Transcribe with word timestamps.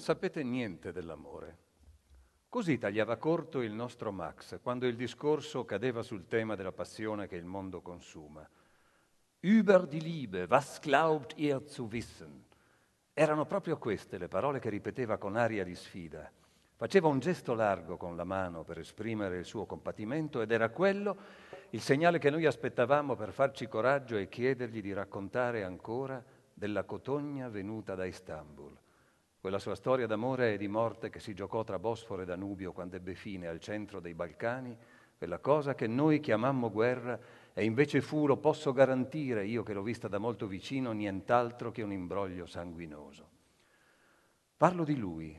sapete 0.00 0.42
niente 0.42 0.92
dell'amore. 0.92 1.68
Così 2.50 2.78
tagliava 2.78 3.16
corto 3.16 3.60
il 3.60 3.72
nostro 3.72 4.10
Max 4.10 4.58
quando 4.60 4.88
il 4.88 4.96
discorso 4.96 5.64
cadeva 5.64 6.02
sul 6.02 6.26
tema 6.26 6.56
della 6.56 6.72
passione 6.72 7.28
che 7.28 7.36
il 7.36 7.44
mondo 7.44 7.80
consuma. 7.80 8.44
Über 9.42 9.86
die 9.86 10.00
Liebe, 10.00 10.46
was 10.48 10.80
glaubt 10.80 11.38
ihr 11.38 11.64
zu 11.64 11.86
wissen? 11.88 12.44
Erano 13.14 13.46
proprio 13.46 13.78
queste 13.78 14.18
le 14.18 14.26
parole 14.26 14.58
che 14.58 14.68
ripeteva 14.68 15.16
con 15.16 15.36
aria 15.36 15.62
di 15.62 15.76
sfida. 15.76 16.28
Faceva 16.74 17.06
un 17.06 17.20
gesto 17.20 17.54
largo 17.54 17.96
con 17.96 18.16
la 18.16 18.24
mano 18.24 18.64
per 18.64 18.78
esprimere 18.78 19.38
il 19.38 19.44
suo 19.44 19.64
compatimento 19.64 20.40
ed 20.40 20.50
era 20.50 20.70
quello 20.70 21.16
il 21.70 21.80
segnale 21.80 22.18
che 22.18 22.30
noi 22.30 22.46
aspettavamo 22.46 23.14
per 23.14 23.32
farci 23.32 23.68
coraggio 23.68 24.16
e 24.16 24.28
chiedergli 24.28 24.80
di 24.80 24.92
raccontare 24.92 25.62
ancora 25.62 26.20
della 26.52 26.82
cotogna 26.82 27.48
venuta 27.48 27.94
da 27.94 28.06
Istanbul 28.06 28.69
quella 29.40 29.58
sua 29.58 29.74
storia 29.74 30.06
d'amore 30.06 30.52
e 30.52 30.58
di 30.58 30.68
morte 30.68 31.08
che 31.08 31.18
si 31.18 31.32
giocò 31.32 31.64
tra 31.64 31.78
Bosforo 31.78 32.22
e 32.22 32.26
Danubio 32.26 32.72
quando 32.72 32.96
ebbe 32.96 33.14
fine 33.14 33.48
al 33.48 33.58
centro 33.58 33.98
dei 33.98 34.12
Balcani, 34.12 34.76
quella 35.16 35.38
cosa 35.38 35.74
che 35.74 35.86
noi 35.86 36.20
chiamammo 36.20 36.70
guerra 36.70 37.18
e 37.54 37.64
invece 37.64 38.02
fu, 38.02 38.26
lo 38.26 38.36
posso 38.36 38.72
garantire, 38.72 39.46
io 39.46 39.62
che 39.62 39.72
l'ho 39.72 39.82
vista 39.82 40.08
da 40.08 40.18
molto 40.18 40.46
vicino, 40.46 40.92
nient'altro 40.92 41.70
che 41.70 41.82
un 41.82 41.92
imbroglio 41.92 42.44
sanguinoso. 42.44 43.28
Parlo 44.58 44.84
di 44.84 44.96
lui, 44.96 45.38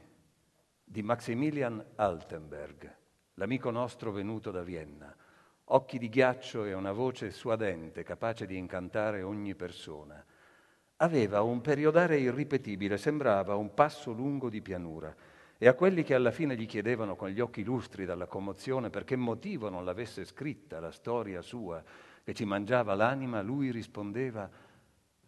di 0.84 1.04
Maximilian 1.04 1.84
Altenberg, 1.96 2.96
l'amico 3.36 3.70
nostro 3.70 4.12
venuto 4.12 4.50
da 4.50 4.64
Vienna, 4.64 5.16
occhi 5.66 6.00
di 6.00 6.10
ghiaccio 6.10 6.66
e 6.66 6.74
una 6.74 6.92
voce 6.92 7.30
suadente 7.30 8.02
capace 8.02 8.48
di 8.48 8.58
incantare 8.58 9.22
ogni 9.22 9.54
persona 9.54 10.26
aveva 11.02 11.42
un 11.42 11.62
periodare 11.62 12.20
irripetibile, 12.20 12.98
sembrava 12.98 13.56
un 13.56 13.74
passo 13.74 14.12
lungo 14.12 14.50
di 14.50 14.62
pianura. 14.62 15.14
E 15.58 15.68
a 15.68 15.74
quelli 15.74 16.04
che 16.04 16.16
alla 16.16 16.32
fine 16.32 16.56
gli 16.56 16.66
chiedevano 16.66 17.16
con 17.16 17.30
gli 17.30 17.40
occhi 17.40 17.64
lustri 17.64 18.06
dalla 18.06 18.26
commozione 18.26 18.90
per 18.90 19.04
che 19.04 19.16
motivo 19.16 19.70
non 19.70 19.86
l'avesse 19.86 20.26
scritta 20.26 20.80
la 20.80 20.92
storia 20.92 21.42
sua 21.42 21.84
che 22.24 22.34
ci 22.34 22.46
mangiava 22.46 22.96
l'anima, 22.96 23.42
lui 23.42 23.72
rispondeva 23.72 24.50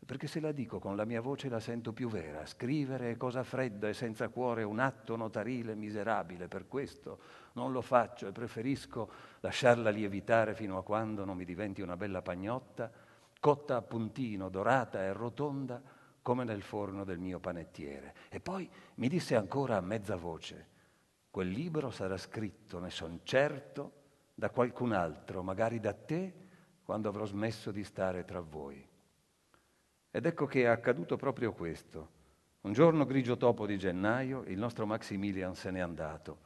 perché 0.06 0.28
se 0.28 0.42
la 0.42 0.52
dico 0.52 0.80
con 0.80 0.96
la 0.96 1.06
mia 1.06 1.22
voce 1.22 1.50
la 1.50 1.60
sento 1.60 1.94
più 1.94 2.10
vera. 2.10 2.46
Scrivere 2.46 3.12
è 3.12 3.18
cosa 3.18 3.44
fredda 3.44 3.88
e 3.88 3.94
senza 3.94 4.30
cuore, 4.30 4.64
un 4.64 4.80
atto 4.80 5.16
notarile 5.16 5.76
miserabile, 5.76 6.48
per 6.48 6.68
questo 6.68 7.20
non 7.54 7.72
lo 7.72 7.82
faccio 7.82 8.28
e 8.28 8.32
preferisco 8.32 9.10
lasciarla 9.40 9.90
lievitare 9.90 10.56
fino 10.56 10.78
a 10.78 10.84
quando 10.84 11.26
non 11.26 11.38
mi 11.38 11.46
diventi 11.46 11.82
una 11.82 11.96
bella 11.96 12.22
pagnotta 12.22 12.92
cotta 13.44 13.76
a 13.76 13.82
puntino, 13.82 14.48
dorata 14.48 15.04
e 15.04 15.12
rotonda 15.12 15.82
come 16.22 16.46
nel 16.46 16.62
forno 16.62 17.04
del 17.04 17.20
mio 17.20 17.42
panettiere. 17.42 18.14
E 18.30 18.40
poi 18.40 18.70
mi 18.96 19.10
disse 19.10 19.36
ancora 19.36 19.76
a 19.76 19.82
mezza 19.82 20.16
voce, 20.16 20.68
quel 21.30 21.50
libro 21.50 21.92
sarà 21.92 22.16
scritto, 22.16 22.80
ne 22.80 22.90
son 22.90 23.20
certo, 23.24 23.92
da 24.34 24.50
qualcun 24.50 24.94
altro, 24.94 25.44
magari 25.44 25.82
da 25.82 25.92
te, 25.92 26.34
quando 26.86 27.10
avrò 27.10 27.26
smesso 27.26 27.72
di 27.72 27.84
stare 27.84 28.24
tra 28.24 28.40
voi. 28.40 28.88
Ed 30.10 30.26
ecco 30.26 30.46
che 30.46 30.62
è 30.62 30.68
accaduto 30.68 31.18
proprio 31.18 31.52
questo. 31.52 32.12
Un 32.62 32.72
giorno 32.72 33.04
grigio 33.04 33.36
topo 33.36 33.66
di 33.66 33.78
gennaio 33.78 34.44
il 34.44 34.58
nostro 34.58 34.86
Maximilian 34.86 35.54
se 35.54 35.70
n'è 35.70 35.82
andato. 35.82 36.38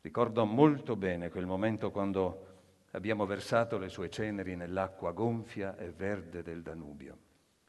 Ricordo 0.00 0.44
molto 0.44 0.94
bene 0.94 1.28
quel 1.28 1.46
momento 1.46 1.90
quando 1.90 2.53
abbiamo 2.94 3.26
versato 3.26 3.76
le 3.76 3.88
sue 3.88 4.08
ceneri 4.08 4.54
nell'acqua 4.56 5.12
gonfia 5.12 5.76
e 5.76 5.90
verde 5.90 6.42
del 6.42 6.62
Danubio. 6.62 7.18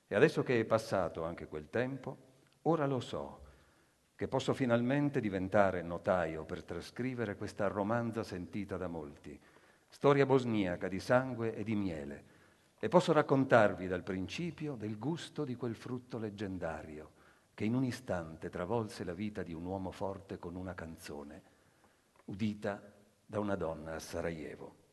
E 0.07 0.15
adesso 0.15 0.43
che 0.43 0.59
è 0.59 0.65
passato 0.65 1.23
anche 1.23 1.47
quel 1.47 1.69
tempo, 1.69 2.17
ora 2.63 2.85
lo 2.85 2.99
so, 2.99 3.41
che 4.15 4.27
posso 4.27 4.53
finalmente 4.53 5.19
diventare 5.19 5.81
notaio 5.81 6.45
per 6.45 6.63
trascrivere 6.63 7.35
questa 7.35 7.67
romanza 7.67 8.23
sentita 8.23 8.77
da 8.77 8.87
molti, 8.87 9.37
storia 9.89 10.25
bosniaca 10.25 10.87
di 10.87 10.99
sangue 10.99 11.55
e 11.55 11.63
di 11.63 11.75
miele, 11.75 12.23
e 12.79 12.87
posso 12.87 13.11
raccontarvi 13.11 13.87
dal 13.87 14.03
principio 14.03 14.75
del 14.75 14.99
gusto 14.99 15.43
di 15.43 15.55
quel 15.55 15.75
frutto 15.75 16.19
leggendario 16.19 17.11
che 17.55 17.65
in 17.65 17.73
un 17.73 17.83
istante 17.83 18.49
travolse 18.49 19.03
la 19.03 19.13
vita 19.13 19.41
di 19.41 19.53
un 19.53 19.65
uomo 19.65 19.89
forte 19.89 20.37
con 20.37 20.55
una 20.55 20.75
canzone, 20.75 21.41
udita 22.25 22.79
da 23.25 23.39
una 23.39 23.55
donna 23.55 23.95
a 23.95 23.99
Sarajevo. 23.99 24.83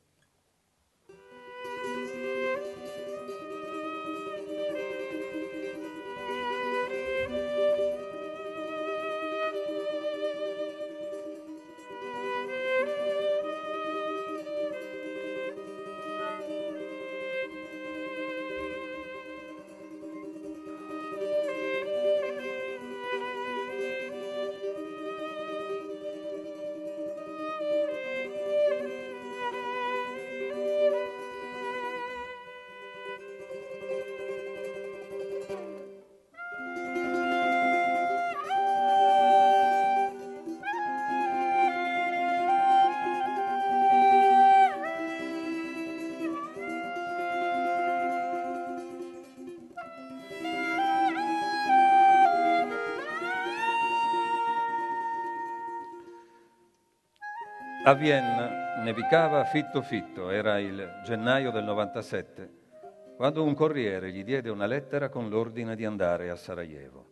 A 57.84 57.94
Vienna 57.94 58.81
nevicava 58.84 59.43
fitto 59.43 59.82
fitto, 59.82 60.31
era 60.31 60.61
il 60.61 61.00
gennaio 61.05 61.50
del 61.50 61.64
97, 61.64 62.50
quando 63.17 63.43
un 63.43 63.55
corriere 63.55 64.12
gli 64.12 64.23
diede 64.23 64.50
una 64.50 64.67
lettera 64.67 65.08
con 65.08 65.29
l'ordine 65.29 65.75
di 65.75 65.84
andare 65.84 66.31
a 66.31 66.37
Sarajevo. 66.37 67.06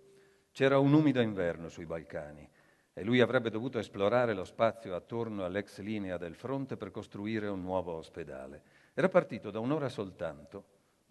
C'era 0.52 0.78
un 0.78 0.92
umido 0.92 1.20
inverno 1.20 1.68
sui 1.68 1.86
Balcani 1.86 2.48
e 2.92 3.02
lui 3.02 3.20
avrebbe 3.20 3.50
dovuto 3.50 3.80
esplorare 3.80 4.32
lo 4.32 4.44
spazio 4.44 4.94
attorno 4.94 5.44
all'ex 5.44 5.80
linea 5.80 6.16
del 6.18 6.36
fronte 6.36 6.76
per 6.76 6.92
costruire 6.92 7.48
un 7.48 7.62
nuovo 7.62 7.94
ospedale. 7.94 8.62
Era 8.94 9.08
partito 9.08 9.50
da 9.50 9.58
un'ora 9.58 9.88
soltanto, 9.88 10.64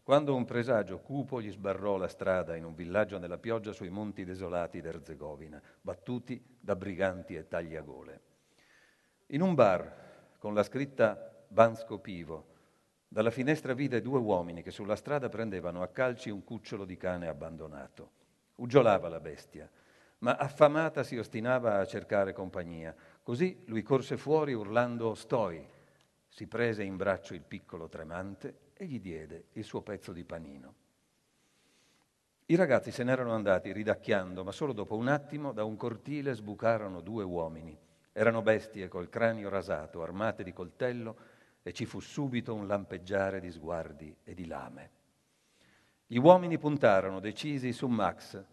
quando 0.03 0.35
un 0.35 0.45
presagio 0.45 0.99
cupo 0.99 1.41
gli 1.41 1.51
sbarrò 1.51 1.97
la 1.97 2.07
strada 2.07 2.55
in 2.55 2.63
un 2.63 2.75
villaggio 2.75 3.19
nella 3.19 3.37
pioggia 3.37 3.73
sui 3.73 3.89
monti 3.89 4.23
desolati 4.23 4.79
d'Erzegovina, 4.79 5.61
battuti 5.81 6.41
da 6.61 6.77
briganti 6.77 7.35
e 7.35 7.45
tagliagole. 7.45 8.21
In 9.31 9.41
un 9.41 9.53
bar, 9.53 10.37
con 10.39 10.55
la 10.55 10.63
scritta 10.63 11.45
Bansko 11.47 11.99
Pivo, 11.99 12.45
dalla 13.07 13.29
finestra 13.29 13.73
vide 13.73 14.01
due 14.01 14.17
uomini 14.17 14.63
che 14.63 14.71
sulla 14.71 14.95
strada 14.95 15.29
prendevano 15.29 15.83
a 15.83 15.87
calci 15.89 16.31
un 16.31 16.43
cucciolo 16.43 16.83
di 16.83 16.97
cane 16.97 17.27
abbandonato. 17.27 18.11
Uggiolava 18.55 19.07
la 19.07 19.19
bestia, 19.19 19.69
ma 20.19 20.35
affamata 20.35 21.03
si 21.03 21.15
ostinava 21.15 21.77
a 21.77 21.85
cercare 21.85 22.33
compagnia. 22.33 22.95
Così 23.21 23.61
lui 23.65 23.83
corse 23.83 24.17
fuori 24.17 24.53
urlando 24.53 25.13
Stoi, 25.13 25.63
si 26.27 26.47
prese 26.47 26.81
in 26.81 26.97
braccio 26.97 27.35
il 27.35 27.43
piccolo 27.43 27.87
tremante 27.87 28.71
e 28.73 28.87
gli 28.87 28.99
diede 28.99 29.49
il 29.53 29.63
suo 29.63 29.83
pezzo 29.83 30.11
di 30.11 30.23
panino. 30.23 30.73
I 32.47 32.55
ragazzi 32.55 32.89
se 32.89 33.03
n'erano 33.03 33.33
andati 33.33 33.71
ridacchiando, 33.71 34.43
ma 34.43 34.51
solo 34.51 34.73
dopo 34.73 34.95
un 34.95 35.07
attimo 35.07 35.53
da 35.53 35.63
un 35.65 35.75
cortile 35.75 36.33
sbucarono 36.33 37.01
due 37.01 37.23
uomini. 37.23 37.77
Erano 38.11 38.41
bestie 38.41 38.87
col 38.87 39.09
cranio 39.09 39.49
rasato, 39.49 40.01
armate 40.01 40.43
di 40.43 40.53
coltello, 40.53 41.17
e 41.61 41.73
ci 41.73 41.85
fu 41.85 41.99
subito 41.99 42.53
un 42.53 42.67
lampeggiare 42.67 43.39
di 43.39 43.51
sguardi 43.51 44.15
e 44.23 44.33
di 44.33 44.45
lame. 44.47 44.91
Gli 46.07 46.17
uomini 46.17 46.57
puntarono 46.57 47.19
decisi 47.19 47.71
su 47.71 47.87
Max, 47.87 48.43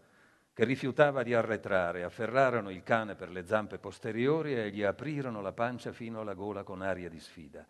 che 0.53 0.65
rifiutava 0.65 1.23
di 1.23 1.33
arretrare, 1.33 2.03
afferrarono 2.03 2.69
il 2.69 2.83
cane 2.83 3.15
per 3.15 3.29
le 3.29 3.45
zampe 3.45 3.79
posteriori 3.79 4.55
e 4.55 4.71
gli 4.71 4.83
aprirono 4.83 5.41
la 5.41 5.53
pancia 5.53 5.91
fino 5.91 6.19
alla 6.19 6.33
gola 6.33 6.63
con 6.63 6.81
aria 6.81 7.09
di 7.09 7.19
sfida. 7.19 7.65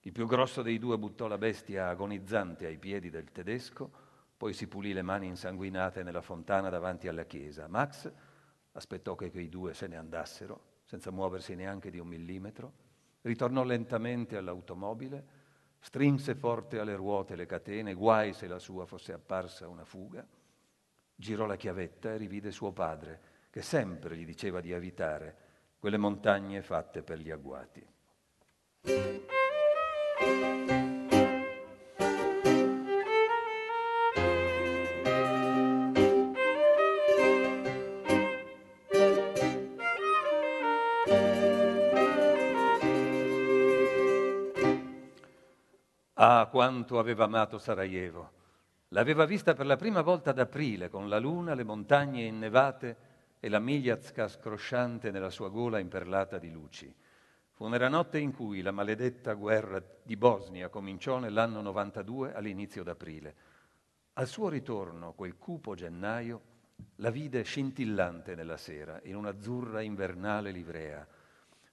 Il 0.00 0.12
più 0.12 0.26
grosso 0.26 0.62
dei 0.62 0.78
due 0.78 0.98
buttò 0.98 1.26
la 1.26 1.38
bestia 1.38 1.88
agonizzante 1.88 2.66
ai 2.66 2.78
piedi 2.78 3.10
del 3.10 3.32
tedesco, 3.32 3.90
poi 4.36 4.52
si 4.52 4.68
pulì 4.68 4.92
le 4.92 5.02
mani 5.02 5.26
insanguinate 5.26 6.02
nella 6.02 6.20
fontana 6.20 6.68
davanti 6.68 7.08
alla 7.08 7.24
chiesa. 7.24 7.66
Max 7.66 8.12
aspettò 8.72 9.14
che 9.14 9.30
quei 9.30 9.48
due 9.48 9.72
se 9.74 9.86
ne 9.86 9.96
andassero 9.96 10.65
senza 10.86 11.10
muoversi 11.10 11.54
neanche 11.54 11.90
di 11.90 11.98
un 11.98 12.06
millimetro, 12.06 12.72
ritornò 13.22 13.64
lentamente 13.64 14.36
all'automobile, 14.36 15.24
strinse 15.80 16.34
forte 16.34 16.78
alle 16.78 16.94
ruote 16.94 17.36
le 17.36 17.44
catene, 17.44 17.92
guai 17.92 18.32
se 18.32 18.46
la 18.46 18.58
sua 18.58 18.86
fosse 18.86 19.12
apparsa 19.12 19.68
una 19.68 19.84
fuga, 19.84 20.26
girò 21.14 21.44
la 21.44 21.56
chiavetta 21.56 22.12
e 22.12 22.16
rivide 22.16 22.50
suo 22.52 22.72
padre, 22.72 23.34
che 23.50 23.62
sempre 23.62 24.16
gli 24.16 24.24
diceva 24.24 24.60
di 24.60 24.70
evitare 24.70 25.36
quelle 25.78 25.98
montagne 25.98 26.62
fatte 26.62 27.02
per 27.02 27.18
gli 27.18 27.30
agguati. 27.30 27.86
Ah, 46.28 46.48
quanto 46.50 46.98
aveva 46.98 47.22
amato 47.22 47.56
Sarajevo! 47.56 48.32
L'aveva 48.88 49.24
vista 49.26 49.54
per 49.54 49.64
la 49.64 49.76
prima 49.76 50.00
volta 50.00 50.30
ad 50.30 50.40
aprile, 50.40 50.88
con 50.88 51.08
la 51.08 51.20
luna, 51.20 51.54
le 51.54 51.62
montagne 51.62 52.24
innevate 52.24 52.96
e 53.38 53.48
la 53.48 53.60
migliazca 53.60 54.26
scrosciante 54.26 55.12
nella 55.12 55.30
sua 55.30 55.50
gola 55.50 55.78
imperlata 55.78 56.38
di 56.38 56.50
luci. 56.50 56.92
Fu 57.52 57.68
nella 57.68 57.88
notte 57.88 58.18
in 58.18 58.34
cui 58.34 58.60
la 58.60 58.72
maledetta 58.72 59.34
guerra 59.34 59.80
di 60.02 60.16
Bosnia 60.16 60.68
cominciò 60.68 61.20
nell'anno 61.20 61.60
92 61.60 62.34
all'inizio 62.34 62.82
d'aprile. 62.82 63.34
Al 64.14 64.26
suo 64.26 64.48
ritorno, 64.48 65.12
quel 65.12 65.38
cupo 65.38 65.76
gennaio, 65.76 66.40
la 66.96 67.10
vide 67.10 67.42
scintillante 67.42 68.34
nella 68.34 68.56
sera, 68.56 68.98
in 69.04 69.14
un'azzurra 69.14 69.80
invernale 69.80 70.50
livrea, 70.50 71.06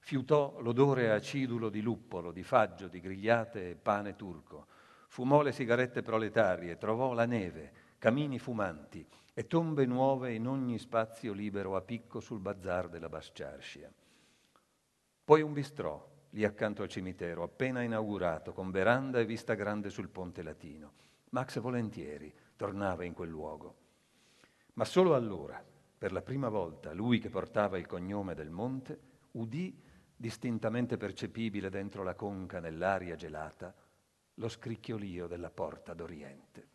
Fiutò 0.04 0.60
l'odore 0.60 1.10
acidulo 1.12 1.70
di 1.70 1.80
luppolo, 1.80 2.30
di 2.30 2.42
faggio, 2.42 2.88
di 2.88 3.00
grigliate 3.00 3.70
e 3.70 3.74
pane 3.74 4.16
turco. 4.16 4.66
Fumò 5.08 5.40
le 5.40 5.50
sigarette 5.50 6.02
proletarie, 6.02 6.76
trovò 6.76 7.14
la 7.14 7.24
neve, 7.24 7.72
camini 7.96 8.38
fumanti 8.38 9.02
e 9.32 9.46
tombe 9.46 9.86
nuove 9.86 10.34
in 10.34 10.46
ogni 10.46 10.78
spazio 10.78 11.32
libero 11.32 11.74
a 11.74 11.80
picco 11.80 12.20
sul 12.20 12.38
bazar 12.38 12.90
della 12.90 13.08
Basciarcia. 13.08 13.90
Poi 15.24 15.40
un 15.40 15.54
bistrò, 15.54 16.06
lì 16.32 16.44
accanto 16.44 16.82
al 16.82 16.90
cimitero, 16.90 17.42
appena 17.42 17.80
inaugurato, 17.80 18.52
con 18.52 18.70
veranda 18.70 19.20
e 19.20 19.24
vista 19.24 19.54
grande 19.54 19.88
sul 19.88 20.10
ponte 20.10 20.42
latino. 20.42 20.92
Max 21.30 21.58
volentieri 21.60 22.30
tornava 22.56 23.04
in 23.04 23.14
quel 23.14 23.30
luogo. 23.30 23.76
Ma 24.74 24.84
solo 24.84 25.14
allora, 25.14 25.64
per 25.96 26.12
la 26.12 26.20
prima 26.20 26.50
volta, 26.50 26.92
lui 26.92 27.18
che 27.18 27.30
portava 27.30 27.78
il 27.78 27.86
cognome 27.86 28.34
del 28.34 28.50
monte, 28.50 29.12
udì 29.30 29.83
distintamente 30.16 30.96
percepibile 30.96 31.70
dentro 31.70 32.02
la 32.02 32.14
conca 32.14 32.60
nell'aria 32.60 33.16
gelata, 33.16 33.74
lo 34.34 34.48
scricchiolio 34.48 35.26
della 35.26 35.50
porta 35.50 35.94
d'Oriente. 35.94 36.68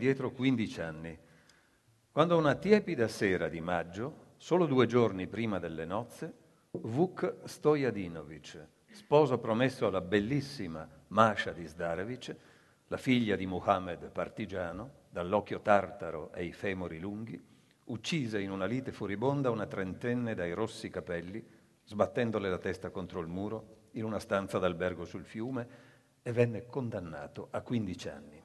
Indietro 0.00 0.30
15 0.30 0.80
anni, 0.80 1.18
quando 2.10 2.38
una 2.38 2.54
tiepida 2.54 3.06
sera 3.06 3.50
di 3.50 3.60
maggio, 3.60 4.28
solo 4.38 4.64
due 4.64 4.86
giorni 4.86 5.26
prima 5.26 5.58
delle 5.58 5.84
nozze, 5.84 6.32
Vuk 6.70 7.40
Stojadinovic, 7.44 8.66
sposo 8.92 9.36
promesso 9.36 9.86
alla 9.86 10.00
bellissima 10.00 10.88
Masha 11.08 11.52
di 11.52 11.68
Zdarevic, 11.68 12.34
la 12.86 12.96
figlia 12.96 13.36
di 13.36 13.44
Muhammad 13.44 14.10
partigiano, 14.10 14.90
dall'occhio 15.10 15.60
tartaro 15.60 16.32
e 16.32 16.44
i 16.44 16.52
femori 16.54 16.98
lunghi, 16.98 17.38
uccise 17.84 18.40
in 18.40 18.50
una 18.52 18.64
lite 18.64 18.92
furibonda 18.92 19.50
una 19.50 19.66
trentenne 19.66 20.34
dai 20.34 20.54
rossi 20.54 20.88
capelli, 20.88 21.46
sbattendole 21.84 22.48
la 22.48 22.58
testa 22.58 22.88
contro 22.88 23.20
il 23.20 23.28
muro 23.28 23.88
in 23.92 24.04
una 24.04 24.18
stanza 24.18 24.58
d'albergo 24.58 25.04
sul 25.04 25.24
fiume 25.24 25.68
e 26.22 26.32
venne 26.32 26.64
condannato 26.64 27.48
a 27.50 27.60
15 27.60 28.08
anni. 28.08 28.39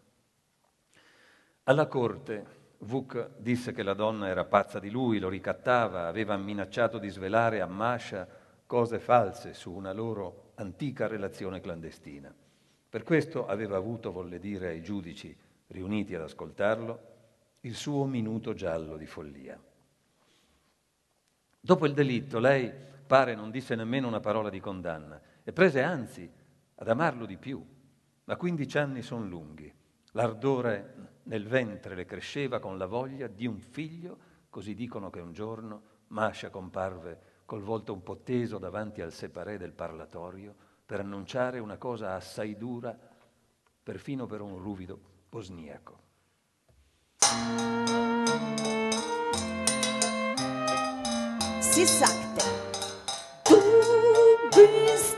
Alla 1.68 1.88
corte 1.88 2.46
Vuk 2.80 3.38
disse 3.38 3.72
che 3.72 3.82
la 3.82 3.96
donna 3.96 4.28
era 4.28 4.46
pazza 4.46 4.78
di 4.80 4.92
lui, 4.92 5.18
lo 5.18 5.30
ricattava, 5.30 6.06
aveva 6.06 6.38
minacciato 6.38 7.00
di 7.00 7.10
svelare 7.10 7.60
a 7.60 7.66
Masha 7.66 8.28
cose 8.68 9.00
false 9.00 9.56
su 9.56 9.72
una 9.72 9.92
loro 9.92 10.52
antica 10.56 11.08
relazione 11.08 11.62
clandestina. 11.62 12.32
Per 12.88 13.02
questo 13.02 13.48
aveva 13.48 13.78
avuto, 13.78 14.12
volle 14.12 14.38
dire 14.38 14.68
ai 14.68 14.84
giudici 14.84 15.36
riuniti 15.68 16.14
ad 16.14 16.22
ascoltarlo, 16.22 17.14
il 17.62 17.74
suo 17.74 18.06
minuto 18.06 18.54
giallo 18.54 18.96
di 18.96 19.08
follia. 19.08 19.60
Dopo 21.60 21.88
il 21.88 21.96
delitto 21.96 22.38
lei 22.38 22.72
pare 23.08 23.34
non 23.34 23.50
disse 23.50 23.74
nemmeno 23.74 24.08
una 24.08 24.20
parola 24.20 24.52
di 24.52 24.60
condanna 24.60 25.20
e 25.44 25.52
prese 25.52 25.82
anzi 25.82 26.30
ad 26.76 26.88
amarlo 26.88 27.26
di 27.26 27.38
più, 27.38 27.66
ma 28.26 28.36
15 28.36 28.78
anni 28.78 29.02
sono 29.02 29.26
lunghi. 29.26 29.74
L'ardore 30.12 31.14
nel 31.26 31.48
ventre 31.48 31.96
le 31.96 32.06
cresceva 32.06 32.60
con 32.60 32.78
la 32.78 32.86
voglia 32.86 33.28
di 33.28 33.46
un 33.46 33.60
figlio, 33.60 34.18
così 34.50 34.74
dicono 34.74 35.10
che 35.10 35.20
un 35.20 35.34
giorno 35.34 35.94
Masha 36.08 36.50
comparve 36.50 37.34
col 37.46 37.62
volto 37.62 37.94
un 37.94 38.04
po' 38.04 38.22
teso 38.22 38.58
davanti 38.58 39.02
al 39.02 39.14
separé 39.14 39.58
del 39.58 39.72
parlatorio 39.72 40.56
per 40.86 41.00
annunciare 41.00 41.60
una 41.60 41.78
cosa 41.78 42.14
assai 42.16 42.58
dura, 42.58 42.98
perfino 43.84 44.26
per 44.26 44.42
un 44.42 44.58
ruvido 44.58 45.00
bosniaco. 45.30 46.04
Si 51.60 51.86
sagte, 51.86 52.44
du 53.50 53.58
bist 54.56 55.15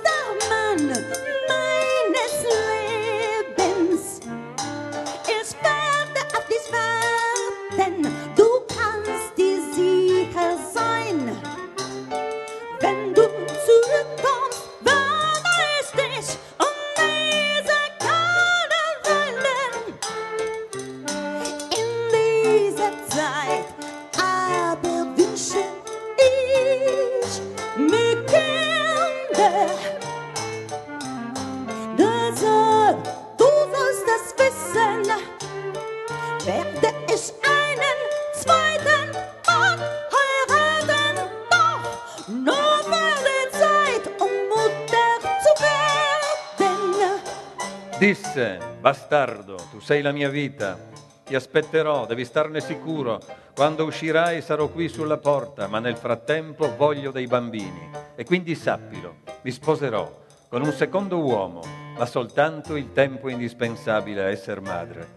bastardo, 49.08 49.56
tu 49.72 49.80
sei 49.80 50.02
la 50.02 50.12
mia 50.12 50.28
vita, 50.28 50.78
ti 51.24 51.34
aspetterò, 51.34 52.06
devi 52.06 52.26
starne 52.26 52.60
sicuro. 52.60 53.22
Quando 53.56 53.86
uscirai 53.86 54.42
sarò 54.42 54.68
qui 54.68 54.90
sulla 54.90 55.18
porta, 55.18 55.68
ma 55.68 55.80
nel 55.80 55.96
frattempo 55.96 56.76
voglio 56.76 57.12
dei 57.12 57.26
bambini. 57.26 57.90
E 58.16 58.26
quindi 58.26 58.54
sappilo, 58.54 59.20
mi 59.44 59.52
sposerò 59.52 60.26
con 60.50 60.62
un 60.62 60.74
secondo 60.74 61.20
uomo 61.20 61.86
ma 61.98 62.06
soltanto 62.06 62.76
il 62.76 62.92
tempo 62.92 63.28
indispensabile 63.28 64.24
a 64.24 64.30
essere 64.30 64.60
madre. 64.60 65.08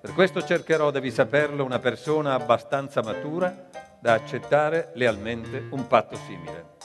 Per 0.00 0.12
questo 0.12 0.40
cercherò, 0.44 0.92
devi 0.92 1.10
saperlo, 1.10 1.64
una 1.64 1.80
persona 1.80 2.34
abbastanza 2.34 3.02
matura 3.02 3.66
da 3.98 4.12
accettare 4.12 4.92
lealmente 4.94 5.66
un 5.70 5.86
patto 5.88 6.16
simile. 6.16 6.76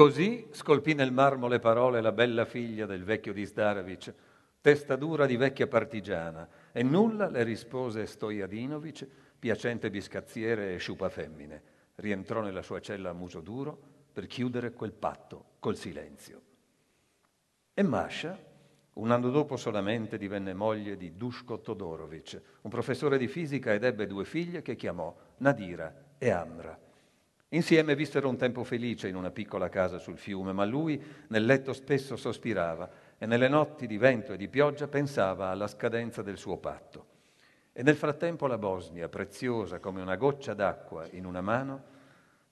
Così 0.00 0.46
scolpì 0.52 0.94
nel 0.94 1.12
marmo 1.12 1.46
le 1.46 1.58
parole 1.58 2.00
la 2.00 2.12
bella 2.12 2.46
figlia 2.46 2.86
del 2.86 3.04
vecchio 3.04 3.34
di 3.34 3.44
Zdarovic, 3.44 4.14
testa 4.62 4.96
dura 4.96 5.26
di 5.26 5.36
vecchia 5.36 5.66
partigiana, 5.66 6.48
e 6.72 6.82
nulla 6.82 7.28
le 7.28 7.42
rispose 7.42 8.06
Stojadinovic, 8.06 9.06
piacente 9.38 9.90
biscazziere 9.90 10.72
e 10.72 10.78
sciupa 10.78 11.10
femmine. 11.10 11.62
Rientrò 11.96 12.40
nella 12.40 12.62
sua 12.62 12.80
cella 12.80 13.10
a 13.10 13.12
muso 13.12 13.42
duro 13.42 13.78
per 14.10 14.26
chiudere 14.26 14.72
quel 14.72 14.92
patto 14.92 15.56
col 15.58 15.76
silenzio. 15.76 16.40
E 17.74 17.82
Masha, 17.82 18.38
un 18.94 19.10
anno 19.10 19.28
dopo 19.28 19.58
solamente, 19.58 20.16
divenne 20.16 20.54
moglie 20.54 20.96
di 20.96 21.14
Dushko 21.14 21.60
Todorovic, 21.60 22.40
un 22.62 22.70
professore 22.70 23.18
di 23.18 23.28
fisica 23.28 23.74
ed 23.74 23.84
ebbe 23.84 24.06
due 24.06 24.24
figlie 24.24 24.62
che 24.62 24.76
chiamò 24.76 25.14
Nadira 25.36 26.14
e 26.16 26.30
Amra. 26.30 26.88
Insieme 27.52 27.96
vissero 27.96 28.28
un 28.28 28.36
tempo 28.36 28.62
felice 28.62 29.08
in 29.08 29.16
una 29.16 29.32
piccola 29.32 29.68
casa 29.68 29.98
sul 29.98 30.18
fiume, 30.18 30.52
ma 30.52 30.64
lui 30.64 31.02
nel 31.28 31.44
letto 31.44 31.72
spesso 31.72 32.14
sospirava 32.14 32.88
e 33.18 33.26
nelle 33.26 33.48
notti 33.48 33.88
di 33.88 33.98
vento 33.98 34.32
e 34.32 34.36
di 34.36 34.46
pioggia 34.46 34.86
pensava 34.86 35.48
alla 35.48 35.66
scadenza 35.66 36.22
del 36.22 36.36
suo 36.36 36.58
patto. 36.58 37.06
E 37.72 37.82
nel 37.82 37.96
frattempo 37.96 38.46
la 38.46 38.56
Bosnia, 38.56 39.08
preziosa 39.08 39.80
come 39.80 40.00
una 40.00 40.14
goccia 40.14 40.54
d'acqua 40.54 41.08
in 41.10 41.26
una 41.26 41.40
mano, 41.40 41.82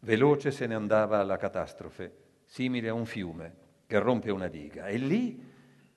veloce 0.00 0.50
se 0.50 0.66
ne 0.66 0.74
andava 0.74 1.20
alla 1.20 1.36
catastrofe, 1.36 2.12
simile 2.44 2.88
a 2.88 2.94
un 2.94 3.06
fiume 3.06 3.54
che 3.86 4.00
rompe 4.00 4.32
una 4.32 4.48
diga. 4.48 4.86
E 4.88 4.96
lì 4.96 5.40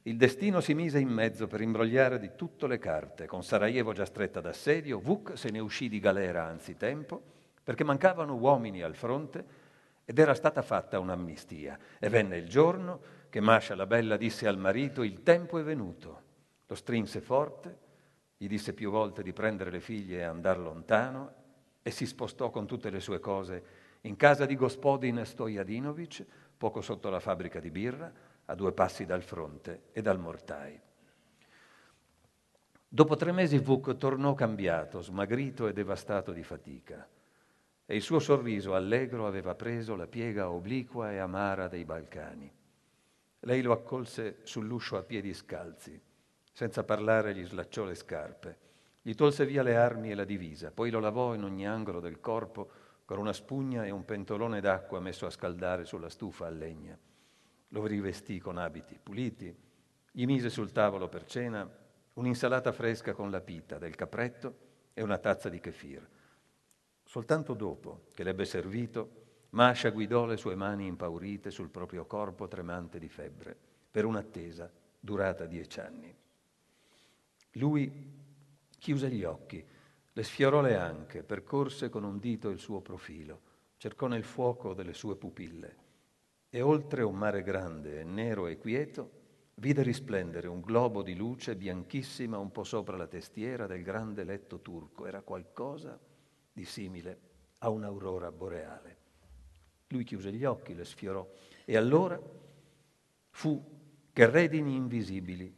il 0.03 0.15
destino 0.15 0.59
si 0.59 0.75
mise 0.75 0.99
in 0.99 1.09
mezzo 1.09 1.47
per 1.47 1.61
imbrogliare 1.61 2.19
di 2.19 2.31
tutte 2.35 2.67
le 2.67 2.77
carte. 2.77 3.25
Con 3.25 3.43
Sarajevo 3.43 3.93
già 3.93 4.05
stretta 4.05 4.41
d'assedio, 4.41 4.99
Vuk 4.99 5.35
se 5.35 5.49
ne 5.49 5.59
uscì 5.59 5.89
di 5.89 5.99
galera 5.99 6.45
anzitempo 6.45 7.39
perché 7.71 7.85
mancavano 7.85 8.35
uomini 8.35 8.81
al 8.81 8.95
fronte 8.95 9.45
ed 10.03 10.19
era 10.19 10.33
stata 10.33 10.61
fatta 10.61 10.99
un'amnistia. 10.99 11.79
E 11.99 12.09
venne 12.09 12.35
il 12.35 12.49
giorno 12.49 12.99
che 13.29 13.39
Masha 13.39 13.75
la 13.75 13.85
bella 13.85 14.17
disse 14.17 14.45
al 14.45 14.57
marito, 14.57 15.03
il 15.03 15.23
tempo 15.23 15.57
è 15.57 15.63
venuto. 15.63 16.21
Lo 16.67 16.75
strinse 16.75 17.21
forte, 17.21 17.77
gli 18.35 18.49
disse 18.49 18.73
più 18.73 18.91
volte 18.91 19.23
di 19.23 19.31
prendere 19.31 19.71
le 19.71 19.79
figlie 19.79 20.17
e 20.17 20.23
andare 20.23 20.59
lontano 20.59 21.33
e 21.81 21.91
si 21.91 22.05
spostò 22.05 22.49
con 22.49 22.67
tutte 22.67 22.89
le 22.89 22.99
sue 22.99 23.21
cose 23.21 23.63
in 24.01 24.17
casa 24.17 24.45
di 24.45 24.57
Gospodin 24.57 25.23
Stojadinovic, 25.23 26.25
poco 26.57 26.81
sotto 26.81 27.09
la 27.09 27.21
fabbrica 27.21 27.61
di 27.61 27.71
birra, 27.71 28.11
a 28.47 28.53
due 28.53 28.73
passi 28.73 29.05
dal 29.05 29.23
fronte 29.23 29.83
e 29.93 30.01
dal 30.01 30.19
mortai. 30.19 30.77
Dopo 32.85 33.15
tre 33.15 33.31
mesi 33.31 33.59
Vuk 33.59 33.95
tornò 33.95 34.33
cambiato, 34.33 34.99
smagrito 34.99 35.69
e 35.69 35.73
devastato 35.73 36.33
di 36.33 36.43
fatica 36.43 37.07
e 37.91 37.97
il 37.97 38.01
suo 38.01 38.19
sorriso 38.19 38.73
allegro 38.73 39.27
aveva 39.27 39.53
preso 39.53 39.97
la 39.97 40.07
piega 40.07 40.49
obliqua 40.49 41.11
e 41.11 41.17
amara 41.17 41.67
dei 41.67 41.83
Balcani. 41.83 42.49
Lei 43.41 43.61
lo 43.61 43.73
accolse 43.73 44.37
sull'uscio 44.43 44.95
a 44.95 45.03
piedi 45.03 45.33
scalzi, 45.33 46.01
senza 46.53 46.85
parlare 46.85 47.35
gli 47.35 47.43
slacciò 47.43 47.83
le 47.83 47.95
scarpe, 47.95 48.57
gli 49.01 49.13
tolse 49.13 49.45
via 49.45 49.61
le 49.61 49.75
armi 49.75 50.09
e 50.09 50.15
la 50.15 50.23
divisa, 50.23 50.71
poi 50.71 50.89
lo 50.89 51.01
lavò 51.01 51.33
in 51.33 51.43
ogni 51.43 51.67
angolo 51.67 51.99
del 51.99 52.21
corpo 52.21 52.71
con 53.03 53.17
una 53.17 53.33
spugna 53.33 53.83
e 53.83 53.89
un 53.89 54.05
pentolone 54.05 54.61
d'acqua 54.61 55.01
messo 55.01 55.25
a 55.25 55.29
scaldare 55.29 55.83
sulla 55.83 56.07
stufa 56.07 56.45
a 56.45 56.49
legna. 56.49 56.97
Lo 57.67 57.85
rivestì 57.85 58.39
con 58.39 58.57
abiti 58.57 58.97
puliti, 59.03 59.53
gli 60.13 60.25
mise 60.25 60.49
sul 60.49 60.71
tavolo 60.71 61.09
per 61.09 61.25
cena 61.25 61.69
un'insalata 62.13 62.71
fresca 62.71 63.11
con 63.11 63.29
la 63.29 63.41
pita, 63.41 63.77
del 63.77 63.95
capretto 63.95 64.55
e 64.93 65.03
una 65.03 65.17
tazza 65.17 65.49
di 65.49 65.59
kefir. 65.59 66.07
Soltanto 67.11 67.55
dopo 67.55 68.03
che 68.13 68.23
l'ebbe 68.23 68.45
servito, 68.45 69.49
Masha 69.49 69.89
guidò 69.89 70.25
le 70.25 70.37
sue 70.37 70.55
mani 70.55 70.85
impaurite 70.85 71.51
sul 71.51 71.67
proprio 71.67 72.05
corpo 72.05 72.47
tremante 72.47 72.99
di 72.99 73.09
febbre, 73.09 73.53
per 73.91 74.05
un'attesa 74.05 74.71
durata 74.97 75.45
dieci 75.45 75.81
anni. 75.81 76.15
Lui 77.55 77.91
chiuse 78.79 79.09
gli 79.09 79.25
occhi, 79.25 79.61
le 80.13 80.23
sfiorò 80.23 80.61
le 80.61 80.77
anche, 80.77 81.23
percorse 81.23 81.89
con 81.89 82.05
un 82.05 82.17
dito 82.17 82.47
il 82.47 82.59
suo 82.59 82.79
profilo, 82.79 83.41
cercò 83.75 84.07
nel 84.07 84.23
fuoco 84.23 84.73
delle 84.73 84.93
sue 84.93 85.17
pupille 85.17 85.75
e 86.49 86.61
oltre 86.61 87.03
un 87.03 87.17
mare 87.17 87.43
grande 87.43 88.05
nero 88.05 88.47
e 88.47 88.57
quieto 88.57 89.11
vide 89.55 89.83
risplendere 89.83 90.47
un 90.47 90.61
globo 90.61 91.01
di 91.01 91.17
luce 91.17 91.57
bianchissima 91.57 92.37
un 92.37 92.53
po' 92.53 92.63
sopra 92.63 92.95
la 92.95 93.07
testiera 93.07 93.67
del 93.67 93.83
grande 93.83 94.23
letto 94.23 94.61
turco. 94.61 95.05
Era 95.05 95.19
qualcosa 95.19 95.99
di 96.51 96.65
simile 96.65 97.19
a 97.59 97.69
un'aurora 97.69 98.31
boreale. 98.31 98.97
Lui 99.87 100.03
chiuse 100.03 100.31
gli 100.31 100.45
occhi, 100.45 100.73
le 100.73 100.85
sfiorò 100.85 101.27
e 101.65 101.77
allora 101.77 102.19
fu 103.29 103.79
che 104.11 104.29
redini 104.29 104.75
invisibili, 104.75 105.53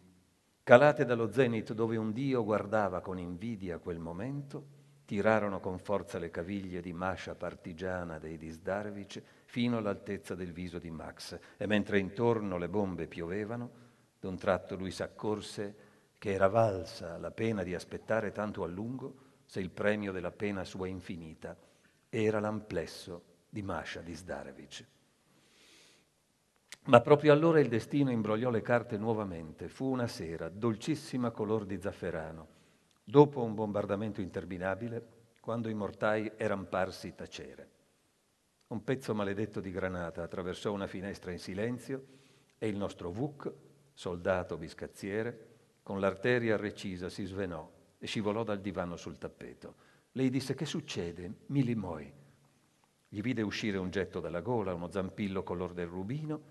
calate 0.63 1.05
dallo 1.05 1.31
zenit 1.31 1.73
dove 1.73 1.97
un 1.97 2.11
dio 2.11 2.43
guardava 2.43 3.01
con 3.01 3.17
invidia 3.17 3.79
quel 3.79 3.99
momento, 3.99 4.81
tirarono 5.05 5.59
con 5.59 5.79
forza 5.79 6.17
le 6.17 6.29
caviglie 6.29 6.81
di 6.81 6.93
Masha 6.93 7.35
partigiana 7.35 8.19
dei 8.19 8.37
Disdarvic 8.37 9.21
fino 9.45 9.77
all'altezza 9.77 10.33
del 10.35 10.53
viso 10.53 10.79
di 10.79 10.89
Max 10.89 11.37
e 11.57 11.67
mentre 11.67 11.99
intorno 11.99 12.57
le 12.57 12.69
bombe 12.69 13.07
piovevano, 13.07 13.81
d'un 14.19 14.37
tratto 14.37 14.75
lui 14.75 14.91
s'accorse 14.91 15.75
che 16.17 16.31
era 16.31 16.47
valsa 16.47 17.17
la 17.17 17.31
pena 17.31 17.63
di 17.63 17.75
aspettare 17.75 18.31
tanto 18.31 18.63
a 18.63 18.67
lungo 18.67 19.22
se 19.53 19.59
il 19.59 19.69
premio 19.69 20.11
della 20.11 20.31
pena 20.31 20.63
sua 20.63 20.87
infinita 20.87 21.55
era 22.09 22.39
l'amplesso 22.39 23.23
di 23.47 23.61
Masha 23.61 24.01
di 24.01 24.15
Zdarevic. 24.15 24.85
Ma 26.85 26.99
proprio 27.01 27.33
allora 27.33 27.59
il 27.59 27.67
destino 27.67 28.09
imbrogliò 28.09 28.49
le 28.49 28.63
carte 28.63 28.97
nuovamente. 28.97 29.67
Fu 29.67 29.85
una 29.91 30.07
sera, 30.07 30.49
dolcissima 30.49 31.29
color 31.29 31.65
di 31.65 31.79
zafferano, 31.79 32.47
dopo 33.03 33.43
un 33.43 33.53
bombardamento 33.53 34.21
interminabile, 34.21 35.07
quando 35.39 35.69
i 35.69 35.75
mortai 35.75 36.31
eran 36.35 36.67
parsi 36.67 37.13
tacere. 37.13 37.69
Un 38.69 38.83
pezzo 38.83 39.13
maledetto 39.13 39.59
di 39.59 39.69
granata 39.69 40.23
attraversò 40.23 40.71
una 40.71 40.87
finestra 40.87 41.31
in 41.31 41.37
silenzio 41.37 42.05
e 42.57 42.67
il 42.67 42.75
nostro 42.75 43.11
Vuk, 43.11 43.53
soldato 43.93 44.57
biscazziere, 44.57 45.49
con 45.83 45.99
l'arteria 45.99 46.57
recisa 46.57 47.07
si 47.07 47.23
svenò 47.25 47.72
e 48.03 48.07
scivolò 48.07 48.43
dal 48.43 48.59
divano 48.59 48.97
sul 48.97 49.17
tappeto. 49.17 49.75
Lei 50.11 50.29
disse 50.29 50.55
che 50.55 50.65
succede? 50.65 51.35
Mi 51.45 51.63
limoi. 51.63 52.11
Gli 53.07 53.21
vide 53.21 53.41
uscire 53.41 53.77
un 53.77 53.89
getto 53.91 54.19
dalla 54.19 54.41
gola, 54.41 54.73
uno 54.73 54.91
zampillo 54.91 55.41
color 55.41 55.71
del 55.71 55.87
rubino 55.87 56.41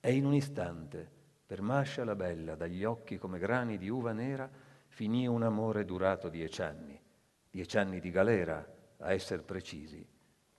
e 0.00 0.14
in 0.14 0.26
un 0.26 0.34
istante, 0.34 1.08
per 1.46 1.62
Mascia 1.62 2.02
la 2.02 2.16
bella, 2.16 2.56
dagli 2.56 2.82
occhi 2.82 3.18
come 3.18 3.38
grani 3.38 3.78
di 3.78 3.88
uva 3.88 4.10
nera, 4.10 4.50
finì 4.88 5.28
un 5.28 5.44
amore 5.44 5.84
durato 5.84 6.28
dieci 6.28 6.62
anni, 6.62 7.00
dieci 7.48 7.78
anni 7.78 8.00
di 8.00 8.10
galera, 8.10 8.68
a 8.98 9.12
essere 9.12 9.42
precisi, 9.42 10.04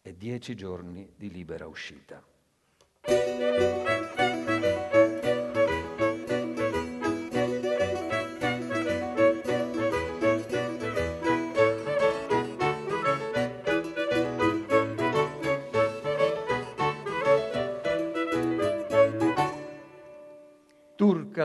e 0.01 0.15
dieci 0.15 0.55
giorni 0.55 1.11
di 1.17 1.29
libera 1.29 1.67
uscita. 1.67 2.23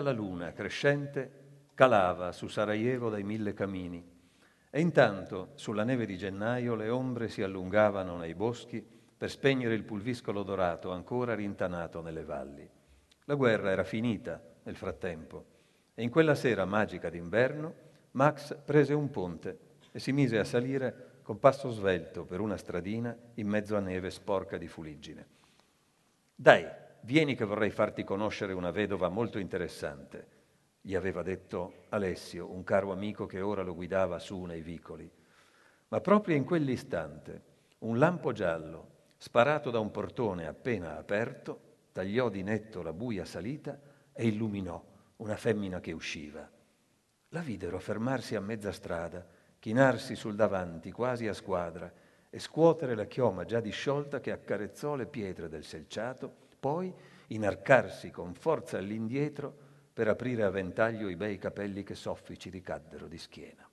La 0.02 0.12
luna 0.12 0.52
crescente 0.52 1.40
calava 1.74 2.32
su 2.32 2.48
Sarajevo 2.48 3.08
dai 3.08 3.22
mille 3.22 3.54
camini 3.54 4.04
e 4.70 4.80
intanto 4.80 5.52
sulla 5.54 5.84
neve 5.84 6.06
di 6.06 6.16
gennaio 6.16 6.74
le 6.74 6.88
ombre 6.88 7.28
si 7.28 7.42
allungavano 7.42 8.16
nei 8.16 8.34
boschi 8.34 8.84
per 9.16 9.30
spegnere 9.30 9.74
il 9.74 9.84
pulviscolo 9.84 10.42
dorato 10.42 10.90
ancora 10.90 11.34
rintanato 11.34 12.02
nelle 12.02 12.24
valli. 12.24 12.68
La 13.24 13.34
guerra 13.34 13.70
era 13.70 13.84
finita 13.84 14.42
nel 14.64 14.76
frattempo 14.76 15.44
e 15.94 16.02
in 16.02 16.10
quella 16.10 16.34
sera 16.34 16.64
magica 16.64 17.08
d'inverno 17.08 17.74
Max 18.12 18.56
prese 18.64 18.92
un 18.92 19.10
ponte 19.10 19.58
e 19.92 19.98
si 19.98 20.12
mise 20.12 20.38
a 20.38 20.44
salire 20.44 21.20
con 21.22 21.38
passo 21.38 21.70
svelto 21.70 22.24
per 22.24 22.40
una 22.40 22.56
stradina 22.56 23.16
in 23.34 23.46
mezzo 23.46 23.76
a 23.76 23.80
neve 23.80 24.10
sporca 24.10 24.58
di 24.58 24.68
fuliggine. 24.68 25.26
Dai, 26.34 26.66
vieni 27.02 27.34
che 27.34 27.44
vorrei 27.44 27.70
farti 27.70 28.04
conoscere 28.04 28.52
una 28.52 28.70
vedova 28.70 29.08
molto 29.08 29.38
interessante, 29.38 30.26
gli 30.80 30.94
aveva 30.94 31.22
detto 31.22 31.84
Alessio, 31.90 32.50
un 32.50 32.64
caro 32.64 32.92
amico 32.92 33.26
che 33.26 33.40
ora 33.40 33.62
lo 33.62 33.74
guidava 33.74 34.18
su 34.18 34.42
nei 34.42 34.62
vicoli. 34.62 35.10
Ma 35.88 36.00
proprio 36.00 36.36
in 36.36 36.44
quell'istante 36.44 37.50
un 37.80 37.98
lampo 37.98 38.32
giallo, 38.32 38.88
sparato 39.16 39.70
da 39.70 39.78
un 39.78 39.90
portone 39.90 40.46
appena 40.46 40.96
aperto, 40.96 41.70
tagliò 41.92 42.28
di 42.28 42.42
netto 42.42 42.82
la 42.82 42.92
buia 42.92 43.24
salita 43.24 43.78
e 44.12 44.26
illuminò 44.26 44.82
una 45.16 45.36
femmina 45.36 45.80
che 45.80 45.92
usciva. 45.92 46.48
La 47.28 47.40
videro 47.40 47.78
fermarsi 47.78 48.34
a 48.34 48.40
mezza 48.40 48.72
strada, 48.72 49.24
chinarsi 49.58 50.16
sul 50.16 50.34
davanti 50.34 50.90
quasi 50.90 51.28
a 51.28 51.34
squadra 51.34 51.92
e 52.28 52.38
scuotere 52.38 52.94
la 52.94 53.04
chioma 53.04 53.44
già 53.44 53.60
disciolta 53.60 54.20
che 54.20 54.32
accarezzò 54.32 54.96
le 54.96 55.06
pietre 55.06 55.48
del 55.48 55.64
selciato, 55.64 56.41
poi 56.62 56.94
inarcarsi 57.26 58.12
con 58.12 58.34
forza 58.34 58.78
all'indietro 58.78 59.52
per 59.92 60.06
aprire 60.06 60.44
a 60.44 60.50
ventaglio 60.50 61.08
i 61.08 61.16
bei 61.16 61.36
capelli 61.36 61.82
che 61.82 61.96
soffici 61.96 62.50
ricaddero 62.50 63.08
di 63.08 63.18
schiena. 63.18 63.68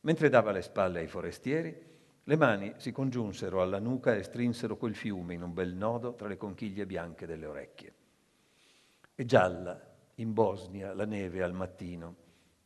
Mentre 0.00 0.30
dava 0.30 0.50
le 0.50 0.62
spalle 0.62 1.00
ai 1.00 1.06
forestieri, 1.06 1.88
le 2.24 2.36
mani 2.36 2.72
si 2.78 2.90
congiunsero 2.90 3.60
alla 3.60 3.78
nuca 3.78 4.14
e 4.14 4.22
strinsero 4.22 4.78
quel 4.78 4.94
fiume 4.94 5.34
in 5.34 5.42
un 5.42 5.52
bel 5.52 5.74
nodo 5.74 6.14
tra 6.14 6.26
le 6.26 6.38
conchiglie 6.38 6.86
bianche 6.86 7.26
delle 7.26 7.44
orecchie. 7.44 7.94
E 9.14 9.24
gialla, 9.26 9.78
in 10.14 10.32
Bosnia, 10.32 10.94
la 10.94 11.04
neve 11.04 11.42
al 11.42 11.52
mattino, 11.52 12.16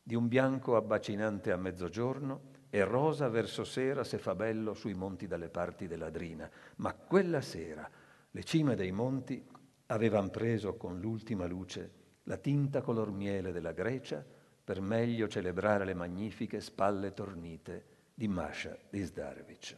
di 0.01 0.15
un 0.15 0.29
bianco 0.29 0.77
abbacinante 0.77 1.51
a 1.51 1.57
mezzogiorno 1.57 2.53
e 2.71 2.85
rosa 2.85 3.29
verso 3.29 3.65
sera 3.65 4.05
se 4.05 4.19
fa 4.19 4.37
bello 4.37 4.75
sui 4.75 4.95
monti 4.95 5.27
dalle 5.27 5.49
parti 5.49 5.89
dell'Adrina. 5.89 6.49
Ma 6.77 6.95
quella 6.95 7.41
sera 7.41 7.91
le 8.35 8.43
cime 8.43 8.75
dei 8.75 8.91
monti 8.91 9.47
avevano 9.87 10.29
preso 10.29 10.75
con 10.75 10.99
l'ultima 10.99 11.47
luce 11.47 12.03
la 12.25 12.37
tinta 12.37 12.83
color 12.83 13.13
miele 13.13 13.53
della 13.53 13.71
Grecia 13.71 14.25
per 14.65 14.81
meglio 14.81 15.29
celebrare 15.29 15.85
le 15.85 15.95
magnifiche 15.95 16.61
spalle 16.61 17.13
tornite 17.13 17.85
di 18.13 18.27
Masha 18.27 18.77
Dizdarevic. 18.91 19.77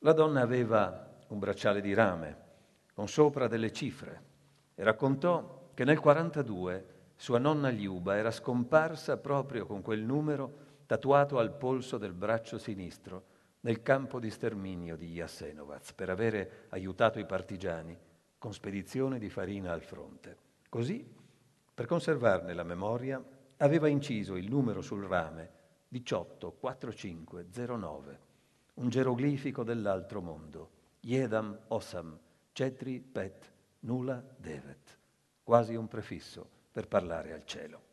La 0.00 0.12
donna 0.14 0.40
aveva 0.40 1.20
un 1.28 1.38
bracciale 1.38 1.80
di 1.80 1.94
rame 1.94 2.44
con 2.92 3.06
sopra 3.06 3.46
delle 3.46 3.72
cifre 3.72 4.22
e 4.74 4.82
raccontò 4.82 5.70
che 5.74 5.84
nel 5.84 6.00
42 6.00 6.94
sua 7.14 7.38
nonna 7.38 7.68
Liuba 7.68 8.16
era 8.16 8.32
scomparsa 8.32 9.16
proprio 9.18 9.64
con 9.64 9.80
quel 9.80 10.02
numero 10.02 10.64
tatuato 10.86 11.38
al 11.38 11.56
polso 11.56 11.98
del 11.98 12.14
braccio 12.14 12.58
sinistro 12.58 13.34
nel 13.66 13.82
campo 13.82 14.18
di 14.20 14.30
sterminio 14.30 14.96
di 14.96 15.08
Jasenovac 15.08 15.92
per 15.94 16.08
avere 16.08 16.66
aiutato 16.68 17.18
i 17.18 17.26
partigiani 17.26 17.98
con 18.38 18.54
spedizione 18.54 19.18
di 19.18 19.28
farina 19.28 19.72
al 19.72 19.82
fronte. 19.82 20.36
Così, 20.68 21.04
per 21.74 21.86
conservarne 21.86 22.54
la 22.54 22.62
memoria, 22.62 23.20
aveva 23.56 23.88
inciso 23.88 24.36
il 24.36 24.48
numero 24.48 24.82
sul 24.82 25.02
rame 25.02 25.50
184509, 25.88 28.20
un 28.74 28.88
geroglifico 28.88 29.64
dell'altro 29.64 30.22
mondo, 30.22 30.70
Yedam 31.00 31.58
Osam, 31.68 32.16
Cetri 32.52 33.00
Pet 33.00 33.52
Nula 33.80 34.22
Devet, 34.36 34.96
quasi 35.42 35.74
un 35.74 35.88
prefisso 35.88 36.48
per 36.70 36.86
parlare 36.86 37.32
al 37.32 37.44
cielo. 37.44 37.85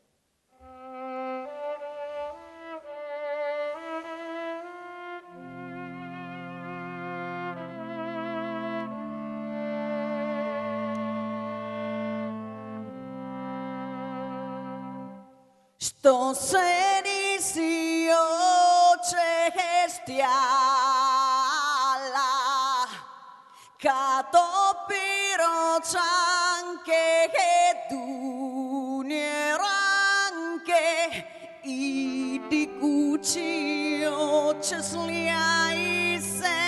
Catopiro 25.73 25.81
cianche 25.81 27.31
che 27.31 27.87
dunieranche 27.89 29.17
I 31.61 32.39
di 32.47 32.69
cuccio 32.79 34.59
cesliai 34.61 36.19
se 36.21 36.62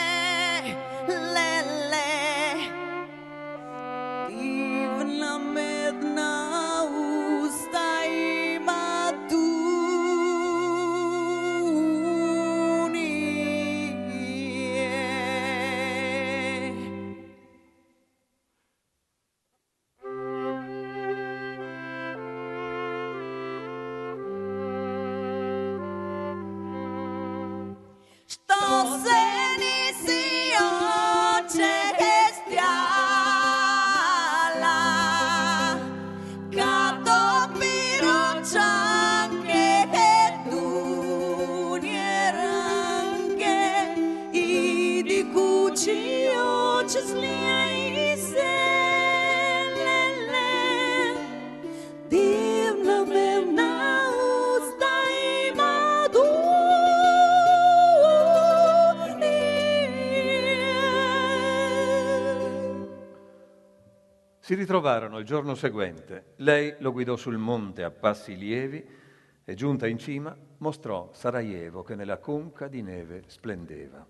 ritrovarono 65.16 65.20
il 65.20 65.26
giorno 65.26 65.56
seguente. 65.56 66.24
Lei 66.38 66.76
lo 66.80 66.92
guidò 66.92 67.16
sul 67.16 67.38
monte 67.38 67.84
a 67.84 67.92
passi 67.92 68.36
lievi 68.36 68.86
e 69.44 69.54
giunta 69.54 69.88
in 69.88 69.98
cima 69.98 70.36
mostrò 70.58 71.12
Sarajevo 71.14 71.84
che 71.84 71.96
nella 71.96 72.18
conca 72.18 72.68
di 72.68 72.82
neve 72.82 73.24
splendeva. 73.28 74.06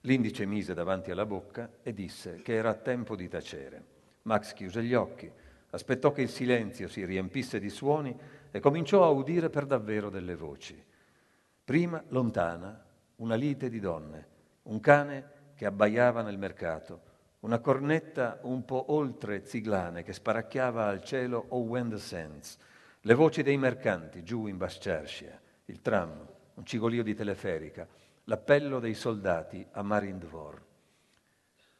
L'indice 0.00 0.44
mise 0.44 0.74
davanti 0.74 1.10
alla 1.10 1.26
bocca 1.26 1.70
e 1.82 1.92
disse 1.92 2.40
che 2.42 2.54
era 2.54 2.74
tempo 2.74 3.16
di 3.16 3.28
tacere. 3.28 3.92
Max 4.22 4.52
chiuse 4.52 4.82
gli 4.82 4.94
occhi, 4.94 5.30
aspettò 5.70 6.12
che 6.12 6.22
il 6.22 6.28
silenzio 6.28 6.88
si 6.88 7.04
riempisse 7.04 7.60
di 7.60 7.70
suoni 7.70 8.16
e 8.50 8.60
cominciò 8.60 9.04
a 9.04 9.10
udire 9.10 9.50
per 9.50 9.66
davvero 9.66 10.10
delle 10.10 10.34
voci. 10.34 10.82
Prima, 11.64 12.02
lontana, 12.08 12.84
una 13.16 13.34
lite 13.34 13.68
di 13.68 13.80
donne, 13.80 14.26
un 14.64 14.80
cane 14.80 15.32
che 15.54 15.66
abbaiava 15.66 16.22
nel 16.22 16.38
mercato, 16.38 17.12
una 17.44 17.58
cornetta 17.58 18.38
un 18.44 18.64
po' 18.64 18.92
oltre 18.92 19.44
Ziglane 19.44 20.02
che 20.02 20.14
sparacchiava 20.14 20.86
al 20.86 21.04
cielo 21.04 21.44
O 21.50 21.58
When 21.58 21.90
the 21.90 21.98
Sands, 21.98 22.56
le 23.02 23.12
voci 23.12 23.42
dei 23.42 23.58
mercanti 23.58 24.22
giù 24.22 24.46
in 24.46 24.56
Bascercia, 24.56 25.38
il 25.66 25.82
tram, 25.82 26.26
un 26.54 26.64
cigolio 26.64 27.02
di 27.02 27.14
teleferica, 27.14 27.86
l'appello 28.24 28.80
dei 28.80 28.94
soldati 28.94 29.64
a 29.72 29.82
Marindvor. 29.82 30.62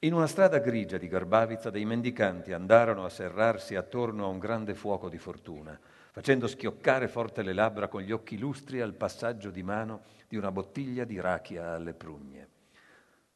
In 0.00 0.12
una 0.12 0.27
strada 0.27 0.59
grigia 0.59 0.98
di 0.98 1.09
Garbavica 1.09 1.70
dei 1.70 1.87
mendicanti 1.87 2.53
andarono 2.53 3.07
a 3.07 3.09
serrarsi 3.09 3.74
attorno 3.74 4.27
a 4.27 4.29
un 4.29 4.38
grande 4.38 4.74
fuoco 4.74 5.09
di 5.09 5.16
fortuna, 5.16 5.81
facendo 6.12 6.46
schioccare 6.46 7.09
forte 7.09 7.40
le 7.40 7.55
labbra 7.55 7.88
con 7.88 8.03
gli 8.03 8.12
occhi 8.12 8.37
lustri 8.37 8.83
al 8.83 8.92
passaggio 8.92 9.48
di 9.48 9.62
mano 9.62 10.03
di 10.29 10.37
una 10.37 10.53
bottiglia 10.53 11.05
di 11.05 11.18
rachia 11.18 11.72
alle 11.72 11.94
prugne. 11.94 12.54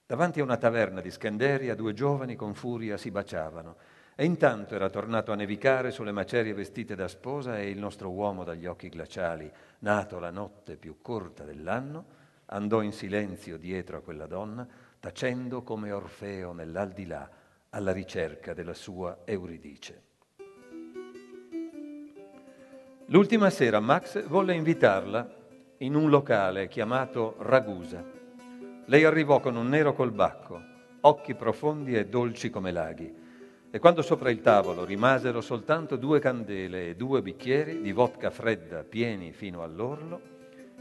Davanti 0.09 0.40
a 0.40 0.42
una 0.42 0.57
taverna 0.57 1.03
di 1.03 1.11
Scanderia 1.11 1.75
due 1.75 1.92
giovani 1.92 2.35
con 2.35 2.55
furia 2.55 2.97
si 2.97 3.11
baciavano 3.11 3.77
e 4.14 4.25
intanto 4.25 4.75
era 4.75 4.88
tornato 4.88 5.33
a 5.33 5.35
nevicare 5.35 5.90
sulle 5.90 6.12
macerie 6.12 6.55
vestite 6.55 6.94
da 6.94 7.09
sposa 7.09 7.59
e 7.59 7.68
il 7.68 7.79
nostro 7.79 8.09
uomo 8.09 8.42
dagli 8.42 8.64
occhi 8.64 8.88
glaciali, 8.88 9.53
nato 9.81 10.18
la 10.18 10.31
notte 10.31 10.77
più 10.77 11.03
corta 11.03 11.44
dell'anno, 11.44 12.07
andò 12.47 12.81
in 12.81 12.92
silenzio 12.92 13.59
dietro 13.59 13.99
a 13.99 14.01
quella 14.01 14.27
donna, 14.27 14.66
tacendo 14.99 15.62
come 15.62 15.92
Orfeo 15.92 16.55
nell'aldilà 16.55 17.31
alla 17.68 17.92
ricerca 17.92 18.55
della 18.55 18.73
sua 18.73 19.18
Euridice. 19.27 20.03
L'ultima 23.09 23.51
sera 23.51 23.79
Max 23.79 24.27
volle 24.27 24.55
invitarla 24.55 25.37
in 25.77 25.94
un 25.94 26.09
locale 26.09 26.66
chiamato 26.68 27.35
Ragusa. 27.40 28.17
Lei 28.88 29.05
arrivò 29.05 29.38
con 29.40 29.55
un 29.55 29.68
nero 29.68 29.92
colbacco, 29.92 30.62
occhi 31.03 31.35
profondi 31.35 31.94
e 31.94 32.07
dolci 32.07 32.48
come 32.48 32.72
laghi. 32.72 33.14
E 33.70 33.79
quando 33.79 34.01
sopra 34.01 34.31
il 34.31 34.40
tavolo 34.40 34.87
rimasero 34.87 35.42
soltanto 35.42 35.96
due 35.96 36.20
candele 36.20 36.88
e 36.88 36.96
due 36.96 37.20
bicchieri 37.20 37.83
di 37.83 37.92
vodka 37.92 38.31
fredda 38.31 38.85
pieni 38.85 39.33
fino 39.33 39.62
all'orlo, 39.62 40.20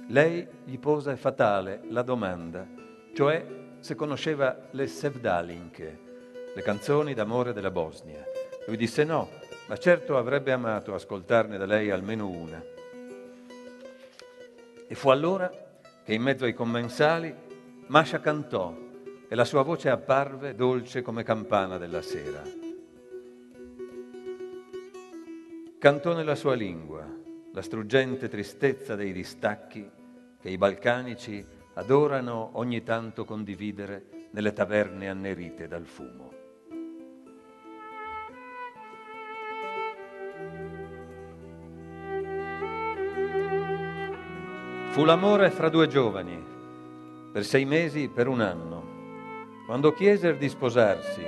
lei 0.07 0.47
gli 0.63 0.79
pose 0.79 1.17
fatale 1.17 1.81
la 1.89 2.01
domanda, 2.01 2.65
cioè 3.13 3.45
se 3.79 3.95
conosceva 3.95 4.69
le 4.71 4.87
Sevdalinke, 4.87 5.99
le 6.55 6.61
canzoni 6.61 7.13
d'amore 7.13 7.51
della 7.51 7.71
Bosnia. 7.71 8.23
Lui 8.67 8.77
disse 8.77 9.03
no, 9.03 9.27
ma 9.67 9.75
certo 9.75 10.15
avrebbe 10.15 10.53
amato 10.53 10.93
ascoltarne 10.93 11.57
da 11.57 11.65
lei 11.65 11.91
almeno 11.91 12.29
una. 12.29 12.63
E 14.87 14.95
fu 14.95 15.09
allora 15.09 15.51
che 16.05 16.13
in 16.13 16.21
mezzo 16.21 16.45
ai 16.45 16.53
commensali 16.53 17.46
Masha 17.89 18.19
cantò 18.19 18.75
e 19.29 19.33
la 19.33 19.45
sua 19.45 19.61
voce 19.61 19.89
apparve 19.89 20.55
dolce 20.55 21.01
come 21.01 21.23
campana 21.23 21.77
della 21.77 22.01
sera. 22.01 22.43
Cantò 25.79 26.13
nella 26.13 26.35
sua 26.35 26.53
lingua 26.53 27.07
la 27.53 27.61
struggente 27.61 28.27
tristezza 28.27 28.95
dei 28.95 29.13
distacchi 29.13 29.89
che 30.37 30.49
i 30.49 30.57
balcanici 30.57 31.45
adorano 31.75 32.49
ogni 32.55 32.83
tanto 32.83 33.23
condividere 33.23 34.27
nelle 34.31 34.51
taverne 34.51 35.07
annerite 35.07 35.69
dal 35.69 35.85
fumo. 35.85 36.33
Fu 44.89 45.05
l'amore 45.05 45.51
fra 45.51 45.69
due 45.69 45.87
giovani, 45.87 46.55
per 47.31 47.43
sei 47.43 47.65
mesi, 47.65 48.09
per 48.09 48.27
un 48.27 48.41
anno. 48.41 48.95
Quando 49.65 49.93
chiesero 49.93 50.37
di 50.37 50.49
sposarsi, 50.49 51.25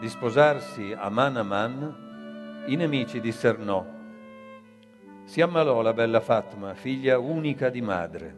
di 0.00 0.08
sposarsi 0.08 0.94
a 0.96 1.08
man 1.08 1.36
a 1.36 1.42
man, 1.42 2.64
i 2.66 2.76
nemici 2.76 3.20
dissero 3.20 3.62
no. 3.62 3.98
Si 5.24 5.40
ammalò 5.40 5.82
la 5.82 5.92
bella 5.92 6.20
Fatma, 6.20 6.74
figlia 6.74 7.18
unica 7.18 7.68
di 7.68 7.80
madre. 7.80 8.34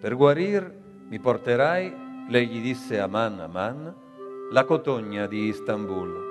Per 0.00 0.14
guarir 0.14 0.72
mi 1.08 1.18
porterai, 1.18 1.94
lei 2.28 2.46
gli 2.46 2.60
disse 2.60 3.00
a 3.00 3.06
man 3.06 3.40
a 3.40 3.46
man, 3.46 3.94
la 4.50 4.64
cotogna 4.64 5.26
di 5.26 5.46
Istanbul. 5.46 6.24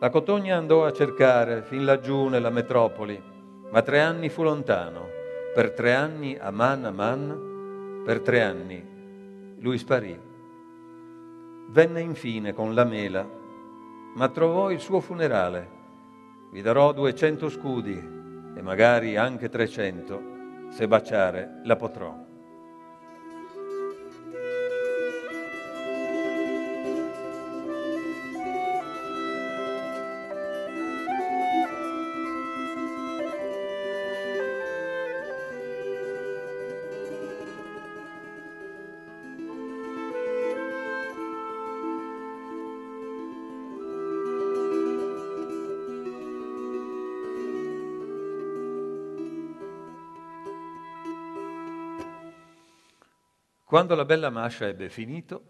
La 0.00 0.10
cotogna 0.10 0.56
andò 0.56 0.84
a 0.84 0.92
cercare 0.92 1.62
fin 1.62 1.84
laggiù 1.84 2.28
nella 2.28 2.50
metropoli, 2.50 3.22
ma 3.70 3.82
tre 3.82 4.00
anni 4.00 4.28
fu 4.28 4.42
lontano 4.42 5.18
per 5.52 5.72
tre 5.72 5.94
anni, 5.94 6.36
a 6.40 6.52
man 6.52 6.84
a 6.84 6.92
man, 6.92 7.49
per 8.04 8.20
tre 8.20 8.42
anni, 8.42 8.82
lui 9.58 9.78
sparì. 9.78 10.18
Venne 11.68 12.00
infine 12.00 12.52
con 12.52 12.74
la 12.74 12.84
mela, 12.84 13.28
ma 14.14 14.28
trovò 14.28 14.70
il 14.70 14.80
suo 14.80 15.00
funerale. 15.00 15.78
Vi 16.50 16.62
darò 16.62 16.92
duecento 16.92 17.48
scudi 17.48 17.96
e 18.56 18.62
magari 18.62 19.16
anche 19.16 19.48
trecento, 19.48 20.20
se 20.70 20.88
baciare 20.88 21.60
la 21.64 21.76
potrò. 21.76 22.29
Quando 53.70 53.94
la 53.94 54.04
bella 54.04 54.30
Mascia 54.30 54.66
ebbe 54.66 54.88
finito, 54.88 55.44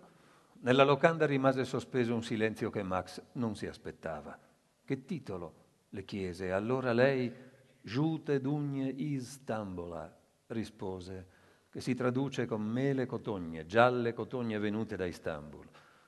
nella 0.60 0.84
locanda 0.84 1.24
rimase 1.24 1.64
sospeso 1.64 2.12
un 2.12 2.22
silenzio 2.22 2.68
che 2.68 2.82
Max 2.82 3.22
non 3.32 3.56
si 3.56 3.66
aspettava. 3.66 4.38
Che 4.84 5.04
titolo? 5.06 5.54
le 5.88 6.04
chiese. 6.04 6.52
Allora 6.52 6.92
lei, 6.92 7.32
Giute 7.80 8.42
dugne 8.42 8.88
Istanbola, 8.88 10.14
rispose, 10.48 11.28
che 11.70 11.80
si 11.80 11.94
traduce 11.94 12.44
con 12.44 12.60
mele 12.60 13.06
cotogne, 13.06 13.64
gialle 13.64 14.12
cotogne 14.12 14.58
venute 14.58 14.96
da 14.96 15.06
Istanbul. 15.06 15.66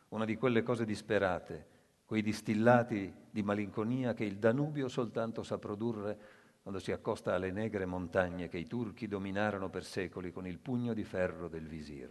Una 0.09 0.27
di 0.27 0.37
quelle 0.37 0.63
cose 0.63 0.85
disperate, 0.85 1.67
quei 2.05 2.21
distillati 2.21 3.11
di 3.31 3.43
malinconia 3.43 4.13
che 4.13 4.25
il 4.25 4.37
Danubio 4.37 4.89
soltanto 4.89 5.43
sa 5.43 5.57
produrre 5.57 6.19
quando 6.63 6.79
si 6.79 6.93
accosta 6.93 7.35
alle 7.35 7.51
negre 7.51 7.87
montagne 7.87 8.49
che 8.49 8.57
i 8.57 8.69
turchi 8.69 9.09
dominarono 9.09 9.69
per 9.69 9.85
secoli 9.85 10.31
con 10.31 10.47
il 10.47 10.59
pugno 10.59 10.95
di 10.95 11.03
ferro 11.03 11.49
del 11.49 11.67
visir. 11.67 12.11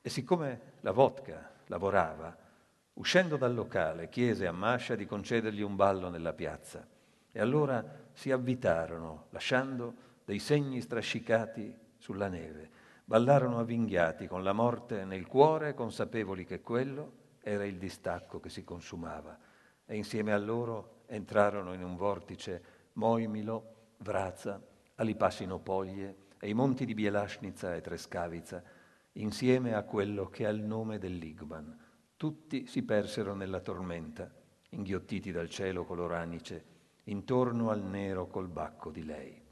E 0.00 0.08
siccome 0.08 0.72
la 0.80 0.90
vodka 0.90 1.52
lavorava, 1.66 2.34
uscendo 2.94 3.36
dal 3.36 3.54
locale 3.54 4.08
chiese 4.08 4.46
a 4.46 4.52
Masha 4.52 4.94
di 4.94 5.04
concedergli 5.04 5.60
un 5.60 5.76
ballo 5.76 6.08
nella 6.08 6.32
piazza 6.32 6.86
e 7.30 7.40
allora 7.40 7.84
si 8.12 8.30
avvitarono, 8.30 9.26
lasciando 9.30 9.94
dei 10.24 10.38
segni 10.38 10.80
strascicati 10.80 11.76
sulla 11.98 12.28
neve. 12.28 12.70
Ballarono 13.04 13.58
avvinghiati 13.58 14.26
con 14.26 14.42
la 14.42 14.52
morte 14.54 15.04
nel 15.04 15.26
cuore, 15.26 15.74
consapevoli 15.74 16.46
che 16.46 16.62
quello 16.62 17.12
era 17.42 17.66
il 17.66 17.76
distacco 17.76 18.40
che 18.40 18.48
si 18.48 18.64
consumava. 18.64 19.36
E 19.84 19.94
insieme 19.94 20.32
a 20.32 20.38
loro 20.38 21.02
entrarono 21.06 21.74
in 21.74 21.82
un 21.82 21.96
vortice 21.96 22.73
Moimilo, 22.94 23.92
Vraza, 23.98 24.60
Alipassino-Poglie 24.96 26.16
e 26.38 26.48
i 26.48 26.54
monti 26.54 26.84
di 26.84 26.94
Bielasnica 26.94 27.74
e 27.74 27.80
Trescavica, 27.80 28.62
insieme 29.12 29.74
a 29.74 29.82
quello 29.82 30.28
che 30.28 30.46
ha 30.46 30.50
il 30.50 30.62
nome 30.62 30.98
dell'Igban. 30.98 31.78
Tutti 32.16 32.66
si 32.66 32.82
persero 32.82 33.34
nella 33.34 33.60
tormenta, 33.60 34.30
inghiottiti 34.70 35.32
dal 35.32 35.48
cielo 35.48 35.84
coloranice, 35.84 36.64
intorno 37.04 37.70
al 37.70 37.82
nero 37.82 38.26
col 38.26 38.48
bacco 38.48 38.90
di 38.90 39.04
lei. 39.04 39.42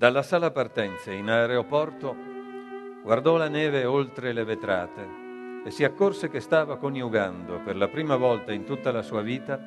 Dalla 0.00 0.22
sala 0.22 0.50
partenze 0.50 1.12
in 1.12 1.28
aeroporto 1.28 2.16
guardò 3.02 3.36
la 3.36 3.48
neve 3.48 3.84
oltre 3.84 4.32
le 4.32 4.44
vetrate 4.44 5.06
e 5.62 5.70
si 5.70 5.84
accorse 5.84 6.30
che 6.30 6.40
stava 6.40 6.78
coniugando 6.78 7.60
per 7.60 7.76
la 7.76 7.86
prima 7.86 8.16
volta 8.16 8.50
in 8.50 8.64
tutta 8.64 8.92
la 8.92 9.02
sua 9.02 9.20
vita 9.20 9.60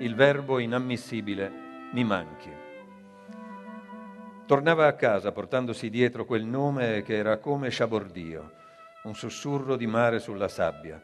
il 0.00 0.16
verbo 0.16 0.58
inammissibile 0.58 1.52
mi 1.92 2.02
manchi. 2.02 2.50
Tornava 4.44 4.88
a 4.88 4.94
casa 4.94 5.30
portandosi 5.30 5.88
dietro 5.88 6.24
quel 6.24 6.46
nome 6.46 7.02
che 7.02 7.14
era 7.14 7.36
come 7.36 7.70
sciabordio, 7.70 8.50
un 9.04 9.14
sussurro 9.14 9.76
di 9.76 9.86
mare 9.86 10.18
sulla 10.18 10.48
sabbia. 10.48 11.00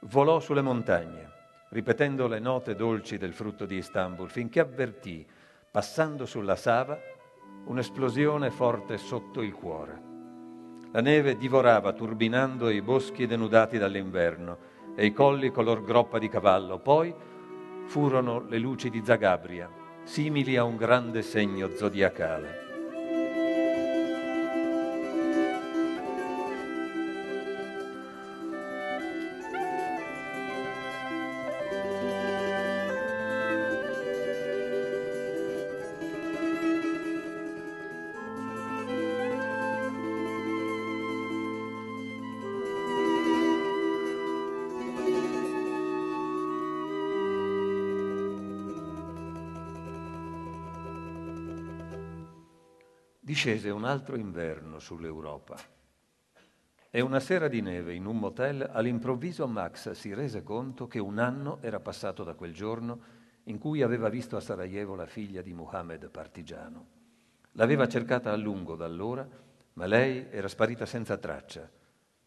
Volò 0.00 0.40
sulle 0.40 0.60
montagne, 0.60 1.30
ripetendo 1.70 2.28
le 2.28 2.38
note 2.38 2.74
dolci 2.74 3.16
del 3.16 3.32
frutto 3.32 3.64
di 3.64 3.76
Istanbul, 3.76 4.28
finché 4.28 4.60
avvertì, 4.60 5.26
passando 5.70 6.26
sulla 6.26 6.56
Sava, 6.56 7.09
un'esplosione 7.64 8.50
forte 8.50 8.98
sotto 8.98 9.42
il 9.42 9.52
cuore. 9.52 10.02
La 10.92 11.00
neve 11.00 11.36
divorava 11.36 11.92
turbinando 11.92 12.68
i 12.68 12.82
boschi 12.82 13.26
denudati 13.26 13.78
dall'inverno 13.78 14.58
e 14.96 15.06
i 15.06 15.12
colli 15.12 15.50
color 15.50 15.84
groppa 15.84 16.18
di 16.18 16.28
cavallo. 16.28 16.78
Poi 16.78 17.14
furono 17.84 18.44
le 18.48 18.58
luci 18.58 18.90
di 18.90 19.02
Zagabria, 19.04 19.70
simili 20.02 20.56
a 20.56 20.64
un 20.64 20.76
grande 20.76 21.22
segno 21.22 21.70
zodiacale. 21.76 22.69
Discese 53.40 53.70
un 53.70 53.84
altro 53.84 54.16
inverno 54.16 54.78
sull'Europa. 54.78 55.56
E 56.90 57.00
una 57.00 57.20
sera 57.20 57.48
di 57.48 57.62
neve 57.62 57.94
in 57.94 58.04
un 58.04 58.18
motel, 58.18 58.68
all'improvviso 58.70 59.48
Max 59.48 59.92
si 59.92 60.12
rese 60.12 60.42
conto 60.42 60.86
che 60.86 60.98
un 60.98 61.18
anno 61.18 61.56
era 61.62 61.80
passato 61.80 62.22
da 62.22 62.34
quel 62.34 62.52
giorno 62.52 63.00
in 63.44 63.56
cui 63.56 63.80
aveva 63.80 64.10
visto 64.10 64.36
a 64.36 64.40
Sarajevo 64.40 64.94
la 64.94 65.06
figlia 65.06 65.40
di 65.40 65.54
Muhammad 65.54 66.10
partigiano. 66.10 66.86
L'aveva 67.52 67.88
cercata 67.88 68.30
a 68.30 68.36
lungo 68.36 68.76
da 68.76 68.84
allora, 68.84 69.26
ma 69.72 69.86
lei 69.86 70.26
era 70.28 70.46
sparita 70.46 70.84
senza 70.84 71.16
traccia. 71.16 71.66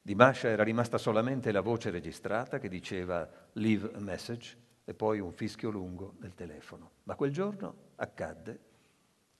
Di 0.02 0.15
Masha 0.15 0.47
era 0.47 0.63
rimasta 0.63 0.97
solamente 0.97 1.52
la 1.52 1.62
voce 1.62 1.91
registrata 1.91 2.58
che 2.58 2.69
diceva 2.69 3.30
leave 3.52 3.91
a 3.93 3.99
message 3.99 4.58
e 4.84 4.95
poi 4.95 5.19
un 5.19 5.32
fischio 5.32 5.69
lungo 5.69 6.15
del 6.17 6.34
telefono. 6.34 6.89
Ma 7.04 7.13
quel 7.13 7.32
giorno 7.32 7.76
accadde 7.97 8.71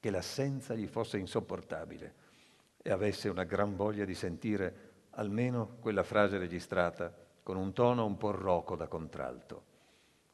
che 0.04 0.12
l'assenza 0.12 0.76
gli 0.76 0.86
fosse 0.86 1.18
insopportabile 1.18 2.14
e 2.82 2.92
avesse 2.92 3.30
una 3.30 3.46
gran 3.46 3.78
voglia 3.78 4.04
di 4.04 4.14
sentire 4.14 5.06
almeno 5.12 5.78
quella 5.80 6.04
frase 6.04 6.38
registrata 6.38 7.16
con 7.42 7.56
un 7.56 7.72
tono 7.72 8.06
un 8.06 8.18
po' 8.18 8.32
roco 8.32 8.76
da 8.76 8.90
contralto. 8.90 9.64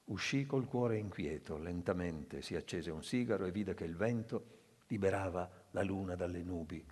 Uscì 0.05 0.47
col 0.47 0.65
cuore 0.65 0.97
inquieto, 0.97 1.59
lentamente 1.59 2.41
si 2.41 2.55
accese 2.55 2.89
un 2.89 3.03
sigaro 3.03 3.45
e 3.45 3.51
vide 3.51 3.75
che 3.75 3.83
il 3.83 3.95
vento 3.95 4.45
liberava 4.87 5.47
la 5.69 5.83
luna 5.83 6.15
dalle 6.15 6.41
nubi 6.41 6.83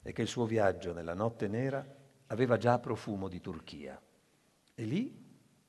e 0.00 0.12
che 0.12 0.22
il 0.22 0.28
suo 0.28 0.46
viaggio 0.46 0.92
nella 0.92 1.14
notte 1.14 1.48
nera 1.48 1.84
aveva 2.28 2.56
già 2.56 2.78
profumo 2.78 3.26
di 3.26 3.40
Turchia. 3.40 4.00
E 4.76 4.84
lì, 4.84 5.12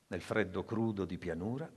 nel 0.06 0.22
freddo 0.22 0.64
crudo 0.64 1.06
di 1.06 1.18
pianura, 1.18 1.68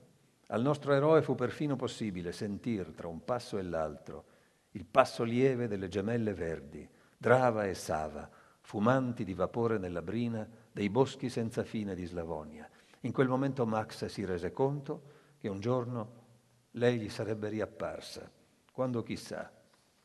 al 0.49 0.61
nostro 0.61 0.93
eroe 0.93 1.23
fu 1.23 1.35
perfino 1.35 1.77
possibile 1.77 2.31
sentir 2.31 2.93
tra 2.93 3.09
un 3.09 3.25
passo 3.25 3.57
e 3.57 3.63
l'altro 3.63 4.35
il 4.77 4.85
passo 4.85 5.25
lieve 5.25 5.69
delle 5.69 5.89
gemelle 5.89 6.35
verdi, 6.35 6.87
Drava 7.17 7.65
e 7.65 7.73
Sava, 7.73 8.29
fumanti 8.61 9.25
di 9.25 9.33
vapore 9.33 9.79
nella 9.79 10.03
brina 10.03 10.47
dei 10.71 10.91
boschi 10.91 11.31
senza 11.31 11.65
fine 11.65 11.95
di 11.95 12.05
Slavonia. 12.05 12.69
In 13.01 13.13
quel 13.13 13.27
momento 13.27 13.65
Max 13.65 14.05
si 14.05 14.27
rese 14.27 14.53
conto 14.53 15.15
che 15.39 15.49
un 15.49 15.61
giorno 15.61 16.25
lei 16.73 16.99
gli 16.99 17.09
sarebbe 17.09 17.49
riapparsa, 17.49 18.31
quando 18.71 19.03
chissà, 19.03 19.51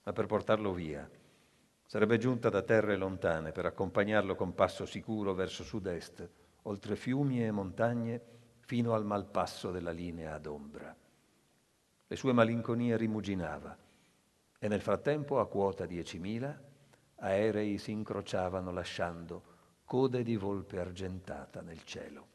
ma 0.04 0.14
per 0.14 0.26
portarlo 0.26 0.72
via. 0.72 1.10
Sarebbe 1.86 2.18
giunta 2.18 2.48
da 2.48 2.62
terre 2.62 2.96
lontane 2.96 3.52
per 3.52 3.66
accompagnarlo 3.66 4.36
con 4.36 4.56
passo 4.56 4.86
sicuro 4.86 5.34
verso 5.34 5.66
sud-est, 5.66 6.30
oltre 6.62 6.96
fiumi 6.96 7.44
e 7.44 7.52
montagne, 7.52 8.22
fino 8.62 8.94
al 8.94 9.04
malpasso 9.04 9.70
della 9.70 9.92
linea 9.92 10.36
ad 10.36 10.46
ombra. 10.46 10.96
Le 12.08 12.16
sue 12.16 12.32
malinconie 12.32 12.96
rimuginava 12.96 13.81
e 14.64 14.68
nel 14.68 14.82
frattempo, 14.82 15.40
a 15.40 15.48
quota 15.48 15.86
10.000, 15.86 16.56
aerei 17.16 17.80
si 17.80 17.90
incrociavano 17.90 18.72
lasciando 18.72 19.42
code 19.86 20.22
di 20.22 20.36
volpe 20.36 20.80
argentata 20.80 21.62
nel 21.62 21.84
cielo. 21.84 22.28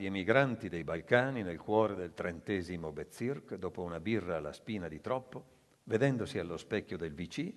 Di 0.00 0.06
emigranti 0.06 0.70
dei 0.70 0.82
Balcani, 0.82 1.42
nel 1.42 1.58
cuore 1.58 1.94
del 1.94 2.14
trentesimo 2.14 2.90
Bezirk, 2.90 3.56
dopo 3.56 3.82
una 3.82 4.00
birra 4.00 4.38
alla 4.38 4.54
spina 4.54 4.88
di 4.88 4.98
troppo, 5.02 5.44
vedendosi 5.84 6.38
allo 6.38 6.56
specchio 6.56 6.96
del 6.96 7.12
VC, 7.12 7.52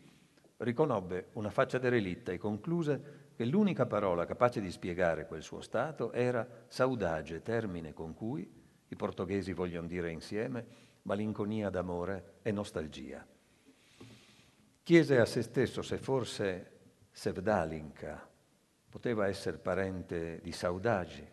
riconobbe 0.57 1.27
una 1.35 1.49
faccia 1.49 1.77
derelitta 1.77 2.33
e 2.33 2.37
concluse 2.37 3.29
che 3.33 3.45
l'unica 3.45 3.85
parola 3.85 4.25
capace 4.25 4.59
di 4.59 4.69
spiegare 4.71 5.25
quel 5.25 5.41
suo 5.41 5.61
stato 5.61 6.11
era 6.11 6.45
saudage, 6.67 7.41
termine 7.41 7.93
con 7.93 8.13
cui, 8.13 8.45
i 8.89 8.95
portoghesi 8.97 9.53
vogliono 9.53 9.87
dire 9.87 10.11
insieme, 10.11 10.65
malinconia 11.03 11.69
d'amore 11.69 12.39
e 12.41 12.51
nostalgia. 12.51 13.25
Chiese 14.83 15.17
a 15.17 15.25
se 15.25 15.43
stesso 15.43 15.81
se 15.81 15.97
forse 15.97 16.71
Sevdalinka 17.09 18.29
poteva 18.89 19.29
essere 19.29 19.59
parente 19.59 20.41
di 20.43 20.51
Saudagi, 20.51 21.32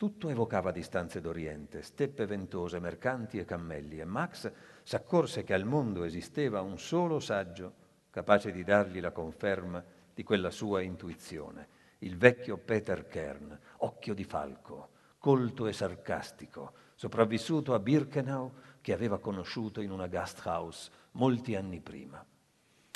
tutto 0.00 0.30
evocava 0.30 0.70
distanze 0.70 1.20
d'Oriente, 1.20 1.82
steppe 1.82 2.24
ventose, 2.24 2.78
mercanti 2.78 3.36
e 3.36 3.44
cammelli, 3.44 4.00
e 4.00 4.06
Max 4.06 4.50
s'accorse 4.82 5.44
che 5.44 5.52
al 5.52 5.66
mondo 5.66 6.04
esisteva 6.04 6.62
un 6.62 6.78
solo 6.78 7.20
saggio 7.20 7.74
capace 8.08 8.50
di 8.50 8.64
dargli 8.64 8.98
la 8.98 9.10
conferma 9.10 9.84
di 10.14 10.22
quella 10.22 10.50
sua 10.50 10.80
intuizione, 10.80 11.68
il 11.98 12.16
vecchio 12.16 12.56
Peter 12.56 13.08
Kern, 13.08 13.60
occhio 13.80 14.14
di 14.14 14.24
falco, 14.24 14.88
colto 15.18 15.66
e 15.66 15.74
sarcastico, 15.74 16.72
sopravvissuto 16.94 17.74
a 17.74 17.78
Birkenau 17.78 18.50
che 18.80 18.94
aveva 18.94 19.18
conosciuto 19.18 19.82
in 19.82 19.90
una 19.90 20.06
Gasthaus 20.06 20.90
molti 21.10 21.54
anni 21.56 21.80
prima. 21.80 22.24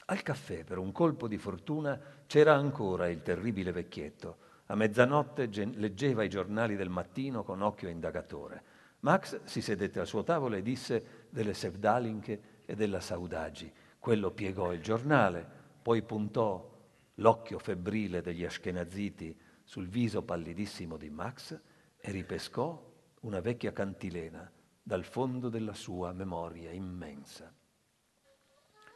Al 0.07 0.23
caffè, 0.23 0.65
per 0.65 0.79
un 0.79 0.91
colpo 0.91 1.29
di 1.29 1.37
fortuna, 1.37 2.01
c'era 2.27 2.55
ancora 2.55 3.11
il 3.11 3.21
terribile 3.21 3.73
vecchietto, 3.73 4.44
a 4.67 4.75
mezzanotte 4.75 5.49
leggeva 5.75 6.23
i 6.23 6.29
giornali 6.29 6.77
del 6.77 6.89
mattino 6.89 7.43
con 7.43 7.61
occhio 7.61 7.89
indagatore. 7.89 8.63
Max 9.01 9.43
si 9.45 9.61
sedette 9.61 10.01
al 10.01 10.07
suo 10.07 10.23
tavolo 10.23 10.57
e 10.57 10.63
disse 10.63 11.27
delle 11.29 11.53
Sevdalinche 11.53 12.63
e 12.65 12.75
della 12.75 13.01
Saudagi. 13.01 13.71
Quello 13.99 14.31
piegò 14.31 14.73
il 14.73 14.81
giornale, 14.81 15.47
poi 15.83 16.03
puntò 16.03 16.73
l'occhio 17.17 17.59
febbrile 17.59 18.23
degli 18.23 18.45
Ashkenaziti 18.45 19.39
sul 19.63 19.89
viso 19.89 20.23
pallidissimo 20.23 20.97
di 20.97 21.11
Max 21.11 21.59
e 21.97 22.11
ripescò 22.11 22.93
una 23.21 23.41
vecchia 23.41 23.73
cantilena 23.73 24.51
dal 24.83 25.05
fondo 25.05 25.51
della 25.51 25.75
sua 25.75 26.13
memoria 26.13 26.71
immensa. 26.71 27.53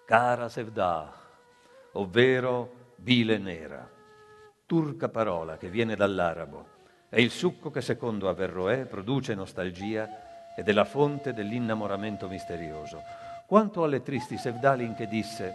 Cara 0.07 0.49
Sevdah, 0.49 1.13
ovvero 1.93 2.95
bile 2.97 3.37
nera 3.37 3.97
turca 4.69 5.09
parola 5.09 5.57
che 5.57 5.71
viene 5.71 5.97
dall'arabo. 5.97 6.77
È 7.09 7.19
il 7.19 7.31
succo 7.31 7.71
che 7.71 7.81
secondo 7.81 8.29
Averroè 8.29 8.85
produce 8.85 9.35
nostalgia 9.35 10.07
ed 10.55 10.69
è 10.69 10.73
la 10.73 10.85
fonte 10.85 11.33
dell'innamoramento 11.33 12.29
misterioso. 12.29 13.01
Quanto 13.47 13.83
alle 13.83 14.03
tristi 14.03 14.37
Sevdalin 14.37 14.95
che 14.95 15.09
disse 15.09 15.55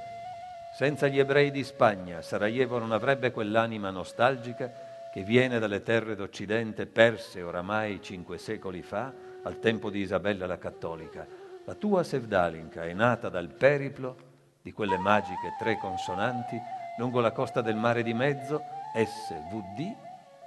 senza 0.74 1.06
gli 1.06 1.20
ebrei 1.20 1.52
di 1.52 1.64
Spagna 1.64 2.24
Sarajevo 2.24 2.80
non 2.80 2.92
avrebbe 2.92 3.32
quell'anima 3.32 3.92
nostalgica 3.92 4.72
che 5.14 5.22
viene 5.22 5.60
dalle 5.60 5.84
terre 5.84 6.16
d'Occidente 6.16 6.88
perse 6.88 7.44
oramai 7.44 8.02
cinque 8.02 8.40
secoli 8.40 8.82
fa, 8.82 9.14
al 9.44 9.60
tempo 9.60 9.92
di 9.92 10.00
Isabella 10.00 10.48
la 10.48 10.58
Cattolica. 10.58 11.28
La 11.66 11.76
tua 11.76 12.02
Sevdalinka 12.02 12.84
è 12.84 12.94
nata 12.94 13.30
dal 13.30 13.50
periplo 13.50 14.18
di 14.60 14.72
quelle 14.72 14.98
magiche 14.98 15.54
tre 15.60 15.78
consonanti 15.78 16.60
lungo 16.98 17.20
la 17.20 17.32
costa 17.32 17.62
del 17.62 17.76
mare 17.76 18.02
di 18.02 18.16
mezzo 18.16 18.73
SVD, 18.94 19.96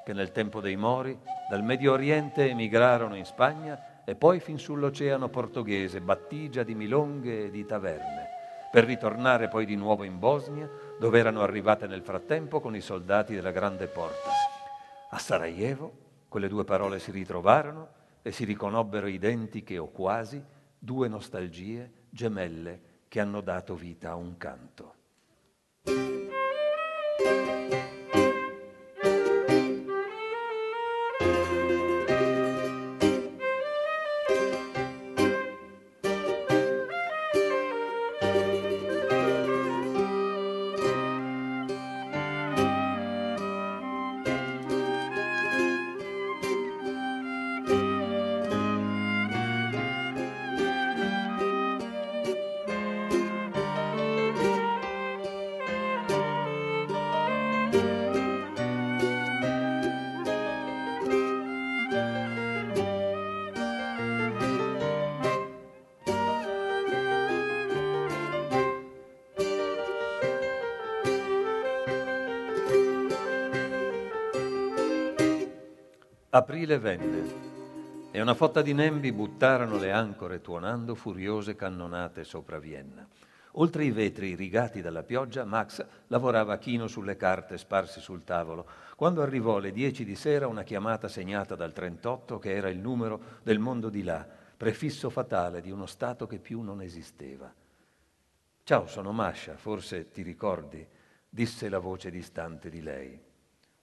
che 0.05 0.13
nel 0.13 0.31
tempo 0.31 0.61
dei 0.61 0.77
Mori 0.77 1.19
dal 1.51 1.65
Medio 1.65 1.93
Oriente 1.93 2.49
emigrarono 2.49 3.17
in 3.17 3.25
Spagna 3.25 4.03
e 4.05 4.15
poi 4.15 4.39
fin 4.39 4.59
sull'oceano 4.59 5.29
portoghese, 5.29 6.01
battigia 6.01 6.63
di 6.63 6.75
milonghe 6.75 7.47
e 7.47 7.51
di 7.51 7.67
taverne, 7.67 8.29
per 8.71 8.85
ritornare 8.85 9.49
poi 9.49 9.67
di 9.67 9.75
nuovo 9.75 10.05
in 10.05 10.19
Bosnia, 10.19 10.71
dove 10.99 11.19
erano 11.19 11.43
arrivate 11.43 11.87
nel 11.87 12.03
frattempo 12.03 12.61
con 12.61 12.77
i 12.77 12.81
soldati 12.81 13.35
della 13.35 13.51
Grande 13.51 13.89
Porta. 13.89 14.31
A 15.11 15.19
Sarajevo 15.19 16.05
quelle 16.29 16.49
due 16.49 16.65
parole 16.65 16.99
si 16.99 17.11
ritrovarono 17.11 17.89
e 18.23 18.31
si 18.31 18.45
riconobbero 18.45 19.07
identiche 19.07 19.79
o 19.79 19.89
quasi 19.89 20.43
due 20.79 21.09
nostalgie 21.09 21.91
gemelle 22.11 22.81
che 23.09 23.21
hanno 23.21 23.41
dato 23.41 23.75
vita 23.75 24.11
a 24.11 24.15
un 24.17 24.37
canto. 24.37 24.95
Aprile 76.37 76.79
venne 76.79 78.11
e 78.11 78.21
una 78.21 78.35
fotta 78.35 78.61
di 78.61 78.75
nembi 78.75 79.11
buttarono 79.11 79.79
le 79.79 79.91
ancore 79.91 80.43
tuonando 80.43 80.95
furiose 80.95 81.57
cannonate 81.57 82.25
sopra 82.25 82.59
Vienna. 82.59 83.09
Oltre 83.53 83.85
i 83.85 83.91
vetri 83.91 84.35
rigati 84.35 84.83
dalla 84.83 85.03
pioggia, 85.03 85.47
Max 85.47 85.83
lavorava 86.09 86.59
chino 86.59 86.89
sulle 86.89 87.17
carte 87.17 87.57
sparse 87.57 88.03
sul 88.03 88.23
tavolo, 88.23 88.67
quando 88.97 89.23
arrivò 89.23 89.57
alle 89.57 89.73
dieci 89.73 90.05
di 90.05 90.15
sera 90.15 90.47
una 90.47 90.63
chiamata 90.63 91.09
segnata 91.09 91.55
dal 91.55 91.73
38 91.73 92.39
che 92.39 92.55
era 92.55 92.69
il 92.69 92.81
numero 92.81 93.19
del 93.43 93.59
mondo 93.59 93.89
di 93.89 94.03
là, 94.03 94.27
prefisso 94.55 95.09
fatale 95.09 95.63
di 95.63 95.71
uno 95.71 95.87
Stato 95.87 96.27
che 96.27 96.39
più 96.39 96.61
non 96.61 96.83
esisteva. 96.83 97.51
Ciao, 98.63 98.87
sono 98.87 99.11
Masha, 99.13 99.57
forse 99.57 100.11
ti 100.11 100.21
ricordi, 100.21 100.87
disse 101.31 101.71
la 101.71 101.79
voce 101.79 102.11
distante 102.11 102.69
di 102.69 102.83
lei. 102.83 103.26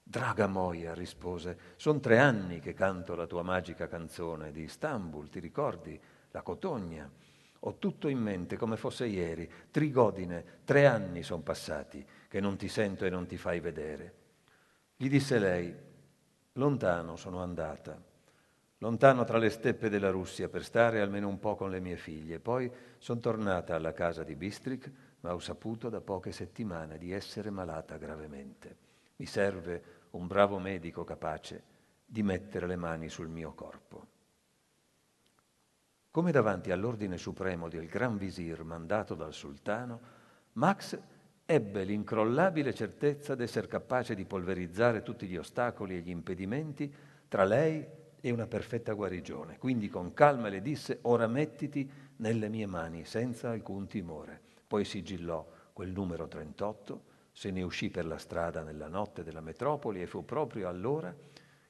Draga 0.05 0.47
Moia, 0.47 0.93
rispose, 0.93 1.57
sono 1.77 1.99
tre 1.99 2.19
anni 2.19 2.59
che 2.59 2.73
canto 2.73 3.15
la 3.15 3.25
tua 3.25 3.41
magica 3.41 3.87
canzone 3.87 4.51
di 4.51 4.63
Istanbul, 4.63 5.29
ti 5.29 5.39
ricordi? 5.39 5.99
La 6.31 6.41
Cotogna. 6.41 7.09
Ho 7.61 7.77
tutto 7.79 8.09
in 8.09 8.19
mente 8.19 8.57
come 8.57 8.75
fosse 8.75 9.05
ieri. 9.05 9.49
Trigodine, 9.71 10.59
tre 10.65 10.85
anni 10.85 11.23
sono 11.23 11.41
passati 11.41 12.05
che 12.27 12.41
non 12.41 12.57
ti 12.57 12.67
sento 12.67 13.05
e 13.05 13.09
non 13.09 13.25
ti 13.25 13.37
fai 13.37 13.61
vedere. 13.61 14.13
Gli 14.97 15.07
disse 15.07 15.39
lei, 15.39 15.73
lontano 16.53 17.15
sono 17.15 17.41
andata, 17.41 17.99
lontano 18.79 19.23
tra 19.23 19.37
le 19.37 19.49
steppe 19.49 19.89
della 19.89 20.11
Russia 20.11 20.49
per 20.49 20.63
stare 20.63 20.99
almeno 20.99 21.29
un 21.29 21.39
po' 21.39 21.55
con 21.55 21.71
le 21.71 21.79
mie 21.79 21.95
figlie. 21.95 22.39
Poi 22.39 22.69
sono 22.97 23.21
tornata 23.21 23.75
alla 23.75 23.93
casa 23.93 24.23
di 24.23 24.35
Bistrik, 24.35 24.91
ma 25.21 25.33
ho 25.33 25.39
saputo 25.39 25.89
da 25.89 26.01
poche 26.01 26.33
settimane 26.33 26.97
di 26.97 27.13
essere 27.13 27.49
malata 27.49 27.97
gravemente. 27.97 28.82
Mi 29.23 29.29
serve 29.29 29.83
un 30.11 30.27
bravo 30.27 30.59
medico 30.59 31.05
capace 31.05 31.63
di 32.05 32.21
mettere 32.23 32.67
le 32.67 32.75
mani 32.75 33.07
sul 33.07 33.29
mio 33.29 33.53
corpo. 33.53 34.07
Come 36.11 36.33
davanti 36.33 36.71
all'ordine 36.71 37.17
supremo 37.17 37.69
del 37.69 37.87
Gran 37.87 38.17
Visir 38.17 38.63
mandato 38.63 39.15
dal 39.15 39.33
sultano, 39.33 40.01
Max 40.53 40.99
ebbe 41.45 41.85
l'incrollabile 41.85 42.73
certezza 42.73 43.33
d'essere 43.33 43.67
capace 43.67 44.13
di 44.13 44.25
polverizzare 44.25 45.03
tutti 45.03 45.25
gli 45.25 45.37
ostacoli 45.37 45.95
e 45.95 46.01
gli 46.01 46.09
impedimenti 46.09 46.93
tra 47.29 47.45
lei 47.45 47.87
e 48.19 48.29
una 48.29 48.47
perfetta 48.47 48.91
guarigione. 48.91 49.57
Quindi 49.57 49.87
con 49.87 50.13
calma 50.13 50.49
le 50.49 50.61
disse, 50.61 50.99
ora 51.03 51.27
mettiti 51.27 51.89
nelle 52.17 52.49
mie 52.49 52.65
mani 52.65 53.05
senza 53.05 53.51
alcun 53.51 53.87
timore. 53.87 54.41
Poi 54.67 54.83
sigillò 54.83 55.47
quel 55.71 55.91
numero 55.93 56.27
38 56.27 57.11
se 57.33 57.49
ne 57.49 57.63
uscì 57.63 57.89
per 57.89 58.05
la 58.05 58.19
strada 58.19 58.61
nella 58.61 58.87
notte 58.87 59.23
della 59.23 59.41
metropoli 59.41 60.01
e 60.01 60.05
fu 60.05 60.23
proprio 60.23 60.69
allora 60.69 61.13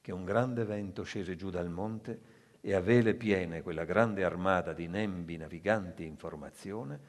che 0.01 0.11
un 0.11 0.25
grande 0.25 0.65
vento 0.65 1.03
scese 1.03 1.37
giù 1.37 1.49
dal 1.49 1.69
monte 1.69 2.41
e 2.59 2.73
a 2.73 2.81
vele 2.81 3.15
piene 3.15 3.61
quella 3.61 3.85
grande 3.85 4.25
armata 4.25 4.73
di 4.73 4.87
nembi 4.87 5.37
naviganti 5.37 6.05
in 6.05 6.17
formazione 6.17 6.99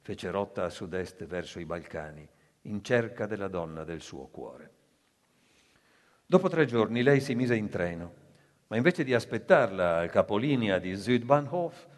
fece 0.00 0.30
rotta 0.30 0.64
a 0.64 0.70
sud-est 0.70 1.24
verso 1.26 1.58
i 1.58 1.64
Balcani 1.64 2.26
in 2.62 2.84
cerca 2.84 3.26
della 3.26 3.48
donna 3.48 3.82
del 3.82 4.00
suo 4.00 4.26
cuore. 4.26 4.70
Dopo 6.24 6.48
tre 6.48 6.66
giorni 6.66 7.02
lei 7.02 7.20
si 7.20 7.34
mise 7.34 7.56
in 7.56 7.68
treno, 7.68 8.14
ma 8.68 8.76
invece 8.76 9.02
di 9.02 9.12
aspettarla 9.12 9.98
al 9.98 10.10
capolinea 10.10 10.78
di 10.78 10.94
Südbahnhof, 10.94 11.88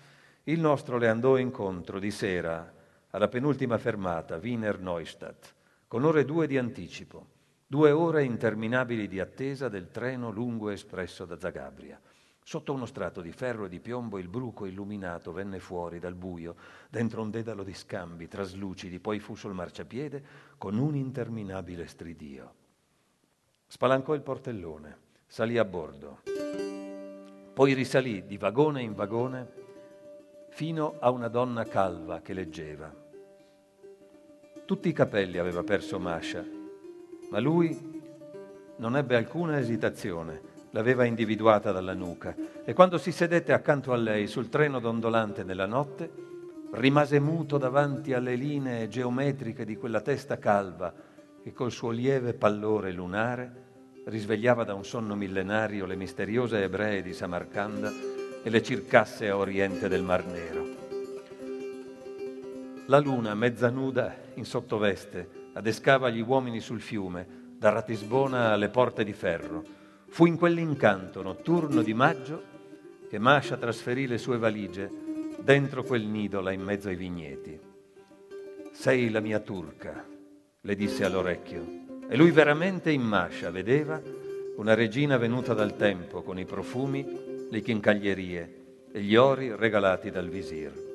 il 0.44 0.60
nostro 0.60 0.96
le 0.96 1.08
andò 1.08 1.36
incontro 1.36 1.98
di 1.98 2.10
sera 2.10 2.72
alla 3.10 3.28
penultima 3.28 3.76
fermata, 3.76 4.36
Wiener 4.36 4.80
Neustadt 4.80 5.55
con 5.89 6.05
ore 6.05 6.24
due 6.24 6.47
di 6.47 6.59
anticipo, 6.59 7.26
due 7.66 7.91
ore 7.93 8.24
interminabili 8.24 9.07
di 9.07 9.20
attesa 9.20 9.68
del 9.68 9.91
treno 9.91 10.30
lungo 10.30 10.70
espresso 10.70 11.24
da 11.24 11.39
Zagabria. 11.39 12.01
Sotto 12.43 12.72
uno 12.72 12.87
strato 12.87 13.20
di 13.20 13.32
ferro 13.32 13.66
e 13.66 13.68
di 13.68 13.80
piombo 13.80 14.18
il 14.18 14.28
bruco 14.28 14.66
illuminato 14.66 15.32
venne 15.32 15.59
fuori 15.59 15.99
dal 15.99 16.14
buio, 16.14 16.55
dentro 16.89 17.22
un 17.22 17.30
dedalo 17.30 17.64
di 17.64 17.74
scambi 17.74 18.28
traslucidi, 18.28 19.01
poi 19.01 19.18
fu 19.18 19.34
sul 19.34 19.53
marciapiede 19.53 20.24
con 20.59 20.78
un 20.78 20.95
interminabile 20.95 21.87
stridio. 21.87 22.55
Spalancò 23.66 24.14
il 24.14 24.22
portellone, 24.22 24.99
salì 25.26 25.59
a 25.59 25.64
bordo, 25.64 26.22
poi 27.53 27.72
risalì 27.72 28.26
di 28.26 28.37
vagone 28.37 28.82
in 28.82 28.95
vagone 28.95 29.53
fino 30.51 30.97
a 31.01 31.11
una 31.11 31.28
donna 31.28 31.64
calva 31.64 32.20
che 32.20 32.32
leggeva. 32.32 33.05
Tutti 34.66 34.88
i 34.88 34.92
capelli 34.92 35.38
aveva 35.38 35.62
perso 35.62 36.00
Masha, 36.00 36.44
ma 37.30 37.38
lui 37.38 38.02
non 38.78 38.96
ebbe 38.96 39.14
alcuna 39.14 39.60
esitazione, 39.60 40.40
l'aveva 40.70 41.04
individuata 41.04 41.70
dalla 41.70 41.94
nuca 41.94 42.34
e 42.64 42.72
quando 42.72 42.98
si 42.98 43.12
sedette 43.12 43.52
accanto 43.52 43.92
a 43.92 43.96
lei 43.96 44.26
sul 44.26 44.48
treno 44.48 44.80
dondolante 44.80 45.44
nella 45.44 45.66
notte, 45.66 46.10
rimase 46.72 47.20
muto 47.20 47.58
davanti 47.58 48.12
alle 48.12 48.34
linee 48.34 48.88
geometriche 48.88 49.64
di 49.64 49.76
quella 49.76 50.00
testa 50.00 50.36
calva 50.40 50.92
che 51.40 51.52
col 51.52 51.70
suo 51.70 51.90
lieve 51.90 52.34
pallore 52.34 52.90
lunare 52.90 53.62
risvegliava 54.06 54.64
da 54.64 54.74
un 54.74 54.84
sonno 54.84 55.14
millenario 55.14 55.86
le 55.86 55.94
misteriose 55.94 56.64
ebree 56.64 57.02
di 57.02 57.12
Samarcanda 57.12 57.92
e 58.42 58.50
le 58.50 58.62
circasse 58.64 59.28
a 59.28 59.36
oriente 59.36 59.86
del 59.86 60.02
Mar 60.02 60.26
Nero. 60.26 60.65
La 62.89 62.99
luna, 62.99 63.34
mezza 63.34 63.68
nuda, 63.68 64.14
in 64.34 64.45
sottoveste, 64.45 65.51
adescava 65.55 66.09
gli 66.09 66.20
uomini 66.20 66.61
sul 66.61 66.80
fiume, 66.80 67.55
da 67.59 67.70
Ratisbona 67.70 68.53
alle 68.53 68.68
porte 68.68 69.03
di 69.03 69.12
ferro. 69.12 69.64
Fu 70.09 70.26
in 70.26 70.37
quell'incanto 70.37 71.20
notturno 71.20 71.82
di 71.82 71.95
maggio 71.95 72.43
che 73.09 73.18
Masha 73.18 73.57
trasferì 73.57 74.07
le 74.07 74.18
sue 74.18 74.39
valigie 74.39 74.89
dentro 75.41 75.82
quel 75.82 76.05
nido 76.05 76.41
là 76.41 76.53
in 76.53 76.61
mezzo 76.61 76.89
ai 76.89 76.95
vigneti. 76.95 77.59
Sei 78.70 79.11
la 79.11 79.20
mia 79.20 79.41
turca, 79.41 80.07
le 80.61 80.76
disse 80.76 81.05
all'orecchio. 81.05 81.84
E 82.09 82.16
lui 82.16 82.30
veramente 82.30 82.93
in 82.93 83.03
Masha 83.03 83.51
vedeva 83.51 84.01
una 84.59 84.74
regina 84.74 85.16
venuta 85.16 85.55
dal 85.55 85.74
tempo 85.74 86.22
con 86.22 86.39
i 86.39 86.45
profumi, 86.45 87.49
le 87.51 87.61
chincaglierie 87.62 88.64
e 88.93 89.01
gli 89.01 89.16
ori 89.16 89.57
regalati 89.57 90.11
dal 90.12 90.28
visir. 90.28 90.86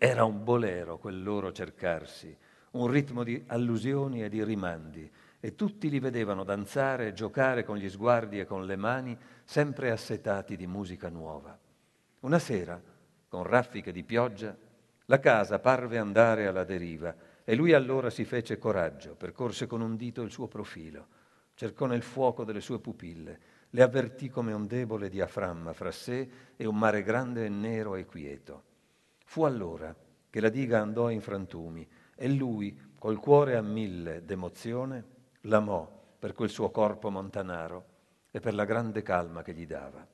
Era 0.00 0.24
un 0.24 0.44
bolero 0.44 0.96
quel 0.98 1.20
loro 1.24 1.50
cercarsi, 1.50 2.34
un 2.70 2.86
ritmo 2.86 3.24
di 3.24 3.42
allusioni 3.48 4.22
e 4.22 4.28
di 4.28 4.44
rimandi, 4.44 5.10
e 5.40 5.56
tutti 5.56 5.90
li 5.90 5.98
vedevano 5.98 6.44
danzare 6.44 7.08
e 7.08 7.12
giocare 7.12 7.64
con 7.64 7.76
gli 7.76 7.90
sguardi 7.90 8.38
e 8.38 8.44
con 8.44 8.64
le 8.64 8.76
mani, 8.76 9.18
sempre 9.42 9.90
assetati 9.90 10.54
di 10.54 10.68
musica 10.68 11.08
nuova. 11.08 11.58
Una 12.20 12.38
sera, 12.38 12.80
con 13.26 13.42
raffiche 13.42 13.90
di 13.90 14.04
pioggia, 14.04 14.56
la 15.06 15.18
casa 15.18 15.58
parve 15.58 15.98
andare 15.98 16.46
alla 16.46 16.62
deriva 16.62 17.12
e 17.42 17.56
lui 17.56 17.72
allora 17.72 18.08
si 18.08 18.24
fece 18.24 18.56
coraggio, 18.56 19.16
percorse 19.16 19.66
con 19.66 19.80
un 19.80 19.96
dito 19.96 20.22
il 20.22 20.30
suo 20.30 20.46
profilo, 20.46 21.06
cercò 21.54 21.86
nel 21.86 22.02
fuoco 22.02 22.44
delle 22.44 22.60
sue 22.60 22.78
pupille, 22.78 23.40
le 23.70 23.82
avvertì 23.82 24.30
come 24.30 24.52
un 24.52 24.68
debole 24.68 25.08
diaframma 25.08 25.72
fra 25.72 25.90
sé 25.90 26.28
e 26.56 26.66
un 26.66 26.76
mare 26.76 27.02
grande 27.02 27.46
e 27.46 27.48
nero 27.48 27.96
e 27.96 28.04
quieto. 28.04 28.67
Fu 29.28 29.42
allora 29.42 29.94
che 30.30 30.40
la 30.40 30.48
diga 30.48 30.80
andò 30.80 31.10
in 31.10 31.20
frantumi 31.20 31.86
e 32.16 32.30
lui, 32.30 32.94
col 32.98 33.18
cuore 33.18 33.56
a 33.56 33.60
mille 33.60 34.24
d'emozione, 34.24 35.04
l'amò 35.42 35.86
per 36.18 36.32
quel 36.32 36.48
suo 36.48 36.70
corpo 36.70 37.10
montanaro 37.10 37.84
e 38.30 38.40
per 38.40 38.54
la 38.54 38.64
grande 38.64 39.02
calma 39.02 39.42
che 39.42 39.52
gli 39.52 39.66
dava. 39.66 40.04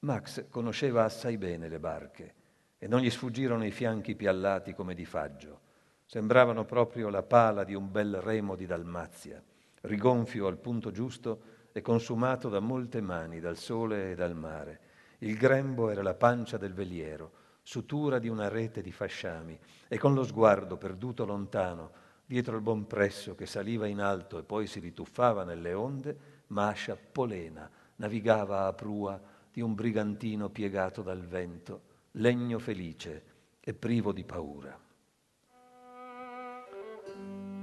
Max 0.00 0.50
conosceva 0.50 1.04
assai 1.04 1.38
bene 1.38 1.70
le 1.70 1.78
barche 1.78 2.34
e 2.76 2.86
non 2.86 3.00
gli 3.00 3.08
sfuggirono 3.08 3.64
i 3.64 3.70
fianchi 3.70 4.14
piallati 4.14 4.74
come 4.74 4.92
di 4.94 5.06
faggio. 5.06 5.60
Sembravano 6.04 6.66
proprio 6.66 7.08
la 7.08 7.22
pala 7.22 7.64
di 7.64 7.72
un 7.72 7.90
bel 7.90 8.20
remo 8.20 8.54
di 8.54 8.66
Dalmazia, 8.66 9.42
rigonfio 9.80 10.46
al 10.46 10.58
punto 10.58 10.90
giusto 10.90 11.40
e 11.72 11.80
consumato 11.80 12.50
da 12.50 12.60
molte 12.60 13.00
mani, 13.00 13.40
dal 13.40 13.56
sole 13.56 14.10
e 14.10 14.14
dal 14.14 14.34
mare 14.36 14.88
il 15.20 15.36
grembo 15.36 15.90
era 15.90 16.02
la 16.02 16.14
pancia 16.14 16.56
del 16.56 16.72
veliero, 16.72 17.32
sutura 17.62 18.18
di 18.18 18.28
una 18.28 18.48
rete 18.48 18.82
di 18.82 18.92
fasciami, 18.92 19.58
e 19.88 19.98
con 19.98 20.14
lo 20.14 20.24
sguardo 20.24 20.76
perduto 20.76 21.24
lontano, 21.24 21.90
dietro 22.24 22.56
il 22.56 22.62
buon 22.62 22.86
presso 22.86 23.34
che 23.34 23.46
saliva 23.46 23.86
in 23.86 24.00
alto 24.00 24.38
e 24.38 24.42
poi 24.42 24.66
si 24.66 24.80
rituffava 24.80 25.44
nelle 25.44 25.72
onde, 25.72 26.16
Mascia 26.48 26.96
Polena 26.96 27.68
navigava 27.96 28.66
a 28.66 28.72
prua 28.72 29.20
di 29.52 29.60
un 29.60 29.74
brigantino 29.74 30.48
piegato 30.48 31.02
dal 31.02 31.20
vento, 31.20 31.82
legno 32.12 32.58
felice 32.58 33.24
e 33.60 33.74
privo 33.74 34.12
di 34.12 34.24
paura. 34.24 34.78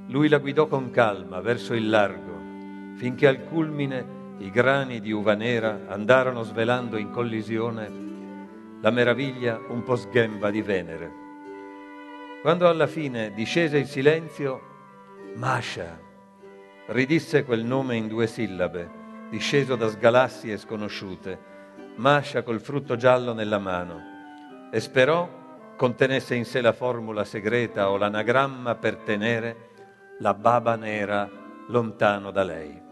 Lui 0.10 0.30
la 0.30 0.38
guidò 0.38 0.68
con 0.68 0.92
calma 0.92 1.42
verso 1.42 1.74
il 1.74 1.90
largo, 1.90 2.96
finché 2.98 3.28
al 3.28 3.44
culmine 3.44 4.17
i 4.40 4.52
grani 4.52 5.00
di 5.00 5.12
uva 5.12 5.34
nera 5.34 5.82
andarono 5.88 6.44
svelando 6.44 6.98
in 6.98 7.12
collisione 7.12 8.06
la 8.82 8.92
meraviglia 8.92 9.60
un 9.70 9.84
po' 9.84 9.96
sghemba 9.96 10.52
di 10.52 10.62
Venere. 10.62 11.12
Quando 12.42 12.68
alla 12.68 12.88
fine 12.88 13.34
discese 13.34 13.78
il 13.78 13.88
silenzio, 13.88 14.62
Masha 15.36 16.00
ridisse 16.88 17.44
quel 17.44 17.64
nome 17.64 17.96
in 17.96 18.08
due 18.08 18.28
sillabe 18.28 18.98
disceso 19.30 19.76
da 19.76 19.90
sgalassie 19.90 20.58
sconosciute, 20.58 21.56
Mascia 21.96 22.44
col 22.44 22.62
frutto 22.62 22.96
giallo 22.96 23.34
nella 23.34 23.60
mano, 23.60 24.70
e 24.72 24.80
sperò 24.80 25.28
contenesse 25.76 26.36
in 26.36 26.46
sé 26.46 26.62
la 26.62 26.74
formula 26.74 27.24
segreta 27.24 27.90
o 27.90 27.98
l'anagramma 27.98 28.76
per 28.76 28.98
tenere 28.98 29.70
la 30.20 30.34
baba 30.34 30.76
nera 30.76 31.30
lontano 31.68 32.32
da 32.32 32.44
lei. 32.44 32.87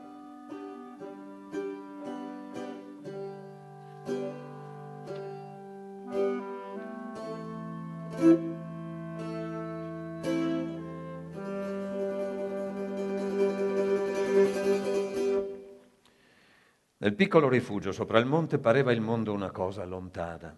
Nel 17.05 17.13
piccolo 17.13 17.47
rifugio 17.47 17.91
sopra 17.91 18.17
il 18.17 18.25
monte 18.25 18.57
pareva 18.57 18.91
il 18.91 18.99
mondo 18.99 19.31
una 19.31 19.51
cosa 19.51 19.85
lontana. 19.85 20.57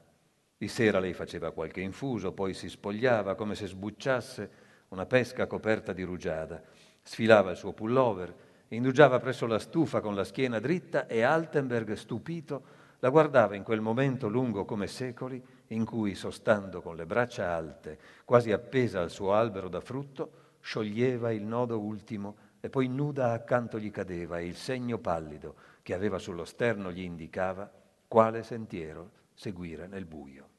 Di 0.57 0.69
sera 0.69 0.97
lei 0.97 1.11
faceva 1.11 1.51
qualche 1.51 1.81
infuso, 1.81 2.31
poi 2.31 2.53
si 2.53 2.69
spogliava 2.69 3.35
come 3.35 3.53
se 3.53 3.67
sbucciasse 3.67 4.49
una 4.87 5.05
pesca 5.05 5.45
coperta 5.45 5.91
di 5.91 6.03
rugiada. 6.03 6.63
Sfilava 7.01 7.51
il 7.51 7.57
suo 7.57 7.73
pullover, 7.73 8.33
indugiava 8.69 9.19
presso 9.19 9.45
la 9.45 9.59
stufa 9.59 9.99
con 9.99 10.15
la 10.15 10.23
schiena 10.23 10.61
dritta 10.61 11.05
e 11.07 11.21
Altenberg, 11.21 11.91
stupito, 11.95 12.63
la 12.99 13.09
guardava 13.09 13.55
in 13.55 13.63
quel 13.63 13.81
momento 13.81 14.29
lungo 14.29 14.63
come 14.63 14.87
secoli 14.87 15.43
in 15.67 15.83
cui, 15.83 16.15
sostando 16.15 16.81
con 16.81 16.95
le 16.95 17.05
braccia 17.05 17.53
alte, 17.53 17.99
quasi 18.23 18.53
appesa 18.53 19.01
al 19.01 19.11
suo 19.11 19.33
albero 19.33 19.67
da 19.67 19.81
frutto, 19.81 20.31
scioglieva 20.61 21.29
il 21.33 21.43
nodo 21.43 21.77
ultimo 21.77 22.37
e 22.61 22.69
poi 22.69 22.87
nuda 22.87 23.33
accanto 23.33 23.77
gli 23.77 23.91
cadeva 23.91 24.39
e 24.39 24.45
il 24.45 24.55
segno 24.55 24.97
pallido 24.97 25.66
che 25.87 25.93
aveva 25.93 26.19
sullo 26.19 26.43
sterno 26.43 26.91
gli 26.91 26.99
indicava 26.99 27.71
quale 28.09 28.43
sentiero 28.43 29.11
seguire 29.33 29.87
nel 29.87 30.03
buio. 30.03 30.49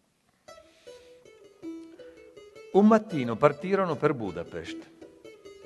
Un 2.72 2.86
mattino 2.86 3.36
partirono 3.36 3.96
per 3.96 4.14
Budapest. 4.14 4.90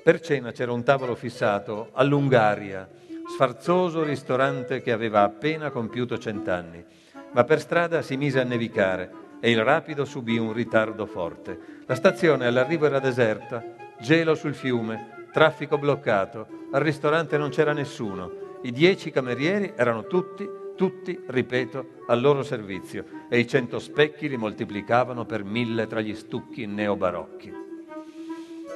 Per 0.03 0.19
cena 0.19 0.51
c'era 0.51 0.73
un 0.73 0.83
tavolo 0.83 1.15
fissato 1.15 1.91
all'Ungaria, 1.93 2.89
sfarzoso 3.25 4.03
ristorante 4.03 4.81
che 4.81 4.91
aveva 4.91 5.21
appena 5.21 5.69
compiuto 5.69 6.17
cent'anni, 6.17 6.83
ma 7.31 7.45
per 7.45 7.61
strada 7.61 8.01
si 8.01 8.17
mise 8.17 8.41
a 8.41 8.43
nevicare 8.43 9.11
e 9.39 9.49
il 9.49 9.63
rapido 9.63 10.03
subì 10.03 10.37
un 10.37 10.51
ritardo 10.51 11.05
forte. 11.05 11.57
La 11.85 11.95
stazione 11.95 12.47
all'arrivo 12.47 12.85
era 12.85 12.99
deserta, 12.99 13.63
gelo 14.01 14.35
sul 14.35 14.55
fiume, 14.55 15.27
traffico 15.31 15.77
bloccato, 15.77 16.47
al 16.73 16.81
ristorante 16.81 17.37
non 17.37 17.49
c'era 17.49 17.71
nessuno 17.71 18.42
i 18.63 18.71
dieci 18.71 19.11
camerieri 19.11 19.73
erano 19.75 20.07
tutti, 20.07 20.49
tutti, 20.75 21.19
ripeto, 21.27 22.01
al 22.07 22.21
loro 22.21 22.43
servizio 22.43 23.03
e 23.29 23.39
i 23.39 23.47
cento 23.47 23.77
specchi 23.77 24.29
li 24.29 24.37
moltiplicavano 24.37 25.25
per 25.25 25.43
mille 25.43 25.85
tra 25.85 25.99
gli 25.99 26.15
stucchi 26.15 26.65
neobarocchi. 26.65 27.53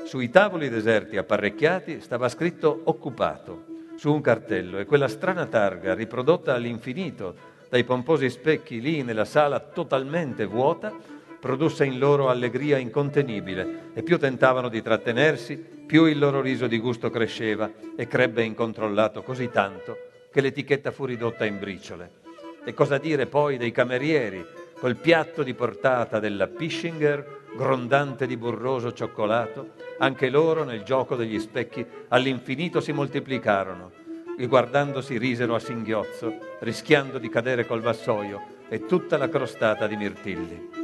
Sui 0.06 0.30
tavoli 0.30 0.70
deserti 0.70 1.18
apparecchiati 1.18 2.02
stava 2.02 2.28
scritto 2.28 2.82
occupato 2.84 3.66
su 3.96 4.14
un 4.14 4.22
cartello 4.22 4.78
e 4.78 4.86
quella 4.86 5.08
strana 5.08 5.46
targa 5.46 5.94
riprodotta 5.94 6.54
all'infinito 6.54 7.56
dai 7.70 7.84
pomposi 7.84 8.30
specchi 8.30 8.82
lì 8.82 9.04
nella 9.04 9.26
sala 9.26 9.60
totalmente 9.60 10.46
vuota 10.46 10.94
produsse 11.40 11.86
in 11.86 12.00
loro 12.00 12.30
allegria 12.30 12.78
incontenibile 12.78 13.92
e 13.94 14.04
più 14.04 14.18
tentavano 14.18 14.70
di 14.70 14.82
trattenersi, 14.82 15.56
più 15.58 16.06
il 16.06 16.20
loro 16.20 16.42
riso 16.42 16.68
di 16.68 16.80
gusto 16.80 17.10
cresceva 17.10 17.72
e 17.96 18.08
crebbe 18.08 18.44
incontrollato 18.44 19.24
così 19.24 19.50
tanto 19.50 19.98
che 20.32 20.42
l'etichetta 20.42 20.92
fu 20.92 21.06
ridotta 21.06 21.46
in 21.46 21.60
briciole. 21.60 22.26
E 22.64 22.74
cosa 22.74 22.98
dire 22.98 23.28
poi 23.28 23.58
dei 23.58 23.72
camerieri, 23.72 24.46
col 24.78 24.98
piatto 24.98 25.42
di 25.42 25.54
portata 25.54 26.20
della 26.20 26.48
Pischinger, 26.48 27.46
grondante 27.56 28.28
di 28.28 28.38
burroso 28.38 28.94
cioccolato, 28.94 29.72
anche 30.00 30.30
loro 30.30 30.64
nel 30.64 30.84
gioco 30.84 31.16
degli 31.16 31.40
specchi 31.40 31.86
all'infinito 32.10 32.82
si 32.82 32.92
moltiplicarono 32.92 33.92
e 34.38 34.46
guardandosi 34.46 35.18
risero 35.18 35.56
a 35.56 35.60
singhiozzo, 35.60 36.38
rischiando 36.60 37.18
di 37.18 37.30
cadere 37.30 37.66
col 37.66 37.82
vassoio 37.82 38.56
e 38.70 38.86
tutta 38.86 39.18
la 39.18 39.30
crostata 39.30 39.88
di 39.88 39.96
mirtilli. 39.96 40.77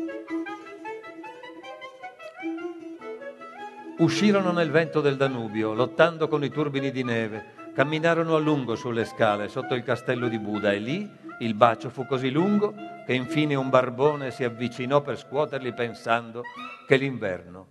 Uscirono 4.04 4.51
nel 4.51 4.70
vento 4.70 4.99
del 4.99 5.16
Danubio, 5.16 5.74
lottando 5.74 6.28
con 6.28 6.43
i 6.43 6.49
turbini 6.49 6.91
di 6.91 7.06
neve, 7.06 7.72
camminarono 7.74 8.36
a 8.36 8.38
lungo 8.38 8.76
sulle 8.76 9.06
scale 9.06 9.47
sotto 9.47 9.76
il 9.76 9.84
castello 9.84 10.28
di 10.28 10.38
Buda 10.39 10.74
e 10.74 10.80
lì 10.80 11.10
il 11.39 11.54
bacio 11.54 11.89
fu 11.89 12.06
così 12.06 12.30
lungo 12.30 12.74
che 13.06 13.14
infine 13.14 13.56
un 13.56 13.70
barbone 13.70 14.32
si 14.32 14.43
avvicinò 14.43 15.01
per 15.01 15.18
scuoterli 15.18 15.74
pensando 15.74 16.43
che 16.86 16.97
l'inverno 16.97 17.68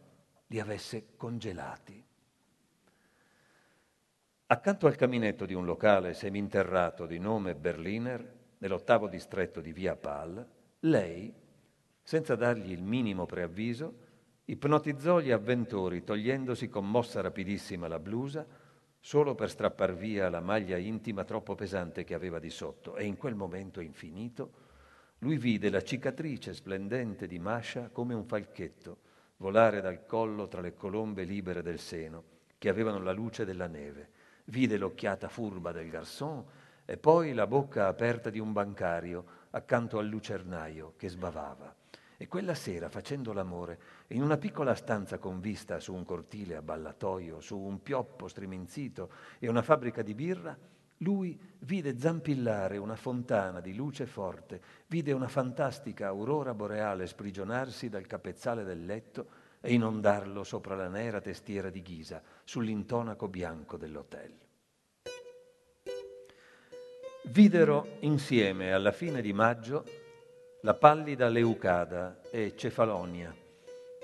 li 0.46 0.58
avesse 0.58 1.08
congelati. 1.18 2.02
Accanto 4.46 4.86
al 4.86 4.96
caminetto 4.96 5.44
di 5.44 5.52
un 5.52 5.66
locale 5.66 6.14
seminterrato 6.14 7.04
di 7.04 7.18
nome 7.18 7.54
Berliner, 7.54 8.36
nell'ottavo 8.56 9.06
distretto 9.06 9.60
di 9.60 9.74
Via 9.74 9.96
Pal, 9.96 10.42
lei, 10.80 11.30
senza 12.02 12.36
dargli 12.36 12.72
il 12.72 12.82
minimo 12.82 13.26
preavviso, 13.26 14.08
Ipnotizzò 14.44 15.20
gli 15.20 15.30
avventori 15.30 16.02
togliendosi 16.02 16.68
con 16.68 16.90
mossa 16.90 17.20
rapidissima 17.20 17.86
la 17.86 17.98
blusa 17.98 18.44
solo 18.98 19.34
per 19.34 19.50
strappar 19.50 19.94
via 19.94 20.28
la 20.28 20.40
maglia 20.40 20.76
intima 20.76 21.24
troppo 21.24 21.54
pesante 21.54 22.04
che 22.04 22.14
aveva 22.14 22.38
di 22.38 22.50
sotto 22.50 22.96
e 22.96 23.04
in 23.04 23.16
quel 23.16 23.34
momento 23.34 23.80
infinito 23.80 24.52
lui 25.18 25.36
vide 25.36 25.70
la 25.70 25.82
cicatrice 25.82 26.54
splendente 26.54 27.28
di 27.28 27.38
Masha 27.38 27.88
come 27.90 28.14
un 28.14 28.24
falchetto 28.24 28.98
volare 29.36 29.80
dal 29.80 30.06
collo 30.06 30.48
tra 30.48 30.60
le 30.60 30.74
colombe 30.74 31.22
libere 31.22 31.62
del 31.62 31.78
seno 31.78 32.24
che 32.58 32.68
avevano 32.68 33.00
la 33.00 33.12
luce 33.12 33.44
della 33.44 33.66
neve. 33.66 34.10
Vide 34.46 34.76
l'occhiata 34.76 35.28
furba 35.28 35.70
del 35.70 35.88
garçon 35.88 36.44
e 36.84 36.96
poi 36.96 37.32
la 37.32 37.46
bocca 37.46 37.86
aperta 37.86 38.30
di 38.30 38.38
un 38.38 38.52
bancario 38.52 39.24
accanto 39.50 39.98
al 39.98 40.06
lucernaio 40.06 40.94
che 40.96 41.08
sbavava. 41.08 41.74
E 42.22 42.28
quella 42.28 42.54
sera, 42.54 42.88
facendo 42.88 43.32
l'amore, 43.32 43.80
in 44.10 44.22
una 44.22 44.36
piccola 44.36 44.76
stanza 44.76 45.18
con 45.18 45.40
vista 45.40 45.80
su 45.80 45.92
un 45.92 46.04
cortile 46.04 46.54
a 46.54 46.62
ballatoio, 46.62 47.40
su 47.40 47.58
un 47.58 47.82
pioppo 47.82 48.28
striminzito 48.28 49.10
e 49.40 49.48
una 49.48 49.60
fabbrica 49.60 50.02
di 50.02 50.14
birra, 50.14 50.56
lui 50.98 51.36
vide 51.58 51.98
zampillare 51.98 52.76
una 52.76 52.94
fontana 52.94 53.58
di 53.58 53.74
luce 53.74 54.06
forte, 54.06 54.62
vide 54.86 55.10
una 55.10 55.26
fantastica 55.26 56.06
aurora 56.06 56.54
boreale 56.54 57.08
sprigionarsi 57.08 57.88
dal 57.88 58.06
capezzale 58.06 58.62
del 58.62 58.84
letto 58.84 59.26
e 59.60 59.72
inondarlo 59.72 60.44
sopra 60.44 60.76
la 60.76 60.86
nera 60.86 61.20
testiera 61.20 61.70
di 61.70 61.82
ghisa, 61.82 62.22
sull'intonaco 62.44 63.26
bianco 63.26 63.76
dell'hotel. 63.76 64.32
Videro 67.24 67.96
insieme 68.02 68.72
alla 68.72 68.92
fine 68.92 69.20
di 69.20 69.32
maggio 69.32 70.01
la 70.64 70.74
pallida 70.74 71.28
Leucada 71.28 72.20
e 72.30 72.52
Cefalonia, 72.54 73.34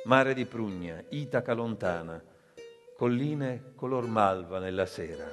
mare 0.06 0.34
di 0.34 0.44
Prugna, 0.44 1.00
Itaca 1.10 1.52
lontana, 1.52 2.20
colline 2.96 3.74
color 3.76 4.08
malva 4.08 4.58
nella 4.58 4.84
sera, 4.84 5.28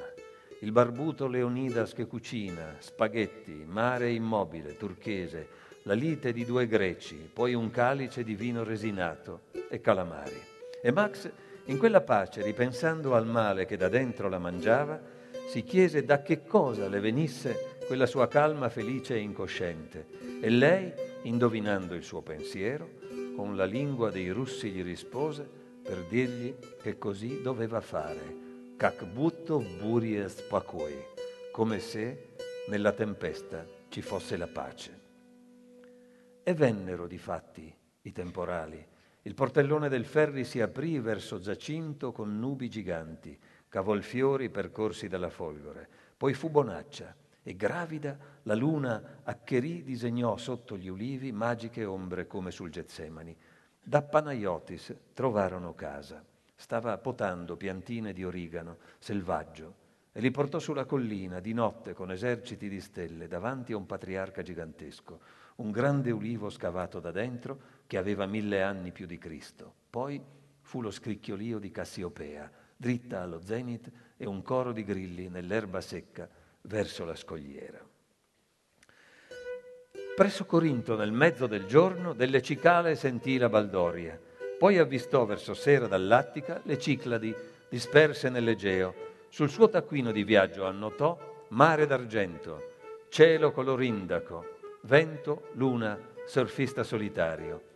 il 0.59 0.71
barbuto 0.71 1.25
Leonidas 1.25 1.93
che 1.93 2.05
cucina, 2.05 2.75
spaghetti, 2.77 3.65
mare 3.65 4.11
immobile, 4.11 4.77
turchese, 4.77 5.47
la 5.83 5.95
lite 5.95 6.31
di 6.31 6.45
due 6.45 6.67
greci, 6.67 7.27
poi 7.33 7.55
un 7.55 7.71
calice 7.71 8.23
di 8.23 8.35
vino 8.35 8.63
resinato 8.63 9.45
e 9.67 9.81
calamari. 9.81 10.39
E 10.79 10.91
Max, 10.91 11.27
in 11.65 11.79
quella 11.79 12.01
pace, 12.01 12.43
ripensando 12.43 13.15
al 13.15 13.25
male 13.25 13.65
che 13.65 13.77
da 13.77 13.89
dentro 13.89 14.29
la 14.29 14.37
mangiava, 14.37 15.01
si 15.47 15.63
chiese 15.63 16.05
da 16.05 16.21
che 16.21 16.45
cosa 16.45 16.87
le 16.87 16.99
venisse 16.99 17.77
quella 17.87 18.05
sua 18.05 18.27
calma 18.27 18.69
felice 18.69 19.15
e 19.15 19.19
incosciente. 19.19 20.05
E 20.39 20.49
lei, 20.49 21.13
indovinando 21.24 21.94
il 21.94 22.02
suo 22.02 22.22
pensiero, 22.22 22.98
con 23.36 23.56
la 23.56 23.64
lingua 23.64 24.10
dei 24.10 24.30
russi 24.30 24.70
gli 24.70 24.82
rispose 24.82 25.48
per 25.82 26.04
dirgli 26.04 26.54
che 26.80 26.98
così 26.98 27.42
doveva 27.42 27.80
fare, 27.80 28.48
как 28.76 29.04
будто 29.04 29.58
burie 29.58 30.28
spakoi, 30.28 31.04
come 31.52 31.78
se 31.80 32.34
nella 32.68 32.92
tempesta 32.92 33.66
ci 33.88 34.00
fosse 34.02 34.36
la 34.36 34.46
pace. 34.46 35.00
E 36.42 36.54
vennero 36.54 37.06
difatti 37.06 37.74
i 38.02 38.12
temporali. 38.12 38.86
Il 39.22 39.34
portellone 39.34 39.88
del 39.88 40.06
ferri 40.06 40.44
si 40.44 40.60
aprì 40.60 40.98
verso 40.98 41.38
Giacinto 41.38 42.12
con 42.12 42.38
nubi 42.38 42.70
giganti, 42.70 43.38
cavolfiori 43.68 44.48
percorsi 44.48 45.08
dalla 45.08 45.28
folgore. 45.28 45.88
Poi 46.16 46.32
fu 46.32 46.48
bonaccia 46.48 47.14
e 47.47 47.55
gravida 47.55 48.17
la 48.41 48.55
luna 48.55 49.19
a 49.21 49.35
Cherì 49.35 49.83
disegnò 49.83 50.35
sotto 50.35 50.75
gli 50.75 50.87
ulivi 50.87 51.31
magiche 51.31 51.85
ombre 51.85 52.25
come 52.25 52.49
sul 52.49 52.71
Getsemani. 52.71 53.37
Da 53.83 54.01
Panaiotis 54.01 54.95
trovarono 55.13 55.75
casa. 55.75 56.25
Stava 56.55 56.97
potando 56.97 57.55
piantine 57.55 58.13
di 58.13 58.23
origano 58.23 58.77
selvaggio 58.97 59.75
e 60.11 60.21
li 60.21 60.31
portò 60.31 60.57
sulla 60.57 60.85
collina 60.85 61.39
di 61.39 61.53
notte 61.53 61.93
con 61.93 62.11
eserciti 62.11 62.67
di 62.67 62.81
stelle 62.81 63.27
davanti 63.27 63.73
a 63.73 63.77
un 63.77 63.85
patriarca 63.85 64.41
gigantesco, 64.41 65.19
un 65.57 65.69
grande 65.69 66.09
ulivo 66.09 66.49
scavato 66.49 66.99
da 66.99 67.11
dentro 67.11 67.59
che 67.85 67.97
aveva 67.97 68.25
mille 68.25 68.63
anni 68.63 68.91
più 68.91 69.05
di 69.05 69.19
Cristo. 69.19 69.71
Poi 69.87 70.19
fu 70.61 70.81
lo 70.81 70.89
scricchiolio 70.89 71.59
di 71.59 71.69
Cassiopea, 71.69 72.51
dritta 72.75 73.21
allo 73.21 73.39
zenit 73.43 73.91
e 74.17 74.25
un 74.25 74.41
coro 74.41 74.71
di 74.71 74.83
grilli 74.83 75.29
nell'erba 75.29 75.79
secca 75.79 76.27
verso 76.65 77.05
la 77.05 77.15
scogliera. 77.15 77.79
Presso 80.15 80.45
Corinto, 80.45 80.95
nel 80.95 81.11
mezzo 81.11 81.45
del 81.45 81.65
giorno, 81.65 82.13
delle 82.13 82.41
cicale 82.41 82.95
sentì 82.95 83.37
la 83.37 83.49
baldoria. 83.49 84.17
Poi 84.57 84.77
avvistò 84.77 85.25
verso 85.25 85.53
sera 85.53 85.87
dall'Attica 85.87 86.61
le 86.63 86.79
Cicladi 86.79 87.35
disperse 87.67 88.29
nell'Egeo 88.29 88.93
sul 89.27 89.49
suo 89.49 89.67
taccuino 89.67 90.13
di 90.13 90.23
viaggio 90.23 90.65
annotò 90.65 91.17
mare 91.49 91.85
d'argento, 91.85 92.71
cielo 93.09 93.51
color 93.51 93.83
indaco, 93.83 94.55
vento, 94.83 95.49
luna, 95.55 95.99
surfista 96.25 96.83
solitario. 96.83 97.73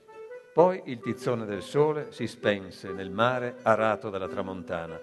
Poi 0.54 0.82
il 0.86 1.00
tizzone 1.00 1.46
del 1.46 1.62
sole 1.62 2.12
si 2.12 2.26
spense 2.26 2.92
nel 2.94 3.12
mare 3.12 3.58
arato 3.64 4.10
dalla 4.10 4.30
tramontana. 4.30 5.00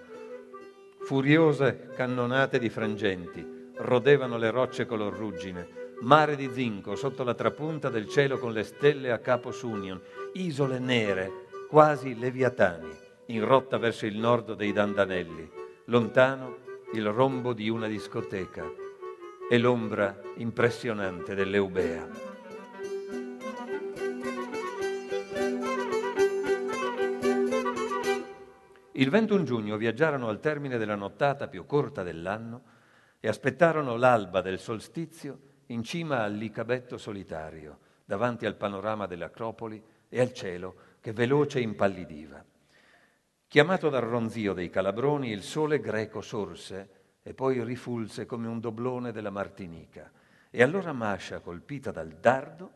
Furiose 1.01 1.91
cannonate 1.95 2.57
di 2.57 2.69
frangenti 2.69 3.56
rodevano 3.79 4.37
le 4.37 4.49
rocce 4.49 4.85
color 4.85 5.13
ruggine, 5.13 5.67
mare 6.01 6.35
di 6.35 6.49
zinco 6.51 6.95
sotto 6.95 7.23
la 7.23 7.33
trapunta 7.33 7.89
del 7.89 8.07
cielo 8.07 8.37
con 8.37 8.51
le 8.51 8.63
stelle 8.63 9.11
a 9.11 9.19
capo 9.19 9.51
Sunion, 9.51 9.99
isole 10.33 10.79
nere, 10.79 11.45
quasi 11.69 12.17
leviatani, 12.17 12.89
in 13.27 13.45
rotta 13.45 13.77
verso 13.77 14.05
il 14.05 14.17
nord 14.17 14.53
dei 14.53 14.71
Dandanelli 14.71 15.49
lontano 15.85 16.65
il 16.93 17.05
rombo 17.09 17.53
di 17.53 17.69
una 17.69 17.87
discoteca 17.87 18.63
e 19.49 19.57
l'ombra 19.57 20.19
impressionante 20.35 21.35
dell'Eubea. 21.35 22.35
Il 28.93 29.09
21 29.09 29.43
giugno 29.43 29.77
viaggiarono 29.77 30.27
al 30.27 30.39
termine 30.39 30.77
della 30.77 30.95
nottata 30.95 31.47
più 31.47 31.65
corta 31.65 32.03
dell'anno 32.03 32.75
e 33.19 33.27
aspettarono 33.27 33.95
l'alba 33.95 34.41
del 34.41 34.59
solstizio 34.59 35.39
in 35.67 35.83
cima 35.83 36.23
al 36.23 36.33
licabetto 36.33 36.97
solitario, 36.97 37.79
davanti 38.05 38.45
al 38.45 38.55
panorama 38.55 39.05
dell'Acropoli 39.05 39.83
e 40.07 40.19
al 40.19 40.33
cielo 40.33 40.75
che 41.01 41.11
veloce 41.11 41.59
impallidiva. 41.59 42.43
Chiamato 43.47 43.89
dal 43.89 44.01
ronzio 44.01 44.53
dei 44.53 44.69
calabroni, 44.69 45.31
il 45.31 45.41
sole 45.41 45.79
greco 45.79 46.21
sorse 46.21 46.89
e 47.23 47.33
poi 47.33 47.63
rifulse 47.63 48.25
come 48.25 48.47
un 48.47 48.59
doblone 48.59 49.11
della 49.11 49.29
Martinica. 49.29 50.11
E 50.49 50.63
allora 50.63 50.93
Mascia, 50.93 51.39
colpita 51.39 51.91
dal 51.91 52.09
dardo, 52.19 52.71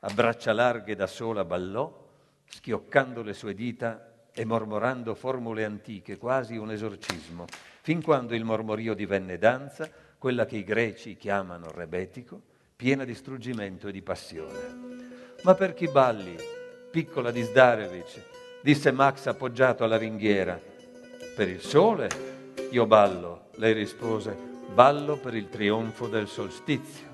a 0.00 0.12
braccia 0.12 0.52
larghe 0.52 0.94
da 0.94 1.06
sola 1.06 1.44
ballò, 1.44 2.04
schioccando 2.44 3.22
le 3.22 3.32
sue 3.32 3.54
dita 3.54 4.28
e 4.32 4.44
mormorando 4.44 5.14
formule 5.14 5.64
antiche, 5.64 6.18
quasi 6.18 6.56
un 6.56 6.70
esorcismo, 6.70 7.46
fin 7.86 8.02
quando 8.02 8.34
il 8.34 8.42
mormorio 8.42 8.94
divenne 8.94 9.38
danza, 9.38 9.88
quella 10.18 10.44
che 10.44 10.56
i 10.56 10.64
greci 10.64 11.16
chiamano 11.16 11.70
rebetico, 11.70 12.42
piena 12.74 13.04
di 13.04 13.14
struggimento 13.14 13.86
e 13.86 13.92
di 13.92 14.02
passione. 14.02 15.34
Ma 15.42 15.54
per 15.54 15.72
chi 15.72 15.86
balli, 15.86 16.36
piccola 16.90 17.30
di 17.30 17.44
Zdarevic, 17.44 18.60
disse 18.60 18.90
Max 18.90 19.26
appoggiato 19.26 19.84
alla 19.84 19.98
ringhiera. 19.98 20.60
Per 21.36 21.48
il 21.48 21.60
sole 21.60 22.08
io 22.72 22.86
ballo, 22.86 23.50
lei 23.54 23.72
rispose, 23.72 24.36
ballo 24.74 25.16
per 25.16 25.36
il 25.36 25.48
trionfo 25.48 26.08
del 26.08 26.26
solstizio. 26.26 27.06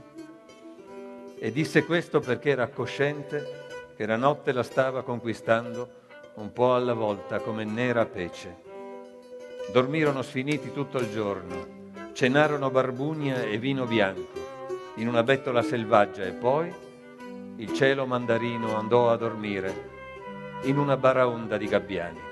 E 1.38 1.52
disse 1.52 1.84
questo 1.84 2.20
perché 2.20 2.48
era 2.48 2.68
cosciente 2.68 3.66
che 3.94 4.06
la 4.06 4.16
notte 4.16 4.52
la 4.52 4.62
stava 4.62 5.02
conquistando 5.02 6.00
un 6.36 6.50
po' 6.50 6.74
alla 6.74 6.94
volta 6.94 7.40
come 7.40 7.64
nera 7.64 8.06
pece. 8.06 8.61
Dormirono 9.70 10.22
sfiniti 10.22 10.72
tutto 10.72 10.98
il 10.98 11.10
giorno, 11.10 11.66
cenarono 12.12 12.70
barbugna 12.70 13.42
e 13.42 13.58
vino 13.58 13.86
bianco 13.86 14.40
in 14.96 15.08
una 15.08 15.22
bettola 15.22 15.62
selvaggia 15.62 16.24
e 16.24 16.32
poi 16.32 16.70
il 17.56 17.72
cielo 17.72 18.04
mandarino 18.04 18.76
andò 18.76 19.10
a 19.10 19.16
dormire 19.16 19.90
in 20.64 20.76
una 20.78 20.96
baraonda 20.96 21.56
di 21.56 21.66
gabbiani. 21.66 22.31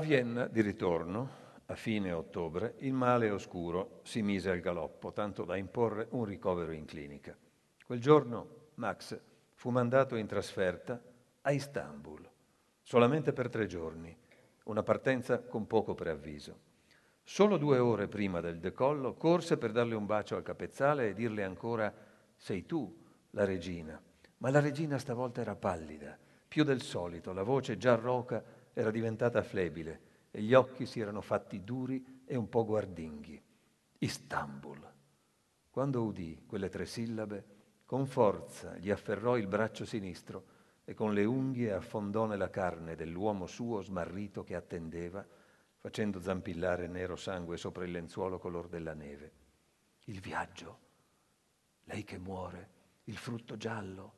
Vienna, 0.00 0.46
di 0.46 0.62
ritorno, 0.62 1.28
a 1.66 1.74
fine 1.74 2.10
ottobre, 2.10 2.74
il 2.78 2.92
male 2.92 3.30
oscuro 3.30 4.00
si 4.02 4.22
mise 4.22 4.50
al 4.50 4.60
galoppo, 4.60 5.12
tanto 5.12 5.44
da 5.44 5.56
imporre 5.56 6.08
un 6.10 6.24
ricovero 6.24 6.72
in 6.72 6.84
clinica. 6.86 7.36
Quel 7.84 8.00
giorno 8.00 8.68
Max 8.74 9.18
fu 9.52 9.70
mandato 9.70 10.16
in 10.16 10.26
trasferta 10.26 11.00
a 11.42 11.50
Istanbul, 11.52 12.28
solamente 12.82 13.32
per 13.32 13.48
tre 13.48 13.66
giorni, 13.66 14.16
una 14.64 14.82
partenza 14.82 15.40
con 15.40 15.66
poco 15.66 15.94
preavviso. 15.94 16.58
Solo 17.22 17.58
due 17.58 17.78
ore 17.78 18.08
prima 18.08 18.40
del 18.40 18.58
decollo 18.58 19.14
corse 19.14 19.58
per 19.58 19.70
darle 19.70 19.94
un 19.94 20.06
bacio 20.06 20.34
al 20.34 20.42
capezzale 20.42 21.08
e 21.08 21.14
dirle 21.14 21.44
ancora 21.44 21.94
sei 22.36 22.66
tu 22.66 23.00
la 23.30 23.44
regina. 23.44 24.00
Ma 24.38 24.50
la 24.50 24.60
regina 24.60 24.98
stavolta 24.98 25.42
era 25.42 25.54
pallida, 25.54 26.18
più 26.48 26.64
del 26.64 26.80
solito, 26.80 27.32
la 27.32 27.44
voce 27.44 27.76
già 27.76 27.94
roca 27.94 28.42
era 28.80 28.90
diventata 28.90 29.42
flebile 29.42 30.08
e 30.30 30.42
gli 30.42 30.54
occhi 30.54 30.86
si 30.86 31.00
erano 31.00 31.20
fatti 31.20 31.62
duri 31.62 32.22
e 32.24 32.36
un 32.36 32.48
po' 32.48 32.64
guardinghi. 32.64 33.40
Istanbul. 33.98 34.92
Quando 35.70 36.02
udì 36.02 36.42
quelle 36.46 36.68
tre 36.68 36.86
sillabe, 36.86 37.58
con 37.84 38.06
forza 38.06 38.76
gli 38.78 38.90
afferrò 38.90 39.36
il 39.36 39.46
braccio 39.46 39.84
sinistro 39.84 40.58
e 40.84 40.94
con 40.94 41.12
le 41.12 41.24
unghie 41.24 41.72
affondò 41.72 42.26
nella 42.26 42.50
carne 42.50 42.96
dell'uomo 42.96 43.46
suo 43.46 43.82
smarrito 43.82 44.42
che 44.42 44.54
attendeva, 44.54 45.26
facendo 45.76 46.20
zampillare 46.20 46.86
nero 46.86 47.16
sangue 47.16 47.56
sopra 47.56 47.84
il 47.84 47.90
lenzuolo 47.90 48.38
color 48.38 48.68
della 48.68 48.94
neve. 48.94 49.32
Il 50.04 50.20
viaggio, 50.20 50.78
lei 51.84 52.02
che 52.04 52.18
muore, 52.18 52.70
il 53.04 53.16
frutto 53.16 53.56
giallo. 53.56 54.14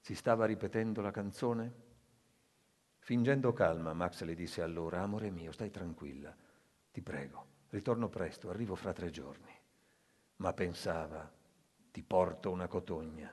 Si 0.00 0.14
stava 0.14 0.44
ripetendo 0.46 1.00
la 1.00 1.10
canzone? 1.10 1.92
Fingendo 3.04 3.52
calma, 3.52 3.92
Max 3.92 4.22
le 4.22 4.34
disse 4.34 4.62
allora, 4.62 5.02
amore 5.02 5.30
mio, 5.30 5.52
stai 5.52 5.70
tranquilla, 5.70 6.34
ti 6.90 7.02
prego, 7.02 7.46
ritorno 7.68 8.08
presto, 8.08 8.48
arrivo 8.48 8.74
fra 8.76 8.94
tre 8.94 9.10
giorni. 9.10 9.52
Ma 10.36 10.54
pensava, 10.54 11.30
ti 11.92 12.02
porto 12.02 12.50
una 12.50 12.66
cotogna. 12.66 13.30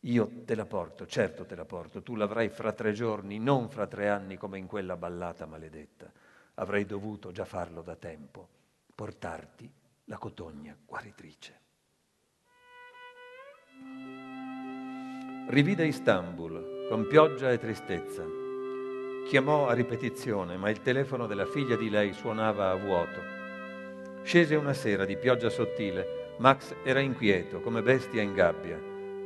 Io 0.00 0.44
te 0.44 0.54
la 0.54 0.66
porto, 0.66 1.06
certo 1.06 1.46
te 1.46 1.54
la 1.54 1.64
porto, 1.64 2.02
tu 2.02 2.16
l'avrai 2.16 2.50
fra 2.50 2.72
tre 2.72 2.92
giorni, 2.92 3.38
non 3.38 3.70
fra 3.70 3.86
tre 3.86 4.10
anni 4.10 4.36
come 4.36 4.58
in 4.58 4.66
quella 4.66 4.94
ballata 4.94 5.46
maledetta. 5.46 6.12
Avrei 6.56 6.84
dovuto 6.84 7.32
già 7.32 7.46
farlo 7.46 7.80
da 7.80 7.96
tempo, 7.96 8.46
portarti 8.94 9.72
la 10.04 10.18
cotogna 10.18 10.76
guaritrice. 10.84 11.60
Rivide 15.48 15.86
Istanbul 15.86 16.88
con 16.90 17.06
pioggia 17.06 17.50
e 17.50 17.56
tristezza 17.58 18.42
Chiamò 19.24 19.68
a 19.68 19.72
ripetizione, 19.72 20.58
ma 20.58 20.68
il 20.68 20.82
telefono 20.82 21.26
della 21.26 21.46
figlia 21.46 21.76
di 21.76 21.88
lei 21.88 22.12
suonava 22.12 22.70
a 22.70 22.74
vuoto. 22.74 23.22
Scese 24.22 24.54
una 24.54 24.74
sera 24.74 25.06
di 25.06 25.16
pioggia 25.16 25.48
sottile. 25.48 26.34
Max 26.36 26.74
era 26.84 27.00
inquieto, 27.00 27.60
come 27.60 27.80
bestia 27.80 28.20
in 28.20 28.34
gabbia. 28.34 28.78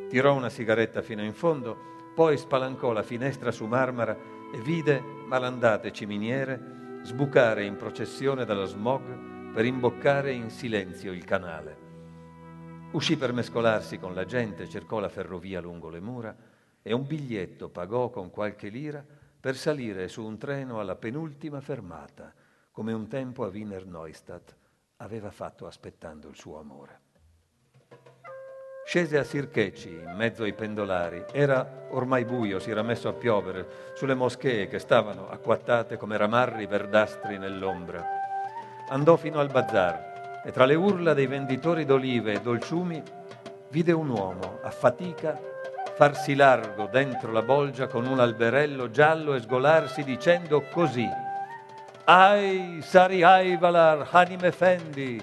Tirò 0.09 0.35
una 0.35 0.51
sigaretta 0.51 1.03
fino 1.03 1.23
in 1.23 1.35
fondo, 1.35 1.77
poi 2.15 2.39
spalancò 2.39 2.93
la 2.93 3.03
finestra 3.03 3.51
su 3.51 3.67
Marmara 3.67 4.17
e 4.55 4.61
vide 4.61 5.03
malandate 5.27 5.93
ciminiere 5.93 7.01
sbucare 7.03 7.65
in 7.65 7.77
processione 7.77 8.45
dallo 8.45 8.67
smog 8.67 9.53
per 9.53 9.65
imboccare 9.65 10.33
in 10.33 10.49
silenzio 10.49 11.11
il 11.11 11.25
canale. 11.25 11.87
Uscì 12.93 13.17
per 13.17 13.33
mescolarsi 13.33 13.99
con 13.99 14.15
la 14.15 14.25
gente, 14.25 14.69
cercò 14.69 15.01
la 15.01 15.09
ferrovia 15.09 15.61
lungo 15.61 15.89
le 15.89 16.01
mura 16.01 16.35
e 16.83 16.93
un 16.93 17.05
biglietto 17.05 17.69
pagò 17.69 18.11
con 18.11 18.31
qualche 18.31 18.69
lira 18.69 19.05
per 19.41 19.57
salire 19.57 20.09
su 20.09 20.25
un 20.25 20.37
treno 20.37 20.81
alla 20.81 20.97
penultima 20.97 21.61
fermata, 21.61 22.33
come 22.71 22.93
un 22.93 23.09
tempo 23.09 23.45
a 23.45 23.49
Wiener 23.49 23.87
Neustadt 23.87 24.57
aveva 24.97 25.31
fatto 25.31 25.67
aspettando 25.67 26.29
il 26.29 26.37
suo 26.37 26.59
amore. 26.59 27.01
Scese 28.85 29.19
a 29.19 29.23
Sircheci, 29.23 29.91
in 29.91 30.15
mezzo 30.17 30.45
ai 30.45 30.55
pendolari. 30.55 31.23
Era 31.31 31.89
ormai 31.91 32.25
buio, 32.25 32.59
si 32.59 32.71
era 32.71 32.83
messo 32.83 33.09
a 33.09 33.13
piovere 33.13 33.93
sulle 33.95 34.15
moschee 34.15 34.67
che 34.67 34.79
stavano 34.79 35.29
acquattate 35.29 35.99
come 35.99 36.17
ramarri 36.17 36.67
verdastri 36.67 37.37
nell'ombra. 37.37 38.03
Andò 38.89 39.17
fino 39.17 39.41
al 39.41 39.51
bazar 39.51 40.41
e 40.43 40.51
tra 40.53 40.65
le 40.65 40.75
urla 40.75 41.13
dei 41.13 41.27
venditori 41.27 41.85
d'olive 41.85 42.33
e 42.33 42.41
dolciumi 42.41 43.03
vide 43.69 43.93
un 43.93 44.09
uomo 44.09 44.59
a 44.63 44.71
fatica 44.71 45.39
farsi 45.99 46.37
largo 46.37 46.87
dentro 46.87 47.33
la 47.33 47.43
bolgia 47.43 47.89
con 47.89 48.07
un 48.07 48.21
alberello 48.21 48.89
giallo 48.89 49.35
e 49.35 49.41
sgolarsi 49.41 50.05
dicendo 50.05 50.63
così 50.71 51.05
Ai, 52.05 52.79
sari 52.83 53.25
aivalar, 53.25 54.07
anime 54.13 54.53
fendi, 54.53 55.21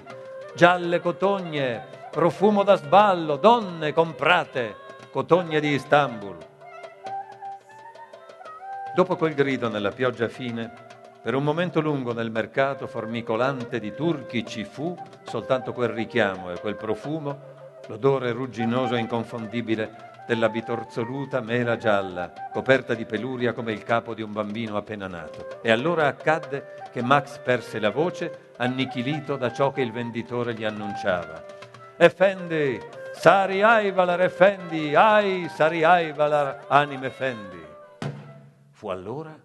gialle 0.54 1.00
cotogne, 1.00 1.82
profumo 2.10 2.62
da 2.62 2.76
sballo, 2.76 3.36
donne 3.36 3.94
comprate, 3.94 4.76
cotogne 5.10 5.60
di 5.60 5.70
Istanbul. 5.70 6.36
Dopo 8.94 9.16
quel 9.16 9.32
grido 9.32 9.70
nella 9.70 9.92
pioggia 9.92 10.28
fine, 10.28 10.70
per 11.22 11.34
un 11.34 11.42
momento 11.42 11.80
lungo 11.80 12.12
nel 12.12 12.30
mercato 12.30 12.86
formicolante 12.86 13.80
di 13.80 13.94
turchi 13.94 14.44
ci 14.44 14.64
fu 14.64 14.94
soltanto 15.22 15.72
quel 15.72 15.88
richiamo 15.88 16.52
e 16.52 16.60
quel 16.60 16.76
profumo, 16.76 17.54
l'odore 17.86 18.32
rugginoso 18.32 18.94
e 18.94 18.98
inconfondibile 18.98 20.12
della 20.26 20.48
bitorzoluta 20.48 21.40
mela 21.40 21.76
gialla, 21.76 22.32
coperta 22.52 22.94
di 22.94 23.06
peluria 23.06 23.52
come 23.52 23.72
il 23.72 23.84
capo 23.84 24.12
di 24.12 24.22
un 24.22 24.32
bambino 24.32 24.76
appena 24.76 25.06
nato. 25.06 25.62
E 25.62 25.70
allora 25.70 26.08
accadde 26.08 26.88
che 26.90 27.02
Max 27.02 27.38
perse 27.38 27.78
la 27.78 27.90
voce, 27.90 28.52
annichilito 28.56 29.36
da 29.36 29.52
ciò 29.52 29.70
che 29.70 29.82
il 29.82 29.92
venditore 29.92 30.54
gli 30.54 30.64
annunciava. 30.64 31.44
Effendi, 31.96 32.80
Sari 33.14 33.62
Aivalar 33.62 34.20
Effendi, 34.22 34.94
ai 34.94 35.48
Sari 35.48 35.84
Aivalar 35.84 36.66
anime 36.68 37.06
Effendi. 37.06 37.64
Fu 38.70 38.88
allora 38.88 39.38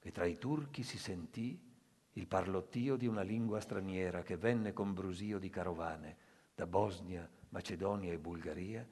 che 0.00 0.10
tra 0.10 0.24
i 0.24 0.38
turchi 0.38 0.82
si 0.82 0.98
sentì 0.98 1.60
il 2.12 2.26
parlottio 2.26 2.96
di 2.96 3.06
una 3.06 3.22
lingua 3.22 3.60
straniera 3.60 4.22
che 4.22 4.36
venne 4.36 4.72
con 4.72 4.94
brusio 4.94 5.38
di 5.38 5.50
carovane 5.50 6.16
da 6.54 6.66
Bosnia, 6.66 7.28
Macedonia 7.50 8.12
e 8.12 8.18
Bulgaria 8.18 8.86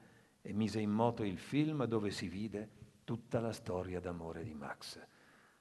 e 0.45 0.51
mise 0.51 0.81
in 0.81 0.91
moto 0.91 1.23
il 1.23 1.37
film 1.37 1.85
dove 1.85 2.11
si 2.11 2.27
vide 2.27 2.69
tutta 3.05 3.39
la 3.39 3.53
storia 3.53 4.01
d'amore 4.01 4.43
di 4.43 4.53
Max. 4.53 4.99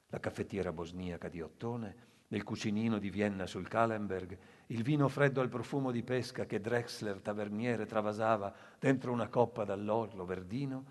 La 0.08 0.18
caffettiera 0.18 0.72
bosniaca 0.72 1.28
di 1.28 1.40
Ottone, 1.40 2.10
nel 2.26 2.42
cucinino 2.42 2.98
di 2.98 3.08
Vienna 3.08 3.46
sul 3.46 3.68
Kallenberg, 3.68 4.36
il 4.66 4.82
vino 4.82 5.06
freddo 5.06 5.40
al 5.40 5.48
profumo 5.48 5.92
di 5.92 6.02
pesca 6.02 6.46
che 6.46 6.60
Drexler, 6.60 7.20
taverniere, 7.20 7.86
travasava 7.86 8.52
dentro 8.78 9.12
una 9.12 9.28
coppa 9.28 9.62
dall'orlo 9.64 10.24
verdino, 10.24 10.84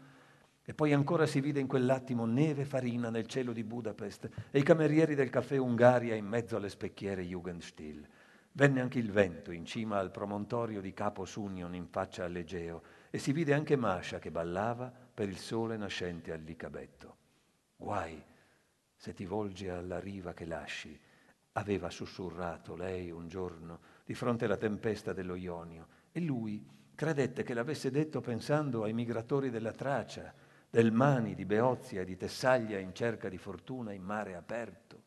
e 0.64 0.74
poi 0.74 0.94
ancora 0.94 1.26
si 1.26 1.42
vide 1.42 1.60
in 1.60 1.68
quell'attimo 1.68 2.26
neve 2.26 2.64
farina 2.64 3.10
nel 3.10 3.28
cielo 3.28 3.52
di 3.52 3.64
Budapest 3.64 4.30
e 4.52 4.60
i 4.60 4.64
camerieri 4.64 5.16
del 5.16 5.30
caffè 5.30 5.58
Ungaria 5.58 6.16
in 6.16 6.26
mezzo 6.26 6.56
alle 6.56 6.70
specchiere 6.70 7.24
Jugendstil. 7.24 8.08
Venne 8.54 8.80
anche 8.80 9.00
il 9.00 9.12
vento 9.12 9.52
in 9.52 9.66
cima 9.66 9.98
al 9.98 10.12
promontorio 10.12 10.80
di 10.80 10.94
Capo 10.94 11.26
Sunion 11.26 11.76
in 11.76 11.88
faccia 11.88 12.24
all'Egeo 12.24 12.84
e 13.12 13.20
si 13.20 13.34
vide 13.34 13.54
anche 13.54 13.76
Masha 13.76 14.18
che 14.18 14.32
ballava 14.32 14.90
per 14.90 15.28
il 15.30 15.38
sole 15.38 15.78
nascente 15.78 16.32
al 16.32 16.42
Licabetto. 16.42 17.18
Guai 17.76 18.24
se 18.96 19.14
ti 19.14 19.26
volgi 19.26 19.68
alla 19.68 20.00
riva 20.00 20.34
che 20.34 20.46
lasci, 20.46 20.98
aveva 21.54 21.90
sussurrato 21.90 22.76
lei 22.76 23.10
un 23.10 23.28
giorno 23.28 23.80
di 24.06 24.14
fronte 24.14 24.46
alla 24.46 24.58
tempesta 24.58 25.12
dello 25.12 25.36
Ionio 25.36 25.88
e 26.12 26.22
lui 26.22 26.64
credette 26.94 27.42
che 27.42 27.56
l'avesse 27.56 27.90
detto 27.90 28.22
pensando 28.22 28.84
ai 28.84 28.94
migratori 28.94 29.50
della 29.50 29.72
Tracia, 29.72 30.32
del 30.70 30.92
Mani, 30.92 31.34
di 31.34 31.46
Beozia 31.46 32.02
e 32.02 32.06
di 32.06 32.16
Tessaglia 32.16 32.78
in 32.78 32.94
cerca 32.94 33.28
di 33.28 33.40
fortuna 33.40 33.92
in 33.92 34.04
mare 34.04 34.36
aperto. 34.36 35.04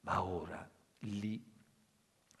Ma 0.00 0.22
ora, 0.22 0.70
lì, 0.98 1.42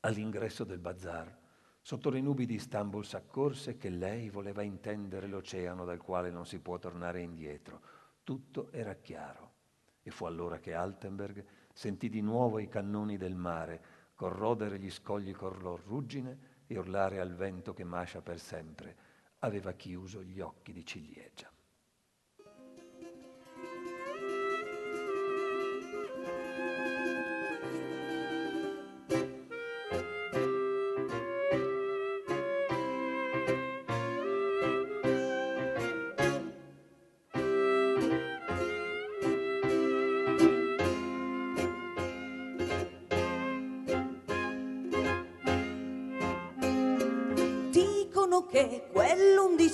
all'ingresso 0.00 0.64
del 0.64 0.78
bazar, 0.78 1.39
sotto 1.80 2.10
le 2.10 2.20
nubi 2.20 2.46
di 2.46 2.54
Istanbul 2.54 3.04
s'accorse 3.04 3.76
che 3.76 3.88
lei 3.88 4.30
voleva 4.30 4.62
intendere 4.62 5.26
l'oceano 5.26 5.84
dal 5.84 6.00
quale 6.00 6.30
non 6.30 6.46
si 6.46 6.60
può 6.60 6.78
tornare 6.78 7.20
indietro. 7.20 7.80
Tutto 8.22 8.70
era 8.72 8.94
chiaro. 8.94 9.52
E 10.02 10.10
fu 10.10 10.24
allora 10.24 10.58
che 10.58 10.74
Altenberg 10.74 11.44
sentì 11.72 12.08
di 12.08 12.20
nuovo 12.20 12.58
i 12.58 12.68
cannoni 12.68 13.16
del 13.16 13.34
mare 13.34 13.98
corrodere 14.14 14.78
gli 14.78 14.90
scogli 14.90 15.32
con 15.32 15.58
lor 15.60 15.82
ruggine 15.82 16.64
e 16.66 16.78
urlare 16.78 17.20
al 17.20 17.34
vento 17.34 17.72
che 17.72 17.84
Masha 17.84 18.20
per 18.20 18.38
sempre 18.38 18.96
aveva 19.38 19.72
chiuso 19.72 20.22
gli 20.22 20.40
occhi 20.40 20.72
di 20.72 20.84
ciliegia. 20.84 21.50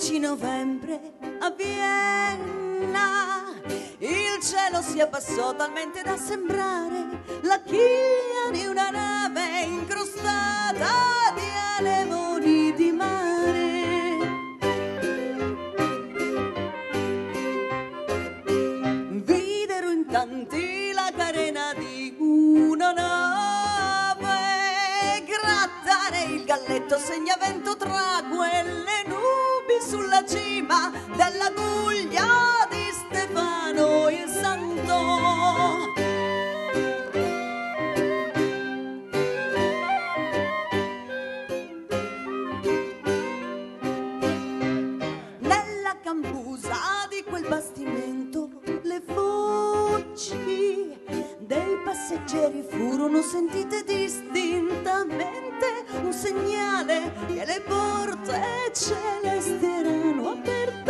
Quell'11 0.07 0.19
novembre 0.19 0.99
a 1.39 1.51
Vienna 1.51 3.05
il 3.99 4.39
cielo 4.41 4.81
si 4.81 5.01
abbassò 5.01 5.53
talmente 5.55 6.01
da 6.01 6.15
sembrare 6.17 7.23
la 7.41 7.59
chiglia 7.61 8.49
di 8.51 8.65
una 8.65 8.89
nave 8.89 9.61
incrostata 9.63 11.33
di 11.35 11.41
anemoni 11.79 12.73
di 12.73 12.91
mare. 12.91 13.75
Videro 19.25 19.89
in 19.91 20.05
tanti 20.09 20.93
la 20.93 21.11
carena 21.15 21.73
di 21.73 22.15
una 22.19 22.93
nave 22.93 24.25
grattare 25.25 26.23
il 26.33 26.45
galletto 26.45 26.97
segnavento 26.97 27.75
tra 27.75 28.23
quelle 28.29 29.03
nubi 29.05 29.16
sulla 29.87 30.21
cima 30.25 30.91
della 31.15 31.49
guglia 31.55 32.66
segnale 56.17 57.11
che 57.27 57.45
le 57.45 57.61
porte 57.61 58.41
celesti 58.73 59.65
erano 59.65 60.31
aperte. 60.31 60.86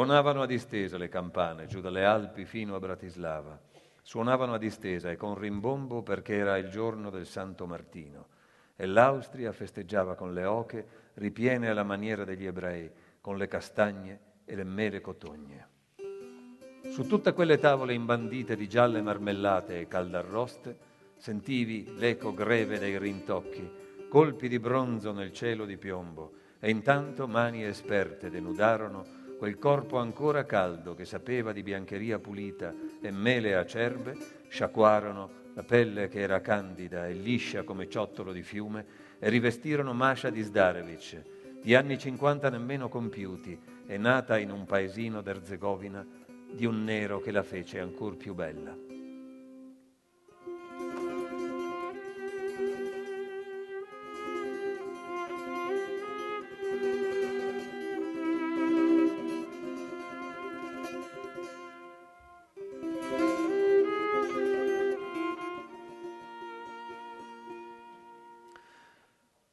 Suonavano 0.00 0.40
a 0.40 0.46
distesa 0.46 0.96
le 0.96 1.10
campane 1.10 1.66
giù 1.66 1.82
dalle 1.82 2.06
Alpi 2.06 2.46
fino 2.46 2.74
a 2.74 2.78
Bratislava. 2.78 3.60
Suonavano 4.00 4.54
a 4.54 4.58
distesa 4.58 5.10
e 5.10 5.16
con 5.16 5.38
rimbombo 5.38 6.02
perché 6.02 6.36
era 6.36 6.56
il 6.56 6.70
giorno 6.70 7.10
del 7.10 7.26
Santo 7.26 7.66
Martino 7.66 8.28
e 8.76 8.86
l'Austria 8.86 9.52
festeggiava 9.52 10.14
con 10.14 10.32
le 10.32 10.46
oche 10.46 10.86
ripiene 11.16 11.68
alla 11.68 11.82
maniera 11.82 12.24
degli 12.24 12.46
ebrei, 12.46 12.90
con 13.20 13.36
le 13.36 13.46
castagne 13.46 14.20
e 14.46 14.54
le 14.54 14.64
mele 14.64 15.02
cotogne. 15.02 15.68
Su 16.88 17.06
tutte 17.06 17.34
quelle 17.34 17.58
tavole 17.58 17.92
imbandite 17.92 18.56
di 18.56 18.70
gialle 18.70 19.02
marmellate 19.02 19.80
e 19.80 19.86
caldarroste 19.86 20.78
sentivi 21.18 21.98
l'eco 21.98 22.32
greve 22.32 22.78
dei 22.78 22.98
rintocchi, 22.98 23.70
colpi 24.08 24.48
di 24.48 24.58
bronzo 24.58 25.12
nel 25.12 25.34
cielo 25.34 25.66
di 25.66 25.76
piombo, 25.76 26.32
e 26.58 26.70
intanto 26.70 27.28
mani 27.28 27.64
esperte 27.64 28.30
denudarono 28.30 29.19
quel 29.40 29.56
corpo 29.56 29.96
ancora 29.96 30.44
caldo 30.44 30.94
che 30.94 31.06
sapeva 31.06 31.52
di 31.52 31.62
biancheria 31.62 32.18
pulita 32.18 32.74
e 33.00 33.10
mele 33.10 33.56
acerbe, 33.56 34.14
sciacquarono 34.46 35.30
la 35.54 35.62
pelle 35.62 36.08
che 36.08 36.20
era 36.20 36.42
candida 36.42 37.08
e 37.08 37.14
liscia 37.14 37.62
come 37.62 37.88
ciottolo 37.88 38.32
di 38.32 38.42
fiume 38.42 38.84
e 39.18 39.30
rivestirono 39.30 39.94
Masha 39.94 40.28
di 40.28 40.44
Zdarevic, 40.44 41.22
di 41.62 41.74
anni 41.74 41.96
50 41.96 42.50
nemmeno 42.50 42.90
compiuti 42.90 43.58
e 43.86 43.96
nata 43.96 44.36
in 44.36 44.50
un 44.50 44.66
paesino 44.66 45.22
d'Erzegovina 45.22 46.06
di 46.52 46.66
un 46.66 46.84
nero 46.84 47.20
che 47.20 47.30
la 47.30 47.42
fece 47.42 47.80
ancor 47.80 48.18
più 48.18 48.34
bella. 48.34 48.89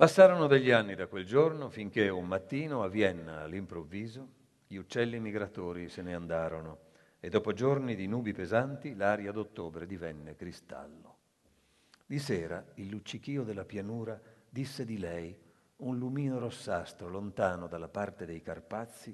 Passarono 0.07 0.47
degli 0.47 0.71
anni 0.71 0.95
da 0.95 1.07
quel 1.07 1.25
giorno 1.25 1.69
finché 1.69 2.07
un 2.07 2.25
mattino 2.25 2.81
a 2.81 2.87
Vienna, 2.87 3.41
all'improvviso, 3.41 4.29
gli 4.65 4.77
uccelli 4.77 5.19
migratori 5.19 5.89
se 5.89 6.01
ne 6.01 6.15
andarono 6.15 6.77
e 7.19 7.27
dopo 7.27 7.51
giorni 7.51 7.93
di 7.93 8.07
nubi 8.07 8.31
pesanti 8.31 8.95
l'aria 8.95 9.33
d'ottobre 9.33 9.85
divenne 9.85 10.37
cristallo. 10.37 11.17
Di 12.05 12.19
sera 12.19 12.65
il 12.75 12.87
luccichio 12.87 13.43
della 13.43 13.65
pianura 13.65 14.17
disse 14.49 14.85
di 14.85 14.97
lei 14.97 15.37
un 15.75 15.97
lumino 15.97 16.39
rossastro 16.39 17.09
lontano 17.09 17.67
dalla 17.67 17.89
parte 17.89 18.25
dei 18.25 18.41
Carpazi, 18.41 19.13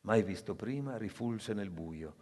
mai 0.00 0.22
visto 0.22 0.54
prima, 0.54 0.96
rifulse 0.96 1.52
nel 1.52 1.68
buio. 1.68 2.14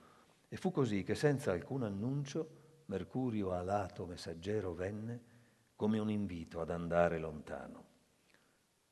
E 0.48 0.56
fu 0.56 0.72
così 0.72 1.04
che 1.04 1.14
senza 1.14 1.52
alcun 1.52 1.84
annuncio 1.84 2.48
Mercurio 2.86 3.52
alato 3.52 4.06
messaggero 4.06 4.74
venne 4.74 5.20
come 5.76 6.00
un 6.00 6.10
invito 6.10 6.60
ad 6.60 6.70
andare 6.70 7.18
lontano. 7.18 7.87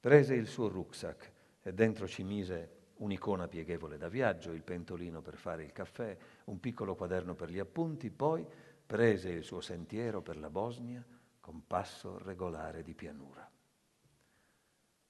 Prese 0.06 0.34
il 0.34 0.46
suo 0.46 0.68
rucksack 0.68 1.32
e 1.62 1.74
dentro 1.74 2.06
ci 2.06 2.22
mise 2.22 2.92
un'icona 2.98 3.48
pieghevole 3.48 3.98
da 3.98 4.06
viaggio, 4.06 4.52
il 4.52 4.62
pentolino 4.62 5.20
per 5.20 5.34
fare 5.34 5.64
il 5.64 5.72
caffè, 5.72 6.16
un 6.44 6.60
piccolo 6.60 6.94
quaderno 6.94 7.34
per 7.34 7.50
gli 7.50 7.58
appunti, 7.58 8.08
poi 8.10 8.46
prese 8.86 9.30
il 9.30 9.42
suo 9.42 9.60
sentiero 9.60 10.22
per 10.22 10.36
la 10.36 10.48
Bosnia 10.48 11.04
con 11.40 11.66
passo 11.66 12.18
regolare 12.18 12.84
di 12.84 12.94
pianura. 12.94 13.50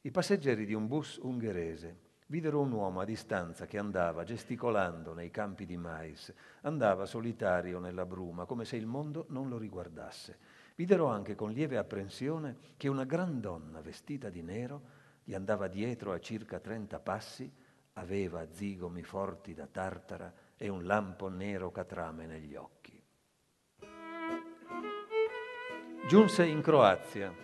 I 0.00 0.10
passeggeri 0.10 0.64
di 0.64 0.72
un 0.72 0.86
bus 0.86 1.18
ungherese 1.20 1.98
videro 2.28 2.62
un 2.62 2.72
uomo 2.72 3.00
a 3.00 3.04
distanza 3.04 3.66
che 3.66 3.76
andava 3.76 4.24
gesticolando 4.24 5.12
nei 5.12 5.30
campi 5.30 5.66
di 5.66 5.76
mais, 5.76 6.32
andava 6.62 7.04
solitario 7.04 7.80
nella 7.80 8.06
bruma, 8.06 8.46
come 8.46 8.64
se 8.64 8.76
il 8.76 8.86
mondo 8.86 9.26
non 9.28 9.50
lo 9.50 9.58
riguardasse. 9.58 10.45
Videro 10.76 11.06
anche 11.06 11.34
con 11.34 11.52
lieve 11.52 11.78
apprensione 11.78 12.74
che 12.76 12.88
una 12.88 13.04
gran 13.04 13.40
donna 13.40 13.80
vestita 13.80 14.28
di 14.28 14.42
nero 14.42 14.82
gli 15.24 15.32
andava 15.32 15.68
dietro 15.68 16.12
a 16.12 16.20
circa 16.20 16.60
trenta 16.60 17.00
passi, 17.00 17.50
aveva 17.94 18.46
zigomi 18.52 19.02
forti 19.02 19.54
da 19.54 19.66
tartara 19.66 20.30
e 20.54 20.68
un 20.68 20.84
lampo 20.84 21.28
nero 21.28 21.70
catrame 21.70 22.26
negli 22.26 22.54
occhi. 22.54 23.02
Giunse 26.06 26.44
in 26.44 26.60
Croazia, 26.60 27.34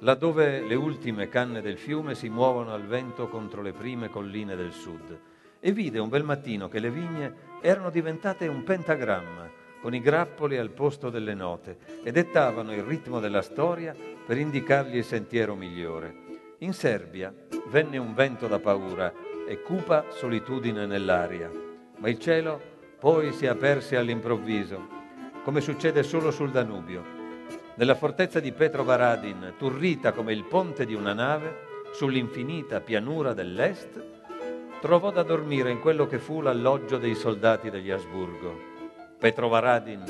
laddove 0.00 0.60
le 0.60 0.74
ultime 0.74 1.28
canne 1.28 1.62
del 1.62 1.78
fiume 1.78 2.14
si 2.14 2.28
muovono 2.28 2.74
al 2.74 2.84
vento 2.84 3.28
contro 3.28 3.62
le 3.62 3.72
prime 3.72 4.10
colline 4.10 4.54
del 4.54 4.72
sud, 4.72 5.18
e 5.60 5.72
vide 5.72 5.98
un 5.98 6.10
bel 6.10 6.24
mattino 6.24 6.68
che 6.68 6.78
le 6.78 6.90
vigne 6.90 7.34
erano 7.62 7.88
diventate 7.88 8.46
un 8.46 8.62
pentagramma 8.64 9.66
con 9.80 9.94
i 9.94 10.00
grappoli 10.00 10.56
al 10.56 10.70
posto 10.70 11.10
delle 11.10 11.34
note 11.34 11.78
e 12.02 12.12
dettavano 12.12 12.72
il 12.72 12.82
ritmo 12.82 13.20
della 13.20 13.42
storia 13.42 13.94
per 14.26 14.36
indicargli 14.38 14.96
il 14.96 15.04
sentiero 15.04 15.54
migliore. 15.54 16.26
In 16.58 16.72
Serbia 16.72 17.32
venne 17.68 17.98
un 17.98 18.14
vento 18.14 18.46
da 18.48 18.58
paura 18.58 19.12
e 19.46 19.62
cupa 19.62 20.06
solitudine 20.10 20.86
nell'aria, 20.86 21.50
ma 21.98 22.08
il 22.08 22.18
cielo 22.18 22.60
poi 22.98 23.32
si 23.32 23.46
aperse 23.46 23.96
all'improvviso, 23.96 24.86
come 25.44 25.60
succede 25.60 26.02
solo 26.02 26.30
sul 26.30 26.50
Danubio. 26.50 27.16
Nella 27.76 27.94
fortezza 27.94 28.40
di 28.40 28.50
Petrovaradin, 28.50 29.54
turrita 29.56 30.12
come 30.12 30.32
il 30.32 30.44
ponte 30.44 30.84
di 30.84 30.94
una 30.94 31.12
nave, 31.12 31.66
sull'infinita 31.92 32.80
pianura 32.80 33.32
dell'est, 33.32 34.04
trovò 34.80 35.10
da 35.12 35.22
dormire 35.22 35.70
in 35.70 35.80
quello 35.80 36.06
che 36.06 36.18
fu 36.18 36.40
l'alloggio 36.40 36.98
dei 36.98 37.14
soldati 37.14 37.70
degli 37.70 37.90
Asburgo. 37.90 38.67
Petrovaradin, 39.18 40.04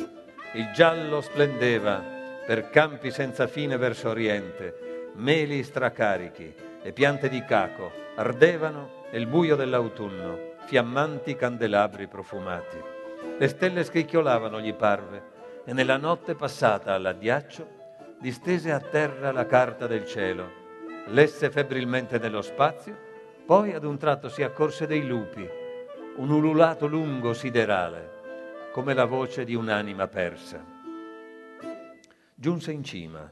il 0.52 0.70
giallo 0.74 1.22
splendeva 1.22 2.04
per 2.44 2.68
campi 2.68 3.10
senza 3.10 3.46
fine 3.46 3.78
verso 3.78 4.10
oriente, 4.10 5.12
meli 5.14 5.62
stracarichi 5.62 6.54
e 6.82 6.92
piante 6.92 7.30
di 7.30 7.42
caco 7.42 7.90
ardevano 8.16 9.06
nel 9.10 9.26
buio 9.26 9.56
dell'autunno, 9.56 10.56
fiammanti 10.66 11.36
candelabri 11.36 12.06
profumati. 12.06 12.76
Le 13.38 13.48
stelle 13.48 13.82
scricchiolavano, 13.82 14.60
gli 14.60 14.74
parve, 14.74 15.22
e 15.64 15.72
nella 15.72 15.96
notte 15.96 16.34
passata 16.34 16.92
all'addiaccio 16.92 17.66
distese 18.20 18.72
a 18.72 18.78
terra 18.78 19.32
la 19.32 19.46
carta 19.46 19.86
del 19.86 20.04
cielo, 20.04 20.50
lesse 21.06 21.50
febbrilmente 21.50 22.18
nello 22.18 22.42
spazio, 22.42 22.94
poi 23.46 23.72
ad 23.72 23.84
un 23.84 23.96
tratto 23.96 24.28
si 24.28 24.42
accorse 24.42 24.86
dei 24.86 25.06
lupi, 25.06 25.48
un 26.16 26.30
ululato 26.30 26.86
lungo 26.86 27.32
siderale 27.32 28.16
come 28.78 28.94
la 28.94 29.06
voce 29.06 29.44
di 29.44 29.56
un'anima 29.56 30.06
persa. 30.06 30.64
Giunse 32.32 32.70
in 32.70 32.84
cima, 32.84 33.28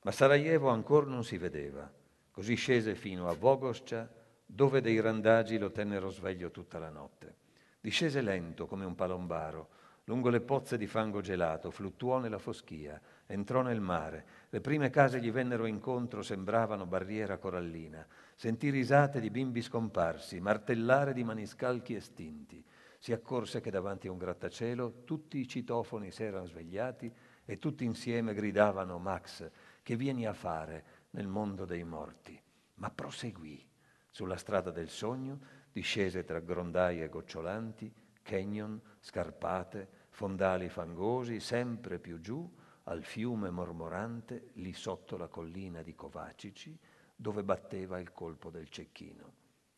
ma 0.00 0.10
Sarajevo 0.10 0.70
ancora 0.70 1.04
non 1.04 1.22
si 1.22 1.36
vedeva. 1.36 1.92
Così 2.30 2.54
scese 2.54 2.94
fino 2.94 3.28
a 3.28 3.34
Vogoscia, 3.34 4.10
dove 4.46 4.80
dei 4.80 4.98
randagi 4.98 5.58
lo 5.58 5.70
tennero 5.70 6.08
sveglio 6.08 6.50
tutta 6.50 6.78
la 6.78 6.88
notte. 6.88 7.34
Discese 7.78 8.22
lento 8.22 8.66
come 8.66 8.86
un 8.86 8.94
palombaro, 8.94 9.68
lungo 10.04 10.30
le 10.30 10.40
pozze 10.40 10.78
di 10.78 10.86
fango 10.86 11.20
gelato, 11.20 11.70
fluttuò 11.70 12.18
nella 12.18 12.38
foschia, 12.38 12.98
entrò 13.26 13.60
nel 13.60 13.80
mare. 13.82 14.24
Le 14.48 14.62
prime 14.62 14.88
case 14.88 15.20
gli 15.20 15.30
vennero 15.30 15.66
incontro, 15.66 16.22
sembravano 16.22 16.86
barriera 16.86 17.36
corallina. 17.36 18.06
Sentì 18.34 18.70
risate 18.70 19.20
di 19.20 19.28
bimbi 19.28 19.60
scomparsi, 19.60 20.40
martellare 20.40 21.12
di 21.12 21.22
maniscalchi 21.22 21.94
estinti 21.94 22.64
si 23.00 23.12
accorse 23.14 23.62
che 23.62 23.70
davanti 23.70 24.08
a 24.08 24.12
un 24.12 24.18
grattacielo 24.18 25.04
tutti 25.04 25.38
i 25.38 25.48
citofoni 25.48 26.10
si 26.10 26.22
erano 26.22 26.44
svegliati 26.44 27.10
e 27.46 27.58
tutti 27.58 27.86
insieme 27.86 28.34
gridavano 28.34 28.98
Max, 28.98 29.50
che 29.82 29.96
vieni 29.96 30.26
a 30.26 30.34
fare 30.34 30.84
nel 31.12 31.26
mondo 31.26 31.64
dei 31.64 31.82
morti? 31.82 32.38
Ma 32.74 32.90
proseguì 32.90 33.66
sulla 34.10 34.36
strada 34.36 34.70
del 34.70 34.90
sogno, 34.90 35.40
discese 35.72 36.24
tra 36.24 36.40
grondaie 36.40 37.08
gocciolanti, 37.08 37.90
canyon, 38.20 38.78
scarpate, 39.00 39.88
fondali 40.10 40.68
fangosi, 40.68 41.40
sempre 41.40 41.98
più 41.98 42.20
giù, 42.20 42.54
al 42.84 43.02
fiume 43.02 43.48
mormorante, 43.48 44.50
lì 44.56 44.74
sotto 44.74 45.16
la 45.16 45.28
collina 45.28 45.80
di 45.80 45.94
Covacici, 45.94 46.78
dove 47.16 47.42
batteva 47.44 47.98
il 47.98 48.12
colpo 48.12 48.50
del 48.50 48.68
cecchino. 48.68 49.32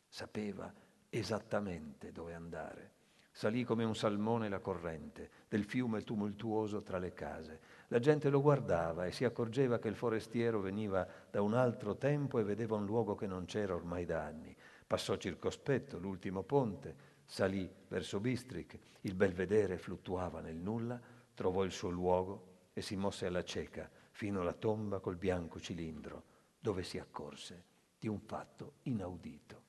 Sapeva 0.09 0.75
esattamente 1.09 2.11
dove 2.11 2.35
andare 2.35 2.92
Salì 3.35 3.65
come 3.65 3.83
un 3.85 3.97
salmone 3.97 4.51
la 4.51 4.59
corrente 4.59 5.31
del 5.49 5.65
fiume 5.65 6.03
tumultuoso 6.03 6.83
tra 6.83 6.99
le 6.99 7.15
case. 7.15 7.61
La 7.89 7.99
gente 7.99 8.29
lo 8.29 8.43
guardava 8.43 9.07
e 9.07 9.13
si 9.13 9.25
accorgeva 9.25 9.79
che 9.79 9.89
il 9.89 9.97
forestiero 9.97 10.61
veniva 10.61 11.09
da 11.31 11.41
un 11.41 11.55
altro 11.55 11.97
tempo 11.97 12.39
e 12.39 12.45
vedeva 12.45 12.77
un 12.77 12.85
luogo 12.85 13.15
che 13.15 13.27
non 13.27 13.47
c'era 13.47 13.75
ormai 13.75 14.05
da 14.05 14.23
anni. 14.23 14.55
Passò 14.87 15.17
circospetto 15.17 15.99
l'ultimo 15.99 16.43
ponte, 16.43 16.95
salì 17.25 17.69
verso 17.89 18.21
Bistrik, 18.21 18.79
il 19.01 19.15
belvedere 19.15 19.79
fluttuava 19.79 20.43
nel 20.43 20.57
nulla, 20.57 21.01
trovò 21.33 21.65
il 21.65 21.73
suo 21.73 21.89
luogo 21.89 22.51
e 22.75 22.83
si 22.83 22.97
mosse 22.97 23.25
alla 23.27 23.45
cieca 23.45 23.91
fino 24.11 24.43
alla 24.43 24.53
tomba 24.53 25.01
col 25.01 25.17
bianco 25.17 25.59
cilindro, 25.59 26.25
dove 26.61 26.83
si 26.83 26.99
accorse 26.99 27.65
di 27.99 28.09
un 28.09 28.21
fatto 28.21 28.75
inaudito. 28.83 29.63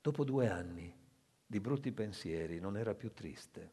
Dopo 0.00 0.24
due 0.24 0.48
anni 0.48 1.01
di 1.52 1.60
brutti 1.60 1.92
pensieri 1.92 2.60
non 2.60 2.78
era 2.78 2.94
più 2.94 3.12
triste. 3.12 3.72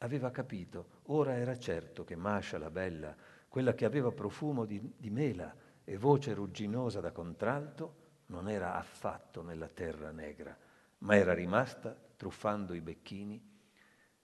Aveva 0.00 0.30
capito, 0.30 1.00
ora 1.04 1.36
era 1.38 1.58
certo 1.58 2.04
che 2.04 2.16
Masha 2.16 2.58
la 2.58 2.68
bella, 2.68 3.16
quella 3.48 3.72
che 3.72 3.86
aveva 3.86 4.12
profumo 4.12 4.66
di, 4.66 4.92
di 4.98 5.08
mela 5.08 5.56
e 5.84 5.96
voce 5.96 6.34
rugginosa 6.34 7.00
da 7.00 7.10
contralto, 7.10 7.94
non 8.26 8.46
era 8.46 8.74
affatto 8.74 9.40
nella 9.40 9.68
terra 9.68 10.10
negra, 10.10 10.54
ma 10.98 11.16
era 11.16 11.32
rimasta 11.32 11.96
truffando 12.14 12.74
i 12.74 12.82
becchini 12.82 13.42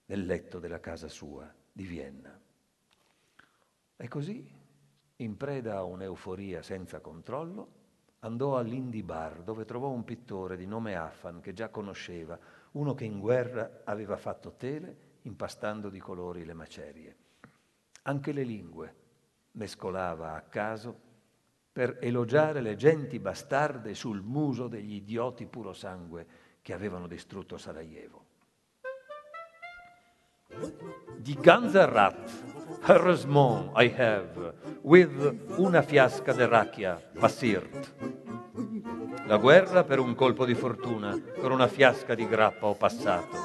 nel 0.05 0.25
letto 0.27 0.59
della 0.59 0.79
casa 0.79 1.07
sua 1.07 1.51
di 1.71 1.85
Vienna. 1.85 2.39
E 3.97 4.07
così, 4.07 4.47
in 5.15 5.37
preda 5.37 5.77
a 5.77 5.83
un'euforia 5.85 6.61
senza 6.61 6.99
controllo, 6.99 7.77
andò 8.19 8.59
all'Indy 8.59 9.01
Bar 9.01 9.41
dove 9.41 9.65
trovò 9.65 9.89
un 9.89 10.03
pittore 10.03 10.55
di 10.55 10.67
nome 10.67 10.95
Affan 10.95 11.41
che 11.41 11.53
già 11.53 11.69
conosceva, 11.69 12.37
uno 12.71 12.93
che 12.93 13.05
in 13.05 13.19
guerra 13.19 13.81
aveva 13.83 14.17
fatto 14.17 14.53
tele 14.53 15.07
impastando 15.23 15.89
di 15.89 15.99
colori 15.99 16.45
le 16.45 16.53
macerie. 16.53 17.15
Anche 18.03 18.31
le 18.31 18.43
lingue 18.43 18.95
mescolava 19.51 20.33
a 20.33 20.41
caso 20.41 21.07
per 21.71 21.97
elogiare 22.01 22.61
le 22.61 22.75
genti 22.75 23.19
bastarde 23.19 23.93
sul 23.93 24.21
muso 24.21 24.67
degli 24.67 24.95
idioti 24.95 25.45
puro 25.45 25.73
sangue 25.73 26.25
che 26.61 26.73
avevano 26.73 27.07
distrutto 27.07 27.57
Sarajevo. 27.57 28.25
Di 31.17 31.35
Ganzarat, 31.35 32.31
heureusement 32.87 33.71
I 33.75 33.93
have, 33.95 34.53
with 34.81 35.55
una 35.57 35.81
fiasca 35.81 36.33
de 36.33 36.47
racchia, 36.47 36.95
passirt. 37.19 38.28
La 39.25 39.37
guerra 39.37 39.83
per 39.83 39.99
un 39.99 40.15
colpo 40.15 40.45
di 40.45 40.55
fortuna, 40.55 41.17
per 41.17 41.51
una 41.51 41.67
fiasca 41.67 42.15
di 42.15 42.27
grappa 42.27 42.67
ho 42.67 42.75
passato. 42.75 43.37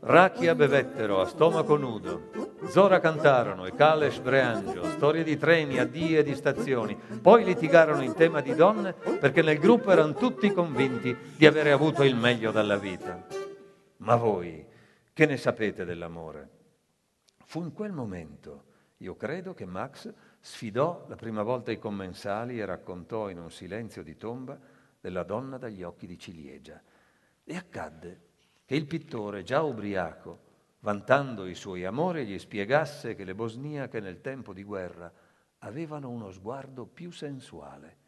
Racchia 0.00 0.54
bevettero 0.54 1.20
a 1.20 1.26
stomaco 1.26 1.76
nudo. 1.76 2.51
Zora 2.66 3.00
cantarono 3.00 3.66
e 3.66 3.74
Kalesh 3.74 4.20
Breangio, 4.20 4.84
storie 4.84 5.24
di 5.24 5.36
treni, 5.36 5.78
addii 5.78 6.16
e 6.16 6.22
di 6.22 6.34
stazioni. 6.34 6.94
Poi 6.94 7.44
litigarono 7.44 8.02
in 8.02 8.14
tema 8.14 8.40
di 8.40 8.54
donne 8.54 8.92
perché 8.92 9.42
nel 9.42 9.58
gruppo 9.58 9.90
erano 9.90 10.14
tutti 10.14 10.50
convinti 10.52 11.14
di 11.36 11.44
avere 11.44 11.72
avuto 11.72 12.02
il 12.02 12.16
meglio 12.16 12.50
dalla 12.50 12.78
vita. 12.78 13.26
Ma 13.98 14.16
voi, 14.16 14.64
che 15.12 15.26
ne 15.26 15.36
sapete 15.36 15.84
dell'amore? 15.84 16.48
Fu 17.44 17.62
in 17.62 17.72
quel 17.72 17.92
momento, 17.92 18.64
io 18.98 19.16
credo, 19.16 19.52
che 19.52 19.66
Max 19.66 20.10
sfidò 20.40 21.04
la 21.08 21.16
prima 21.16 21.42
volta 21.42 21.72
i 21.72 21.78
commensali 21.78 22.58
e 22.58 22.64
raccontò 22.64 23.28
in 23.28 23.38
un 23.38 23.50
silenzio 23.50 24.02
di 24.02 24.16
tomba 24.16 24.58
della 25.00 25.24
donna 25.24 25.58
dagli 25.58 25.82
occhi 25.82 26.06
di 26.06 26.18
ciliegia. 26.18 26.80
E 27.44 27.56
accadde 27.56 28.20
che 28.64 28.76
il 28.76 28.86
pittore, 28.86 29.42
già 29.42 29.62
ubriaco, 29.62 30.50
vantando 30.82 31.46
i 31.46 31.54
suoi 31.54 31.84
amori, 31.84 32.26
gli 32.26 32.38
spiegasse 32.38 33.14
che 33.14 33.24
le 33.24 33.34
bosniache 33.34 34.00
nel 34.00 34.20
tempo 34.20 34.52
di 34.52 34.62
guerra 34.62 35.12
avevano 35.58 36.10
uno 36.10 36.30
sguardo 36.30 36.86
più 36.86 37.10
sensuale. 37.10 37.98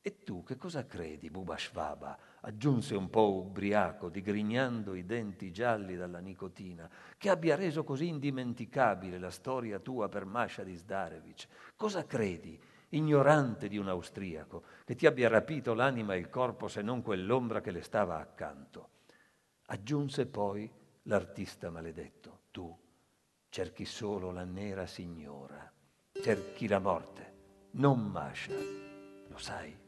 E 0.00 0.22
tu 0.22 0.44
che 0.44 0.56
cosa 0.56 0.86
credi, 0.86 1.30
Buba 1.30 1.56
Shvaba? 1.56 2.18
aggiunse 2.42 2.94
un 2.94 3.10
po' 3.10 3.34
ubriaco, 3.34 4.08
digrignando 4.08 4.94
i 4.94 5.04
denti 5.04 5.50
gialli 5.50 5.96
dalla 5.96 6.20
nicotina, 6.20 6.88
che 7.18 7.28
abbia 7.28 7.56
reso 7.56 7.82
così 7.82 8.06
indimenticabile 8.06 9.18
la 9.18 9.30
storia 9.30 9.80
tua 9.80 10.08
per 10.08 10.24
Masha 10.26 10.62
di 10.62 10.76
Zdarevic. 10.76 11.48
Cosa 11.74 12.06
credi, 12.06 12.56
ignorante 12.90 13.66
di 13.66 13.78
un 13.78 13.88
austriaco, 13.88 14.62
che 14.84 14.94
ti 14.94 15.06
abbia 15.06 15.28
rapito 15.28 15.74
l'anima 15.74 16.14
e 16.14 16.18
il 16.18 16.30
corpo 16.30 16.68
se 16.68 16.82
non 16.82 17.02
quell'ombra 17.02 17.60
che 17.60 17.72
le 17.72 17.82
stava 17.82 18.20
accanto? 18.20 18.90
Aggiunse 19.66 20.26
poi 20.26 20.70
l'artista 21.06 21.70
maledetto, 21.70 22.42
tu 22.50 22.76
cerchi 23.48 23.84
solo 23.84 24.30
la 24.30 24.44
nera 24.44 24.86
signora, 24.86 25.72
cerchi 26.12 26.66
la 26.66 26.78
morte, 26.78 27.34
non 27.72 28.00
Masha, 28.00 28.54
lo 29.28 29.38
sai? 29.38 29.85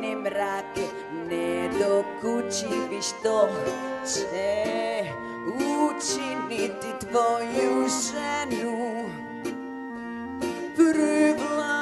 Ni 0.00 0.16
mrak 0.16 0.76
Ne 1.28 1.68
dokući 1.68 3.00
što 3.02 3.48
će 4.06 5.04
učiniti 5.96 6.90
tvoju 7.00 7.88
ženu 7.88 8.76
privlačnom. 10.76 11.74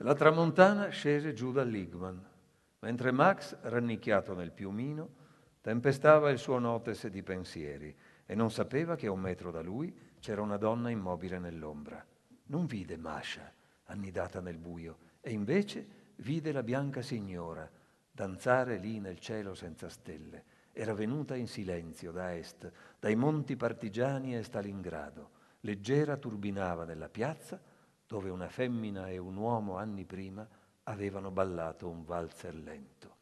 La 0.00 0.14
tramontana 0.14 0.90
scese 0.90 1.32
giù 1.32 1.52
dall'Igman, 1.52 2.18
mentre 2.80 3.12
Max, 3.12 3.56
rannicchiato 3.62 4.34
nel 4.34 4.50
piumino, 4.50 5.08
tempestava 5.60 6.30
il 6.30 6.38
suo 6.38 6.58
notes 6.58 7.06
di 7.06 7.22
pensieri 7.22 7.94
e 8.26 8.34
non 8.34 8.50
sapeva 8.50 8.96
che 8.96 9.06
a 9.06 9.12
un 9.12 9.20
metro 9.20 9.50
da 9.50 9.60
lui 9.62 9.94
c'era 10.20 10.42
una 10.42 10.56
donna 10.56 10.90
immobile 10.90 11.38
nell'ombra. 11.38 12.04
Non 12.46 12.66
vide 12.66 12.96
Masha, 12.96 13.52
annidata 13.84 14.40
nel 14.40 14.58
buio, 14.58 14.98
e 15.20 15.30
invece 15.32 16.12
vide 16.16 16.52
la 16.52 16.62
bianca 16.62 17.02
signora 17.02 17.70
danzare 18.10 18.76
lì 18.76 19.00
nel 19.00 19.18
cielo 19.18 19.54
senza 19.54 19.88
stelle. 19.88 20.44
Era 20.72 20.94
venuta 20.94 21.34
in 21.34 21.48
silenzio 21.48 22.12
da 22.12 22.34
est, 22.34 22.70
dai 22.98 23.14
monti 23.14 23.56
partigiani 23.56 24.36
e 24.36 24.42
Stalingrado. 24.42 25.30
Leggera 25.60 26.16
turbinava 26.16 26.84
nella 26.84 27.08
piazza 27.08 27.60
dove 28.06 28.30
una 28.30 28.48
femmina 28.48 29.08
e 29.08 29.18
un 29.18 29.36
uomo 29.36 29.76
anni 29.76 30.04
prima 30.04 30.46
avevano 30.84 31.30
ballato 31.30 31.88
un 31.88 32.04
valzer 32.04 32.54
lento. 32.54 33.16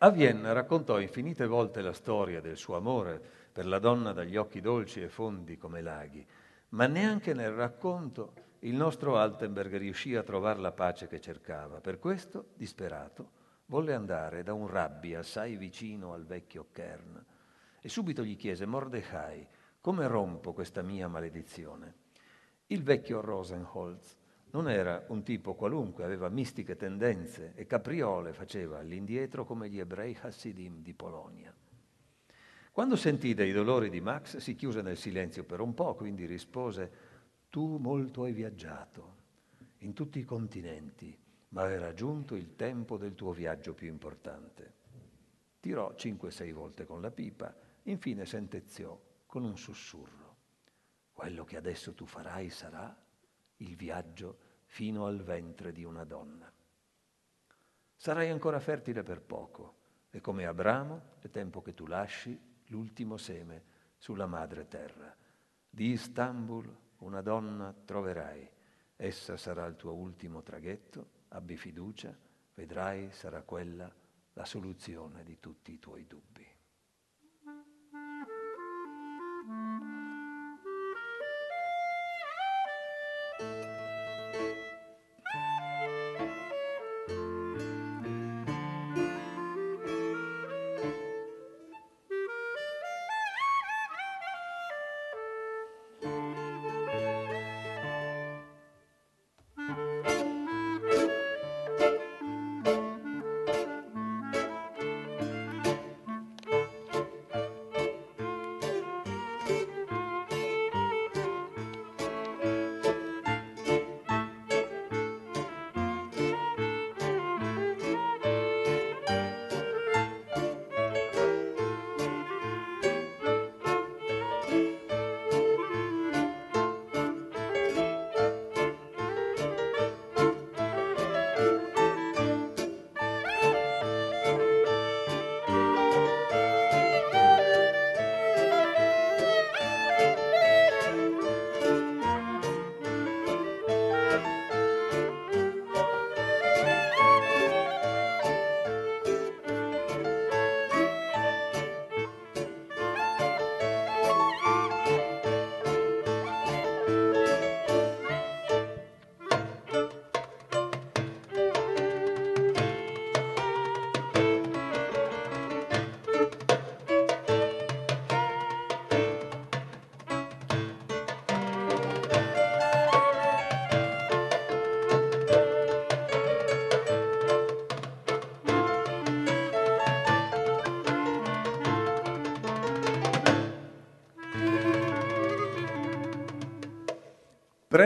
A 0.00 0.10
Vienna 0.10 0.52
raccontò 0.52 1.00
infinite 1.00 1.46
volte 1.46 1.80
la 1.80 1.94
storia 1.94 2.42
del 2.42 2.58
suo 2.58 2.76
amore 2.76 3.18
per 3.50 3.64
la 3.64 3.78
donna 3.78 4.12
dagli 4.12 4.36
occhi 4.36 4.60
dolci 4.60 5.00
e 5.00 5.08
fondi 5.08 5.56
come 5.56 5.80
laghi, 5.80 6.26
ma 6.70 6.86
neanche 6.86 7.32
nel 7.32 7.52
racconto 7.52 8.34
il 8.60 8.74
nostro 8.74 9.16
Altenberg 9.16 9.74
riuscì 9.78 10.14
a 10.14 10.22
trovare 10.22 10.60
la 10.60 10.72
pace 10.72 11.06
che 11.06 11.18
cercava. 11.18 11.80
Per 11.80 11.98
questo, 11.98 12.48
disperato, 12.56 13.30
volle 13.66 13.94
andare 13.94 14.42
da 14.42 14.52
un 14.52 14.66
rabbi 14.66 15.14
assai 15.14 15.56
vicino 15.56 16.12
al 16.12 16.26
vecchio 16.26 16.66
Kern 16.72 17.24
e 17.80 17.88
subito 17.88 18.22
gli 18.22 18.36
chiese, 18.36 18.66
Mordecai, 18.66 19.48
come 19.80 20.06
rompo 20.06 20.52
questa 20.52 20.82
mia 20.82 21.08
maledizione? 21.08 21.94
Il 22.66 22.82
vecchio 22.82 23.22
Rosenholz 23.22 24.14
non 24.56 24.70
era 24.70 25.04
un 25.08 25.22
tipo 25.22 25.54
qualunque, 25.54 26.02
aveva 26.02 26.30
mistiche 26.30 26.76
tendenze 26.76 27.52
e 27.56 27.66
capriole 27.66 28.32
faceva 28.32 28.78
all'indietro 28.78 29.44
come 29.44 29.68
gli 29.68 29.78
ebrei 29.78 30.16
Hasidim 30.18 30.80
di 30.80 30.94
Polonia. 30.94 31.54
Quando 32.72 32.96
sentì 32.96 33.34
dei 33.34 33.52
dolori 33.52 33.90
di 33.90 34.00
Max 34.00 34.38
si 34.38 34.54
chiuse 34.54 34.80
nel 34.80 34.96
silenzio 34.96 35.44
per 35.44 35.60
un 35.60 35.74
po', 35.74 35.94
quindi 35.94 36.24
rispose, 36.24 36.90
tu 37.50 37.76
molto 37.76 38.22
hai 38.22 38.32
viaggiato 38.32 39.16
in 39.80 39.92
tutti 39.92 40.20
i 40.20 40.24
continenti, 40.24 41.14
ma 41.50 41.70
era 41.70 41.92
giunto 41.92 42.34
il 42.34 42.56
tempo 42.56 42.96
del 42.96 43.14
tuo 43.14 43.32
viaggio 43.32 43.74
più 43.74 43.88
importante. 43.88 44.72
Tirò 45.60 45.94
cinque 45.96 46.30
sei 46.30 46.52
volte 46.52 46.86
con 46.86 47.02
la 47.02 47.10
pipa, 47.10 47.54
infine 47.82 48.24
sentenziò 48.24 48.98
con 49.26 49.44
un 49.44 49.58
sussurro. 49.58 50.36
Quello 51.12 51.44
che 51.44 51.58
adesso 51.58 51.92
tu 51.92 52.06
farai 52.06 52.48
sarà 52.48 53.04
il 53.58 53.76
viaggio 53.76 54.44
fino 54.76 55.06
al 55.06 55.22
ventre 55.22 55.72
di 55.72 55.84
una 55.84 56.04
donna. 56.04 56.52
Sarai 57.96 58.28
ancora 58.28 58.60
fertile 58.60 59.02
per 59.02 59.22
poco 59.22 59.76
e 60.10 60.20
come 60.20 60.44
Abramo 60.44 61.14
è 61.20 61.30
tempo 61.30 61.62
che 61.62 61.72
tu 61.72 61.86
lasci 61.86 62.38
l'ultimo 62.66 63.16
seme 63.16 63.64
sulla 63.96 64.26
madre 64.26 64.68
terra. 64.68 65.16
Di 65.70 65.92
Istanbul 65.92 66.76
una 66.98 67.22
donna 67.22 67.74
troverai, 67.86 68.46
essa 68.96 69.38
sarà 69.38 69.64
il 69.64 69.76
tuo 69.76 69.94
ultimo 69.94 70.42
traghetto, 70.42 71.08
abbi 71.28 71.56
fiducia, 71.56 72.14
vedrai 72.52 73.10
sarà 73.12 73.40
quella 73.40 73.90
la 74.34 74.44
soluzione 74.44 75.24
di 75.24 75.40
tutti 75.40 75.72
i 75.72 75.78
tuoi 75.78 76.06
dubbi. 76.06 76.46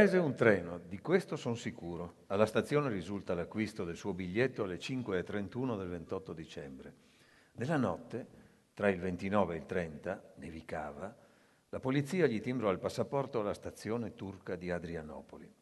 Prese 0.00 0.16
un 0.16 0.34
treno, 0.34 0.78
di 0.78 0.98
questo 0.98 1.36
sono 1.36 1.56
sicuro. 1.56 2.24
Alla 2.28 2.46
stazione 2.46 2.88
risulta 2.88 3.34
l'acquisto 3.34 3.84
del 3.84 3.96
suo 3.96 4.14
biglietto 4.14 4.62
alle 4.62 4.78
5.31 4.78 5.76
del 5.76 5.88
28 5.88 6.32
dicembre. 6.32 6.94
Nella 7.56 7.76
notte, 7.76 8.26
tra 8.72 8.88
il 8.88 8.98
29 8.98 9.52
e 9.52 9.58
il 9.58 9.66
30, 9.66 10.32
nevicava, 10.36 11.14
la 11.68 11.80
polizia 11.80 12.26
gli 12.26 12.40
timbrò 12.40 12.70
il 12.70 12.78
passaporto 12.78 13.40
alla 13.40 13.52
stazione 13.52 14.14
turca 14.14 14.56
di 14.56 14.70
Adrianopoli. 14.70 15.52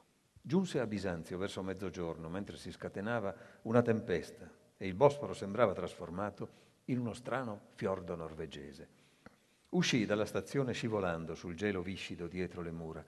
Giunse 0.40 0.78
a 0.78 0.86
Bisanzio 0.86 1.36
verso 1.36 1.60
mezzogiorno, 1.64 2.28
mentre 2.28 2.58
si 2.58 2.70
scatenava 2.70 3.34
una 3.62 3.82
tempesta 3.82 4.48
e 4.76 4.86
il 4.86 4.94
Bosforo 4.94 5.34
sembrava 5.34 5.72
trasformato 5.72 6.48
in 6.84 7.00
uno 7.00 7.12
strano 7.12 7.62
fiordo 7.74 8.14
norvegese. 8.14 8.88
Uscì 9.70 10.06
dalla 10.06 10.26
stazione 10.26 10.74
scivolando 10.74 11.34
sul 11.34 11.56
gelo 11.56 11.82
viscido 11.82 12.28
dietro 12.28 12.62
le 12.62 12.70
mura 12.70 13.04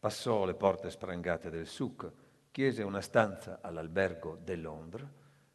Passò 0.00 0.46
le 0.46 0.54
porte 0.54 0.88
sprangate 0.88 1.50
del 1.50 1.66
souk, 1.66 2.10
chiese 2.50 2.82
una 2.82 3.02
stanza 3.02 3.58
all'albergo 3.60 4.38
de 4.42 4.56
Londres, 4.56 5.06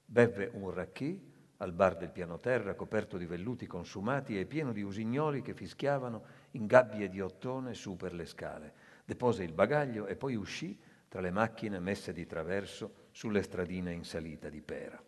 bevve 0.05 0.51
un 0.53 0.69
racchì 0.69 1.33
al 1.57 1.71
bar 1.71 1.97
del 1.97 2.11
piano 2.11 2.39
terra 2.39 2.75
coperto 2.75 3.17
di 3.17 3.25
velluti 3.25 3.65
consumati 3.65 4.39
e 4.39 4.45
pieno 4.45 4.71
di 4.71 4.83
usignoli 4.83 5.41
che 5.41 5.55
fischiavano 5.55 6.25
in 6.51 6.67
gabbie 6.67 7.09
di 7.09 7.21
ottone 7.21 7.73
su 7.73 7.95
per 7.95 8.13
le 8.13 8.27
scale. 8.27 8.73
Depose 9.03 9.43
il 9.43 9.51
bagaglio 9.51 10.05
e 10.05 10.15
poi 10.15 10.35
uscì 10.35 10.79
tra 11.07 11.21
le 11.21 11.31
macchine 11.31 11.79
messe 11.79 12.13
di 12.13 12.27
traverso 12.27 13.07
sulle 13.09 13.41
stradine 13.41 13.93
in 13.93 14.03
salita 14.03 14.47
di 14.49 14.61
Pera. 14.61 15.03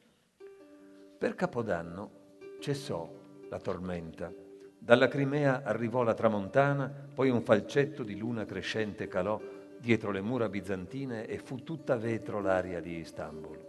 Per 1.15 1.35
Capodanno 1.35 2.39
cessò 2.59 3.07
la 3.49 3.59
tormenta 3.59 4.33
dalla 4.87 5.09
Crimea 5.09 5.63
arrivò 5.65 6.01
la 6.01 6.13
tramontana, 6.13 6.89
poi 7.13 7.29
un 7.29 7.41
falcetto 7.41 8.03
di 8.03 8.17
luna 8.17 8.45
crescente 8.45 9.09
calò 9.09 9.37
dietro 9.77 10.11
le 10.11 10.21
mura 10.21 10.47
bizantine 10.47 11.27
e 11.27 11.39
fu 11.39 11.61
tutta 11.61 11.97
vetro 11.97 12.39
l'aria 12.39 12.79
di 12.79 12.99
Istanbul. 12.99 13.59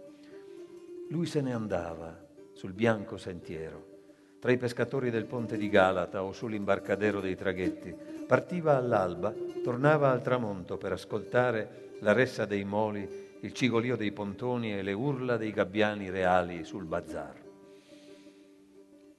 Lui 1.09 1.25
se 1.25 1.41
ne 1.41 1.53
andava 1.53 2.17
sul 2.53 2.71
bianco 2.71 3.17
sentiero, 3.17 3.97
tra 4.39 4.53
i 4.53 4.57
pescatori 4.57 5.09
del 5.09 5.25
ponte 5.25 5.57
di 5.57 5.67
Galata 5.67 6.23
o 6.23 6.31
sull'imbarcadero 6.31 7.19
dei 7.19 7.35
traghetti. 7.35 7.93
Partiva 8.25 8.77
all'alba, 8.77 9.35
tornava 9.61 10.11
al 10.11 10.21
tramonto 10.21 10.77
per 10.77 10.93
ascoltare 10.93 11.97
la 11.99 12.13
ressa 12.13 12.45
dei 12.45 12.63
moli, 12.63 13.05
il 13.41 13.51
cigolio 13.51 13.97
dei 13.97 14.13
pontoni 14.13 14.71
e 14.71 14.81
le 14.81 14.93
urla 14.93 15.35
dei 15.35 15.51
gabbiani 15.51 16.09
reali 16.09 16.63
sul 16.63 16.85
bazar. 16.85 17.35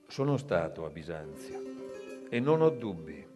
Sono 0.06 0.38
stato 0.38 0.86
a 0.86 0.88
Bisanzio 0.88 1.79
e 2.30 2.40
non 2.40 2.62
ho 2.62 2.70
dubbi. 2.70 3.26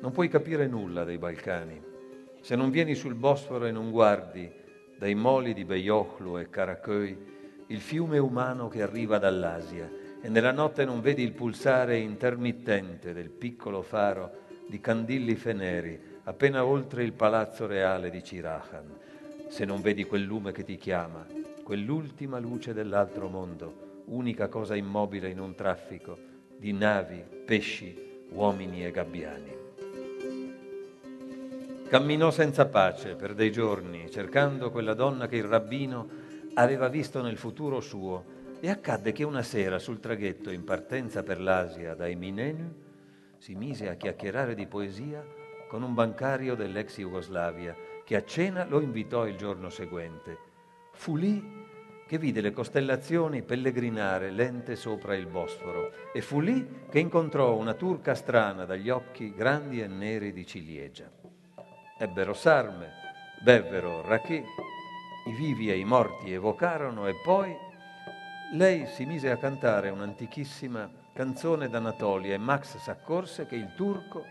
Non 0.00 0.12
puoi 0.12 0.28
capire 0.28 0.66
nulla 0.66 1.04
dei 1.04 1.18
Balcani 1.18 1.94
se 2.40 2.54
non 2.54 2.70
vieni 2.70 2.94
sul 2.94 3.14
Bosforo 3.14 3.64
e 3.66 3.72
non 3.72 3.90
guardi 3.90 4.48
dai 4.96 5.16
moli 5.16 5.52
di 5.52 5.64
Beyoğlu 5.64 6.38
e 6.38 6.48
Karaköy 6.48 7.18
il 7.66 7.80
fiume 7.80 8.18
umano 8.18 8.68
che 8.68 8.82
arriva 8.82 9.18
dall'Asia 9.18 9.90
e 10.22 10.28
nella 10.28 10.52
notte 10.52 10.84
non 10.84 11.00
vedi 11.00 11.24
il 11.24 11.32
pulsare 11.32 11.98
intermittente 11.98 13.12
del 13.12 13.30
piccolo 13.30 13.82
faro 13.82 14.44
di 14.68 14.80
candilli 14.80 15.34
feneri 15.34 16.00
appena 16.22 16.64
oltre 16.64 17.02
il 17.02 17.14
palazzo 17.14 17.66
reale 17.66 18.10
di 18.10 18.22
Cirahan, 18.22 18.96
se 19.48 19.64
non 19.64 19.80
vedi 19.80 20.04
quel 20.04 20.22
lume 20.22 20.52
che 20.52 20.62
ti 20.62 20.76
chiama, 20.76 21.26
quell'ultima 21.64 22.38
luce 22.38 22.72
dell'altro 22.72 23.28
mondo, 23.28 24.04
unica 24.06 24.46
cosa 24.46 24.76
immobile 24.76 25.28
in 25.28 25.40
un 25.40 25.56
traffico 25.56 26.25
di 26.56 26.72
navi, 26.72 27.24
pesci, 27.44 28.24
uomini 28.30 28.84
e 28.84 28.90
gabbiani. 28.90 29.54
Camminò 31.88 32.30
senza 32.30 32.66
pace 32.66 33.14
per 33.14 33.34
dei 33.34 33.52
giorni, 33.52 34.10
cercando 34.10 34.70
quella 34.70 34.94
donna 34.94 35.28
che 35.28 35.36
il 35.36 35.44
rabbino 35.44 36.08
aveva 36.54 36.88
visto 36.88 37.22
nel 37.22 37.36
futuro 37.36 37.80
suo, 37.80 38.34
E 38.58 38.70
accadde 38.70 39.12
che 39.12 39.22
una 39.22 39.42
sera 39.42 39.78
sul 39.78 40.00
traghetto 40.00 40.50
in 40.50 40.64
partenza 40.64 41.22
per 41.22 41.40
l'Asia 41.40 41.94
da 41.94 42.08
Emineniu 42.08 42.72
si 43.36 43.54
mise 43.54 43.90
a 43.90 43.96
chiacchierare 43.96 44.54
di 44.54 44.66
poesia 44.66 45.24
con 45.68 45.82
un 45.82 45.92
bancario 45.92 46.54
dell'ex 46.54 46.96
Jugoslavia 46.96 47.76
che 48.02 48.16
a 48.16 48.24
cena 48.24 48.64
lo 48.64 48.80
invitò 48.80 49.26
il 49.26 49.36
giorno 49.36 49.68
seguente. 49.68 50.38
Fu 50.92 51.16
lì 51.16 51.65
che 52.06 52.18
vide 52.18 52.40
le 52.40 52.52
costellazioni 52.52 53.42
pellegrinare 53.42 54.30
lente 54.30 54.76
sopra 54.76 55.16
il 55.16 55.26
Bosforo 55.26 55.90
e 56.12 56.20
fu 56.20 56.40
lì 56.40 56.84
che 56.88 57.00
incontrò 57.00 57.56
una 57.56 57.74
turca 57.74 58.14
strana 58.14 58.64
dagli 58.64 58.90
occhi 58.90 59.34
grandi 59.34 59.82
e 59.82 59.88
neri 59.88 60.32
di 60.32 60.46
ciliegia. 60.46 61.10
Ebbero 61.98 62.32
sarme, 62.32 62.90
bevvero 63.42 64.02
rachè, 64.02 64.42
i 65.26 65.32
vivi 65.32 65.70
e 65.70 65.78
i 65.78 65.84
morti 65.84 66.32
evocarono 66.32 67.08
e 67.08 67.14
poi 67.24 67.56
lei 68.52 68.86
si 68.86 69.04
mise 69.04 69.30
a 69.30 69.38
cantare 69.38 69.90
un'antichissima 69.90 70.88
canzone 71.12 71.68
d'Anatolia 71.68 72.34
e 72.34 72.38
Max 72.38 72.76
s'accorse 72.76 73.46
che 73.46 73.56
il 73.56 73.74
turco, 73.74 74.24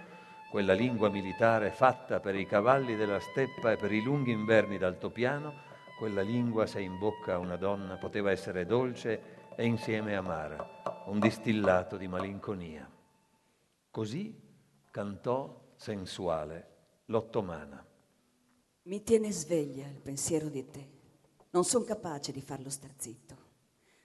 quella 0.49 0.73
lingua 0.73 1.09
militare 1.09 1.71
fatta 1.71 2.21
per 2.21 2.35
i 2.35 2.45
cavalli 2.45 2.95
della 2.95 3.19
steppa 3.19 3.73
e 3.73 3.75
per 3.75 3.91
i 3.91 4.01
lunghi 4.01 4.31
inverni 4.31 4.77
d'altopiano, 4.77 5.73
quella 5.97 6.21
lingua, 6.21 6.65
se 6.65 6.81
in 6.81 6.97
bocca 6.97 7.35
a 7.35 7.39
una 7.39 7.55
donna, 7.55 7.97
poteva 7.97 8.31
essere 8.31 8.65
dolce 8.65 9.53
e 9.55 9.65
insieme 9.65 10.15
amara, 10.15 11.03
un 11.05 11.19
distillato 11.19 11.95
di 11.97 12.07
malinconia. 12.07 12.89
Così 13.89 14.37
cantò 14.91 15.73
sensuale 15.75 16.73
l'ottomana. 17.05 17.85
Mi 18.83 19.03
tiene 19.03 19.31
sveglia 19.31 19.87
il 19.87 20.01
pensiero 20.01 20.49
di 20.49 20.69
te. 20.69 20.89
Non 21.51 21.63
sono 21.63 21.85
capace 21.85 22.31
di 22.31 22.41
farlo 22.41 22.69
star 22.69 22.91
zitto. 22.97 23.35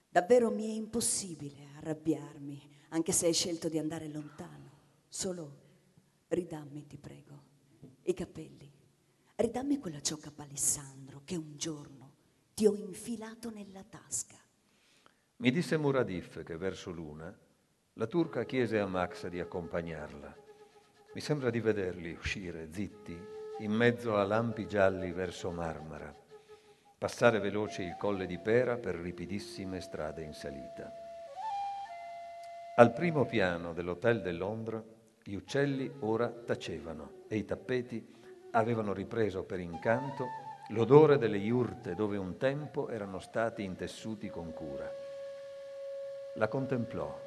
Davvero 0.09 0.51
mi 0.51 0.69
è 0.69 0.73
impossibile 0.73 1.69
arrabbiarmi, 1.77 2.61
anche 2.91 3.13
se 3.13 3.27
hai 3.27 3.35
scelto 3.35 3.69
di 3.69 3.79
andare 3.79 4.09
lontano. 4.09 4.71
Solo 5.09 5.59
ridammi, 6.29 6.87
ti 6.87 6.97
prego, 6.97 7.43
i 8.03 8.15
capelli. 8.15 8.73
Ridammi 9.35 9.79
quella 9.79 10.01
ciocca 10.01 10.31
palissandro 11.21 11.25
che 11.25 11.37
un 11.37 11.57
giorno 11.57 12.13
ti 12.55 12.67
ho 12.67 12.75
infilato 12.75 13.51
nella 13.51 13.85
tasca. 13.89 14.37
Mi 15.37 15.51
disse 15.51 15.77
Muradif 15.77 16.43
che 16.43 16.57
verso 16.57 16.91
l'una 16.91 17.35
la 17.95 18.07
turca 18.07 18.45
chiese 18.45 18.79
a 18.79 18.87
Max 18.87 19.27
di 19.29 19.41
accompagnarla. 19.41 20.37
Mi 21.15 21.21
sembra 21.21 21.51
di 21.51 21.61
vederli 21.61 22.13
uscire 22.13 22.69
zitti 22.73 23.19
in 23.59 23.73
mezzo 23.73 24.17
a 24.17 24.25
lampi 24.25 24.67
gialli 24.67 25.13
verso 25.13 25.51
Marmara, 25.51 26.15
passare 26.97 27.41
veloci 27.41 27.83
il 27.83 27.97
colle 27.99 28.27
di 28.27 28.39
Pera 28.39 28.77
per 28.77 28.95
ripidissime 28.95 29.81
strade 29.81 30.23
in 30.23 30.33
salita. 30.33 30.91
Al 32.77 32.93
primo 32.93 33.27
piano 33.27 33.73
dell'hotel 33.73 34.23
de 34.23 34.33
Londra 34.33 34.83
gli 35.23 35.35
uccelli 35.35 35.91
ora 36.01 36.29
tacevano 36.29 37.25
e 37.29 37.37
i 37.37 37.45
tappeti 37.45 38.15
avevano 38.53 38.93
ripreso 38.93 39.43
per 39.45 39.61
incanto 39.61 40.27
l'odore 40.73 41.19
delle 41.19 41.39
iurte 41.39 41.95
dove 41.95 42.17
un 42.17 42.37
tempo 42.37 42.89
erano 42.91 43.19
stati 43.19 43.65
intessuti 43.65 44.29
con 44.29 44.53
cura. 44.53 44.89
La 46.35 46.47
contemplò, 46.47 47.19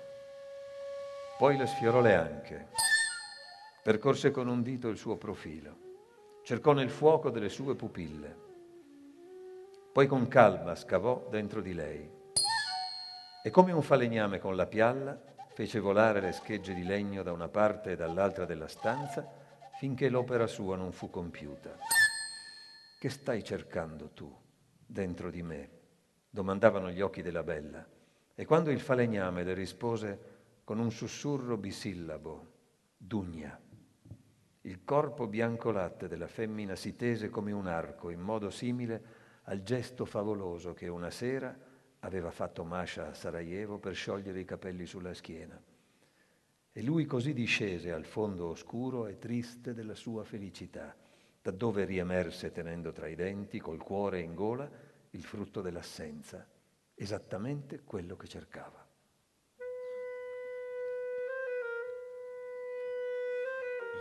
poi 1.37 1.57
le 1.57 1.67
sfiorò 1.67 1.99
le 1.99 2.15
anche, 2.15 2.67
percorse 3.81 4.31
con 4.31 4.47
un 4.47 4.61
dito 4.61 4.87
il 4.87 4.97
suo 4.97 5.17
profilo, 5.17 5.75
cercò 6.43 6.71
nel 6.71 6.89
fuoco 6.89 7.29
delle 7.29 7.49
sue 7.49 7.75
pupille, 7.75 8.37
poi 9.91 10.07
con 10.07 10.27
calma 10.29 10.73
scavò 10.75 11.27
dentro 11.29 11.59
di 11.59 11.73
lei 11.73 12.09
e 13.43 13.49
come 13.49 13.73
un 13.73 13.81
falegname 13.81 14.39
con 14.39 14.55
la 14.55 14.67
pialla 14.67 15.21
fece 15.49 15.79
volare 15.79 16.21
le 16.21 16.31
schegge 16.31 16.73
di 16.73 16.85
legno 16.85 17.23
da 17.23 17.33
una 17.33 17.49
parte 17.49 17.91
e 17.91 17.95
dall'altra 17.97 18.45
della 18.45 18.69
stanza 18.69 19.29
finché 19.77 20.07
l'opera 20.07 20.47
sua 20.47 20.77
non 20.77 20.93
fu 20.93 21.09
compiuta. 21.09 21.92
Che 23.03 23.09
stai 23.09 23.43
cercando 23.43 24.11
tu 24.11 24.33
dentro 24.85 25.29
di 25.29 25.43
me? 25.43 25.69
domandavano 26.29 26.89
gli 26.89 27.01
occhi 27.01 27.21
della 27.21 27.43
bella. 27.43 27.85
E 28.33 28.45
quando 28.45 28.71
il 28.71 28.79
falegname 28.79 29.43
le 29.43 29.53
rispose 29.53 30.19
con 30.63 30.79
un 30.79 30.89
sussurro 30.89 31.57
bisillabo, 31.57 32.51
Dugna, 32.95 33.59
il 34.61 34.85
corpo 34.85 35.27
bianco 35.27 35.71
latte 35.71 36.07
della 36.07 36.29
femmina 36.29 36.77
si 36.77 36.95
tese 36.95 37.29
come 37.29 37.51
un 37.51 37.67
arco 37.67 38.09
in 38.09 38.21
modo 38.21 38.49
simile 38.49 39.03
al 39.43 39.63
gesto 39.63 40.05
favoloso 40.05 40.73
che 40.73 40.87
una 40.87 41.09
sera 41.09 41.53
aveva 41.99 42.31
fatto 42.31 42.63
Masha 42.63 43.09
a 43.09 43.13
Sarajevo 43.13 43.79
per 43.79 43.95
sciogliere 43.95 44.39
i 44.39 44.45
capelli 44.45 44.85
sulla 44.85 45.13
schiena. 45.13 45.61
E 46.71 46.81
lui 46.81 47.05
così 47.05 47.33
discese 47.33 47.91
al 47.91 48.05
fondo 48.05 48.47
oscuro 48.47 49.07
e 49.07 49.17
triste 49.17 49.73
della 49.73 49.93
sua 49.93 50.23
felicità, 50.23 50.95
da 51.43 51.51
dove 51.51 51.83
riemerse 51.83 52.53
tenendo 52.53 52.93
tra 52.93 53.09
i 53.09 53.15
denti, 53.15 53.59
col 53.59 53.83
cuore 53.83 54.21
in 54.21 54.33
gola, 54.33 54.69
il 55.09 55.23
frutto 55.23 55.59
dell'assenza, 55.59 56.47
esattamente 56.95 57.83
quello 57.83 58.15
che 58.15 58.27
cercava. 58.29 58.87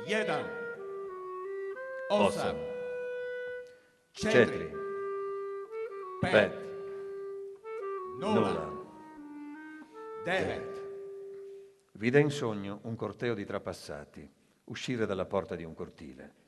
Jedan, 0.06 0.48
osam, 2.10 2.56
četiri, 4.12 4.70
pet, 6.20 6.55
nula, 8.20 8.70
devet, 10.24 10.81
Vide 11.94 12.20
in 12.20 12.31
sogno 12.31 12.78
un 12.82 12.94
corteo 12.94 13.35
di 13.35 13.44
trapassati 13.44 14.28
uscire 14.64 15.06
dalla 15.06 15.24
porta 15.24 15.56
di 15.56 15.64
un 15.64 15.74
cortile. 15.74 16.41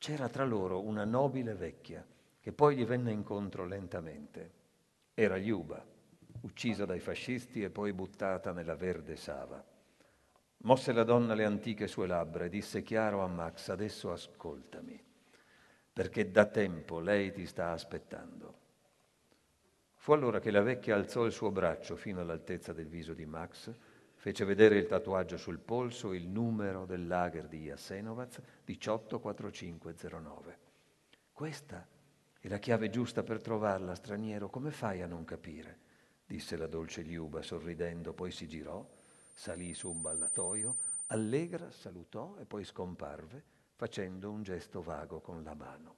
C'era 0.00 0.30
tra 0.30 0.46
loro 0.46 0.80
una 0.80 1.04
nobile 1.04 1.52
vecchia 1.52 2.02
che 2.40 2.52
poi 2.52 2.74
gli 2.74 2.86
venne 2.86 3.12
incontro 3.12 3.66
lentamente. 3.66 4.52
Era 5.12 5.36
Liuba, 5.36 5.84
uccisa 6.40 6.86
dai 6.86 7.00
fascisti 7.00 7.62
e 7.62 7.68
poi 7.68 7.92
buttata 7.92 8.52
nella 8.52 8.76
verde 8.76 9.14
sava. 9.16 9.62
Mosse 10.62 10.92
la 10.92 11.04
donna 11.04 11.34
le 11.34 11.44
antiche 11.44 11.86
sue 11.86 12.06
labbra 12.06 12.46
e 12.46 12.48
disse 12.48 12.82
chiaro 12.82 13.20
a 13.20 13.26
Max, 13.26 13.68
adesso 13.68 14.10
ascoltami, 14.10 14.98
perché 15.92 16.30
da 16.30 16.46
tempo 16.46 16.98
lei 16.98 17.30
ti 17.30 17.44
sta 17.44 17.72
aspettando. 17.72 18.58
Fu 19.96 20.12
allora 20.12 20.40
che 20.40 20.50
la 20.50 20.62
vecchia 20.62 20.94
alzò 20.94 21.26
il 21.26 21.32
suo 21.32 21.50
braccio 21.50 21.94
fino 21.94 22.22
all'altezza 22.22 22.72
del 22.72 22.88
viso 22.88 23.12
di 23.12 23.26
Max 23.26 23.70
fece 24.20 24.44
vedere 24.44 24.76
il 24.76 24.86
tatuaggio 24.86 25.38
sul 25.38 25.58
polso, 25.58 26.12
il 26.12 26.28
numero 26.28 26.84
del 26.84 27.06
lager 27.06 27.48
di 27.48 27.62
Jasenovac 27.62 28.38
184509. 28.66 30.58
Questa 31.32 31.88
è 32.38 32.46
la 32.48 32.58
chiave 32.58 32.90
giusta 32.90 33.22
per 33.22 33.40
trovarla, 33.40 33.94
straniero, 33.94 34.50
come 34.50 34.72
fai 34.72 35.00
a 35.00 35.06
non 35.06 35.24
capire? 35.24 35.78
disse 36.26 36.58
la 36.58 36.66
dolce 36.66 37.00
Liuba 37.00 37.40
sorridendo, 37.40 38.12
poi 38.12 38.30
si 38.30 38.46
girò, 38.46 38.86
salì 39.32 39.72
su 39.72 39.90
un 39.90 40.02
ballatoio, 40.02 40.76
allegra 41.06 41.70
salutò 41.70 42.36
e 42.38 42.44
poi 42.44 42.62
scomparve 42.62 43.42
facendo 43.74 44.30
un 44.30 44.42
gesto 44.42 44.82
vago 44.82 45.22
con 45.22 45.42
la 45.42 45.54
mano. 45.54 45.96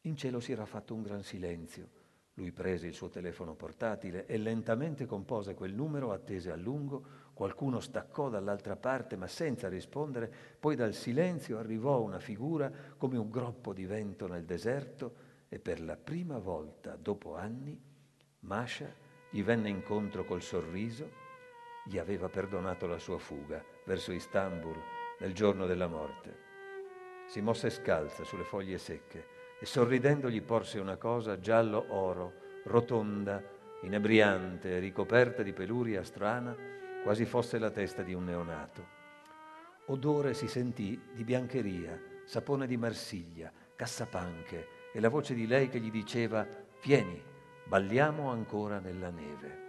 In 0.00 0.16
cielo 0.16 0.40
si 0.40 0.50
era 0.50 0.66
fatto 0.66 0.92
un 0.92 1.02
gran 1.02 1.22
silenzio 1.22 2.02
lui 2.34 2.50
prese 2.50 2.88
il 2.88 2.94
suo 2.94 3.08
telefono 3.08 3.54
portatile 3.54 4.26
e 4.26 4.36
lentamente 4.38 5.06
compose 5.06 5.54
quel 5.54 5.72
numero, 5.72 6.10
attese 6.10 6.50
a 6.50 6.56
lungo, 6.56 7.22
qualcuno 7.32 7.78
staccò 7.78 8.28
dall'altra 8.28 8.74
parte 8.74 9.16
ma 9.16 9.28
senza 9.28 9.68
rispondere, 9.68 10.32
poi 10.58 10.74
dal 10.74 10.94
silenzio 10.94 11.58
arrivò 11.58 12.02
una 12.02 12.18
figura 12.18 12.70
come 12.96 13.18
un 13.18 13.30
groppo 13.30 13.72
di 13.72 13.86
vento 13.86 14.26
nel 14.26 14.44
deserto 14.44 15.32
e 15.48 15.60
per 15.60 15.80
la 15.80 15.96
prima 15.96 16.38
volta 16.38 16.96
dopo 16.96 17.36
anni 17.36 17.80
Masha 18.40 18.92
gli 19.30 19.42
venne 19.42 19.68
incontro 19.68 20.24
col 20.24 20.42
sorriso, 20.42 21.08
gli 21.86 21.98
aveva 21.98 22.28
perdonato 22.28 22.86
la 22.86 22.98
sua 22.98 23.18
fuga 23.18 23.62
verso 23.84 24.12
Istanbul 24.12 24.76
nel 25.20 25.32
giorno 25.32 25.66
della 25.66 25.86
morte. 25.86 26.42
Si 27.26 27.40
mosse 27.40 27.70
scalza 27.70 28.24
sulle 28.24 28.44
foglie 28.44 28.78
secche 28.78 29.33
e 29.64 29.66
sorridendo 29.66 30.28
gli 30.28 30.42
porse 30.42 30.78
una 30.78 30.98
cosa 30.98 31.40
giallo 31.40 31.86
oro, 31.88 32.34
rotonda, 32.64 33.42
inebriante, 33.80 34.78
ricoperta 34.78 35.42
di 35.42 35.54
peluria 35.54 36.04
strana, 36.04 36.54
quasi 37.02 37.24
fosse 37.24 37.58
la 37.58 37.70
testa 37.70 38.02
di 38.02 38.12
un 38.12 38.24
neonato. 38.24 38.86
Odore 39.86 40.34
si 40.34 40.48
sentì 40.48 41.00
di 41.14 41.24
biancheria, 41.24 41.98
sapone 42.26 42.66
di 42.66 42.76
Marsiglia, 42.76 43.50
cassapanche 43.74 44.90
e 44.92 45.00
la 45.00 45.08
voce 45.08 45.32
di 45.32 45.46
lei 45.46 45.70
che 45.70 45.80
gli 45.80 45.90
diceva 45.90 46.46
Vieni, 46.82 47.22
balliamo 47.64 48.30
ancora 48.30 48.80
nella 48.80 49.08
neve. 49.08 49.62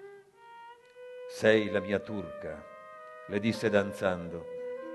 Sei 1.30 1.72
la 1.72 1.80
mia 1.80 2.00
turca, 2.00 2.62
le 3.28 3.40
disse 3.40 3.70
danzando, 3.70 4.46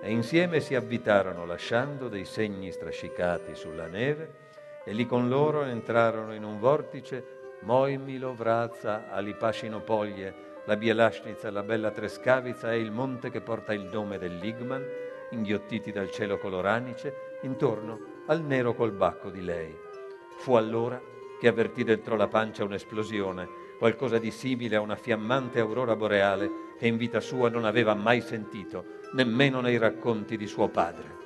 e 0.02 0.10
insieme 0.10 0.60
si 0.60 0.74
avvitarono 0.74 1.46
lasciando 1.46 2.08
dei 2.08 2.26
segni 2.26 2.70
strascicati 2.70 3.54
sulla 3.54 3.86
neve 3.86 4.48
e 4.84 4.92
lì 4.92 5.06
con 5.06 5.28
loro 5.28 5.62
entrarono 5.62 6.34
in 6.34 6.44
un 6.44 6.58
vortice 6.58 7.38
Moimilo, 7.60 8.34
Vrazza, 8.34 9.10
Alipascinopoglie, 9.10 10.48
la 10.64 10.76
Bielaschnitza, 10.76 11.50
la 11.50 11.62
bella 11.62 11.90
Trescavica 11.90 12.72
e 12.72 12.78
il 12.78 12.90
monte 12.90 13.30
che 13.30 13.40
porta 13.40 13.74
il 13.74 13.88
nome 13.92 14.18
dell'Igman, 14.18 14.84
inghiottiti 15.30 15.92
dal 15.92 16.10
cielo 16.10 16.38
coloranice, 16.38 17.38
intorno 17.42 17.98
al 18.26 18.42
nero 18.42 18.74
colbacco 18.74 19.30
di 19.30 19.42
lei. 19.42 19.76
Fu 20.38 20.54
allora 20.54 21.00
che 21.38 21.48
avvertì 21.48 21.84
dentro 21.84 22.16
la 22.16 22.28
pancia 22.28 22.64
un'esplosione, 22.64 23.48
qualcosa 23.78 24.18
di 24.18 24.30
simile 24.30 24.76
a 24.76 24.80
una 24.80 24.96
fiammante 24.96 25.60
aurora 25.60 25.96
boreale 25.96 26.50
che 26.78 26.86
in 26.86 26.96
vita 26.96 27.20
sua 27.20 27.48
non 27.48 27.64
aveva 27.64 27.94
mai 27.94 28.20
sentito, 28.20 28.84
nemmeno 29.12 29.60
nei 29.60 29.78
racconti 29.78 30.36
di 30.36 30.46
suo 30.46 30.68
padre. 30.68 31.19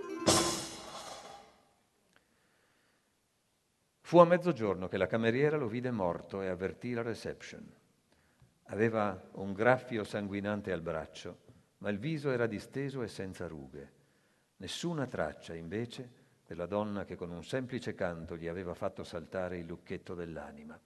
Fu 4.07 4.19
a 4.19 4.27
mezzogiorno 4.27 4.87
che 4.87 4.99
la 4.99 5.07
cameriera 5.07 5.57
lo 5.57 5.67
vide 5.67 5.91
morto 5.91 6.43
e 6.43 6.49
avvertì 6.49 6.93
la 6.93 7.01
reception. 7.01 7.67
Aveva 8.65 9.31
un 9.37 9.55
graffio 9.55 10.05
sanguinante 10.05 10.73
al 10.73 10.83
braccio, 10.83 11.39
ma 11.79 11.89
il 11.89 11.99
viso 11.99 12.31
era 12.31 12.47
disteso 12.47 13.01
e 13.01 13.09
senza 13.09 13.47
rughe. 13.47 13.93
Nessuna 14.59 15.07
traccia, 15.07 15.55
invece, 15.55 16.11
della 16.47 16.67
donna 16.67 17.07
che 17.07 17.17
con 17.17 17.31
un 17.31 17.43
semplice 17.43 17.95
canto 17.95 18.37
gli 18.37 18.47
aveva 18.47 18.75
fatto 18.75 19.05
saltare 19.05 19.57
il 19.57 19.65
lucchetto 19.65 20.15
dell'anima. 20.15 20.79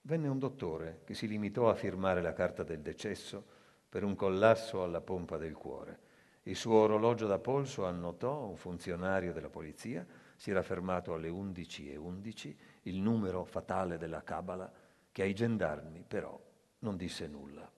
Venne 0.00 0.28
un 0.28 0.38
dottore 0.38 1.02
che 1.04 1.12
si 1.12 1.28
limitò 1.28 1.68
a 1.68 1.74
firmare 1.74 2.22
la 2.22 2.32
carta 2.32 2.62
del 2.62 2.80
decesso 2.80 3.44
per 3.86 4.04
un 4.04 4.14
collasso 4.14 4.82
alla 4.82 5.02
pompa 5.02 5.36
del 5.36 5.52
cuore. 5.52 5.98
Il 6.44 6.56
suo 6.56 6.76
orologio 6.76 7.26
da 7.26 7.38
polso 7.38 7.84
annotò 7.84 8.46
un 8.46 8.56
funzionario 8.56 9.34
della 9.34 9.50
polizia, 9.50 10.06
si 10.42 10.50
era 10.50 10.62
fermato 10.64 11.14
alle 11.14 11.28
11 11.28 11.92
e 11.92 11.96
11, 11.96 12.58
il 12.82 13.00
numero 13.00 13.44
fatale 13.44 13.96
della 13.96 14.24
cabala, 14.24 14.68
che 15.12 15.22
ai 15.22 15.34
gendarmi 15.34 16.02
però 16.02 16.36
non 16.80 16.96
disse 16.96 17.28
nulla. 17.28 17.70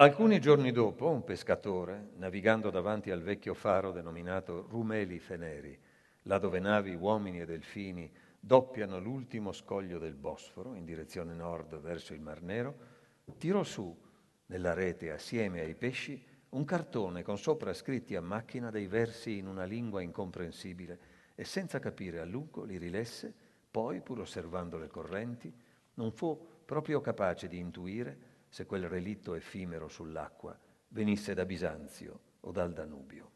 Alcuni 0.00 0.38
giorni 0.38 0.70
dopo, 0.70 1.08
un 1.08 1.24
pescatore, 1.24 2.10
navigando 2.18 2.70
davanti 2.70 3.10
al 3.10 3.20
vecchio 3.20 3.52
faro 3.52 3.90
denominato 3.90 4.64
Rumeli 4.68 5.18
Feneri, 5.18 5.76
là 6.22 6.38
dove 6.38 6.60
navi, 6.60 6.94
uomini 6.94 7.40
e 7.40 7.44
delfini 7.44 8.08
doppiano 8.38 9.00
l'ultimo 9.00 9.50
scoglio 9.50 9.98
del 9.98 10.14
Bosforo 10.14 10.74
in 10.74 10.84
direzione 10.84 11.34
nord 11.34 11.80
verso 11.80 12.14
il 12.14 12.20
Mar 12.20 12.42
Nero, 12.42 12.76
tirò 13.38 13.64
su 13.64 13.92
nella 14.46 14.72
rete 14.72 15.10
assieme 15.10 15.62
ai 15.62 15.74
pesci 15.74 16.24
un 16.50 16.64
cartone 16.64 17.24
con 17.24 17.36
sopra 17.36 17.72
scritti 17.72 18.14
a 18.14 18.20
macchina 18.20 18.70
dei 18.70 18.86
versi 18.86 19.36
in 19.36 19.48
una 19.48 19.64
lingua 19.64 20.00
incomprensibile 20.00 21.00
e 21.34 21.42
senza 21.42 21.80
capire 21.80 22.20
a 22.20 22.24
lungo 22.24 22.62
li 22.62 22.78
rilesse, 22.78 23.34
poi, 23.68 24.00
pur 24.00 24.20
osservando 24.20 24.78
le 24.78 24.86
correnti, 24.86 25.52
non 25.94 26.12
fu 26.12 26.40
proprio 26.64 27.00
capace 27.00 27.48
di 27.48 27.58
intuire 27.58 28.27
se 28.48 28.66
quel 28.66 28.88
relitto 28.88 29.34
effimero 29.34 29.88
sull'acqua 29.88 30.58
venisse 30.88 31.34
da 31.34 31.44
Bisanzio 31.44 32.20
o 32.40 32.52
dal 32.52 32.72
Danubio. 32.72 33.30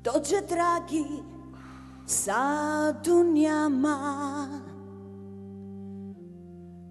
Doge 0.00 0.44
draghi 0.44 1.22
sa 2.04 2.92
dunyama 2.92 4.62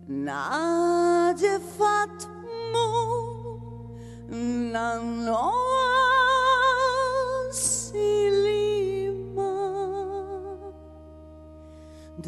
Naje 0.08 1.60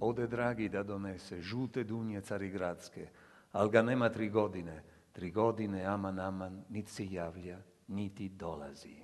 Ode 0.00 0.26
dragi 0.26 0.68
da 0.68 0.82
donese 0.82 1.40
žute 1.40 1.84
dunje 1.84 2.20
carigradske, 2.20 3.08
ali 3.52 3.70
ga 3.70 3.82
nema 3.82 4.08
tri 4.08 4.30
godine. 4.30 4.82
Tri 5.12 5.30
godine, 5.30 5.84
aman, 5.84 6.18
aman, 6.18 6.64
niti 6.68 6.90
se 6.92 7.06
javlja, 7.06 7.58
niti 7.88 8.28
dolazi. 8.28 9.03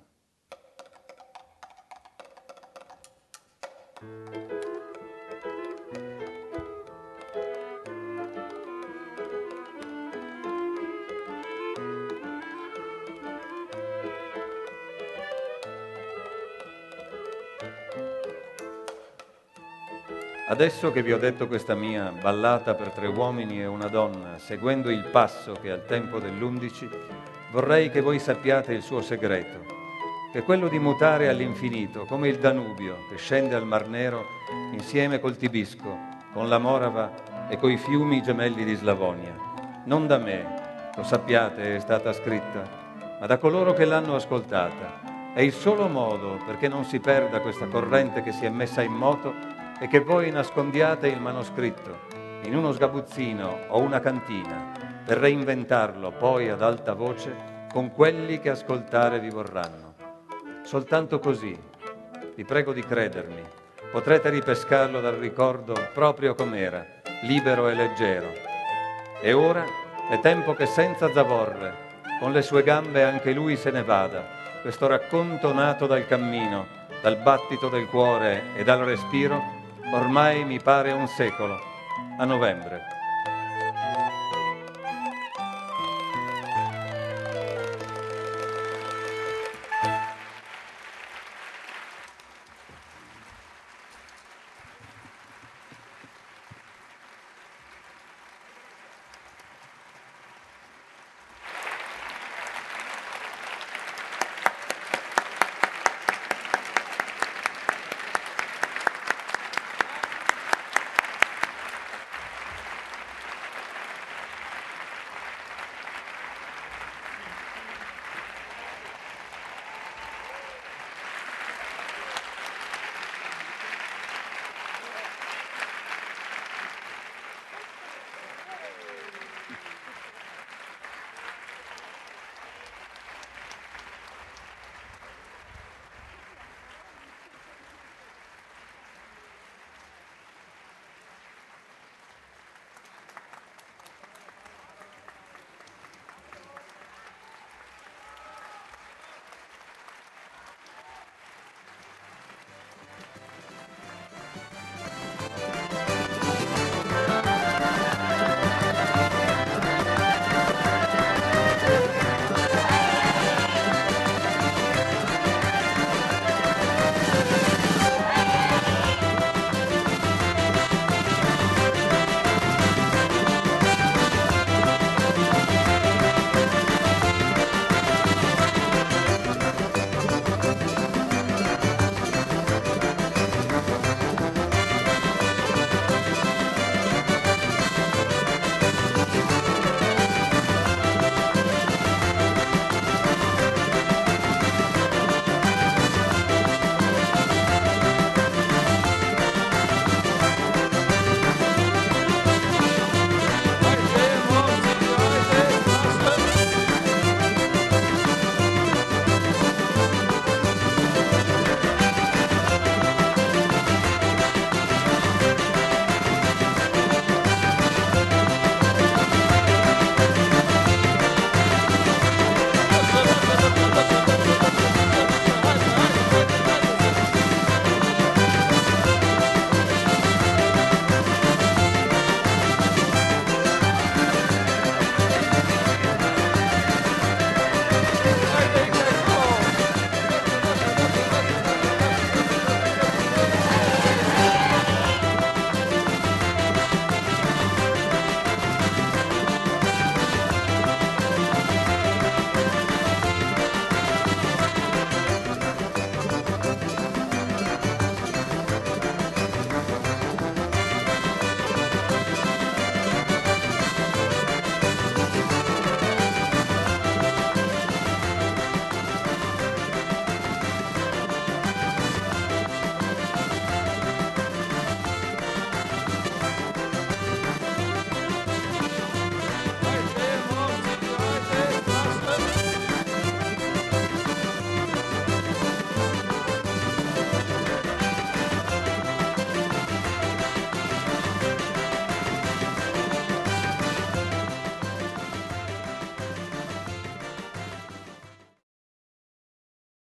Adesso 20.51 20.91
che 20.91 21.01
vi 21.01 21.13
ho 21.13 21.17
detto 21.17 21.47
questa 21.47 21.75
mia 21.75 22.11
ballata 22.11 22.73
per 22.73 22.89
tre 22.89 23.07
uomini 23.07 23.61
e 23.61 23.67
una 23.67 23.87
donna, 23.87 24.37
seguendo 24.37 24.89
il 24.89 25.05
passo 25.05 25.53
che 25.53 25.71
al 25.71 25.85
tempo 25.85 26.19
dell'undici, 26.19 26.89
vorrei 27.51 27.89
che 27.89 28.01
voi 28.01 28.19
sappiate 28.19 28.73
il 28.73 28.81
suo 28.81 29.01
segreto, 29.01 29.70
è 30.31 30.43
quello 30.43 30.69
di 30.69 30.79
mutare 30.79 31.27
all'infinito, 31.27 32.05
come 32.05 32.29
il 32.29 32.39
Danubio 32.39 33.05
che 33.09 33.17
scende 33.17 33.53
al 33.53 33.65
Mar 33.65 33.89
Nero 33.89 34.25
insieme 34.71 35.19
col 35.19 35.35
Tibisco, 35.35 35.97
con 36.31 36.47
la 36.47 36.57
Morava 36.57 37.49
e 37.49 37.57
coi 37.57 37.75
fiumi 37.75 38.21
gemelli 38.21 38.63
di 38.63 38.75
Slavonia. 38.75 39.35
Non 39.83 40.07
da 40.07 40.17
me, 40.17 40.91
lo 40.95 41.03
sappiate, 41.03 41.75
è 41.75 41.79
stata 41.79 42.13
scritta, 42.13 42.63
ma 43.19 43.25
da 43.25 43.37
coloro 43.39 43.73
che 43.73 43.83
l'hanno 43.83 44.15
ascoltata. 44.15 45.33
È 45.33 45.41
il 45.41 45.51
solo 45.51 45.89
modo 45.89 46.39
perché 46.45 46.69
non 46.69 46.85
si 46.85 46.99
perda 46.99 47.41
questa 47.41 47.67
corrente 47.67 48.21
che 48.21 48.31
si 48.31 48.45
è 48.45 48.49
messa 48.49 48.81
in 48.81 48.93
moto 48.93 49.33
e 49.81 49.87
che 49.87 49.99
voi 49.99 50.31
nascondiate 50.31 51.09
il 51.09 51.19
manoscritto 51.19 52.07
in 52.43 52.55
uno 52.55 52.71
sgabuzzino 52.71 53.65
o 53.67 53.79
una 53.79 53.99
cantina 53.99 54.71
per 55.05 55.17
reinventarlo 55.17 56.11
poi 56.11 56.47
ad 56.47 56.61
alta 56.61 56.93
voce 56.93 57.67
con 57.71 57.91
quelli 57.91 58.39
che 58.39 58.49
ascoltare 58.49 59.19
vi 59.19 59.29
vorranno. 59.29 59.90
Soltanto 60.63 61.19
così, 61.19 61.57
vi 62.35 62.45
prego 62.45 62.71
di 62.71 62.81
credermi, 62.81 63.41
potrete 63.91 64.29
ripescarlo 64.29 65.01
dal 65.01 65.15
ricordo 65.15 65.73
proprio 65.93 66.33
com'era, 66.35 66.85
libero 67.23 67.67
e 67.67 67.73
leggero. 67.73 68.31
E 69.21 69.33
ora 69.33 69.65
è 70.09 70.19
tempo 70.19 70.53
che 70.53 70.65
senza 70.65 71.11
zavorre, 71.11 71.89
con 72.19 72.31
le 72.31 72.41
sue 72.41 72.63
gambe 72.63 73.03
anche 73.03 73.33
lui 73.33 73.57
se 73.57 73.71
ne 73.71 73.83
vada, 73.83 74.23
questo 74.61 74.87
racconto 74.87 75.51
nato 75.53 75.87
dal 75.87 76.05
cammino, 76.05 76.67
dal 77.01 77.17
battito 77.17 77.67
del 77.67 77.87
cuore 77.87 78.55
e 78.55 78.63
dal 78.63 78.79
respiro, 78.79 79.41
ormai 79.93 80.45
mi 80.45 80.59
pare 80.59 80.91
un 80.91 81.07
secolo, 81.07 81.59
a 82.17 82.23
novembre 82.23 82.99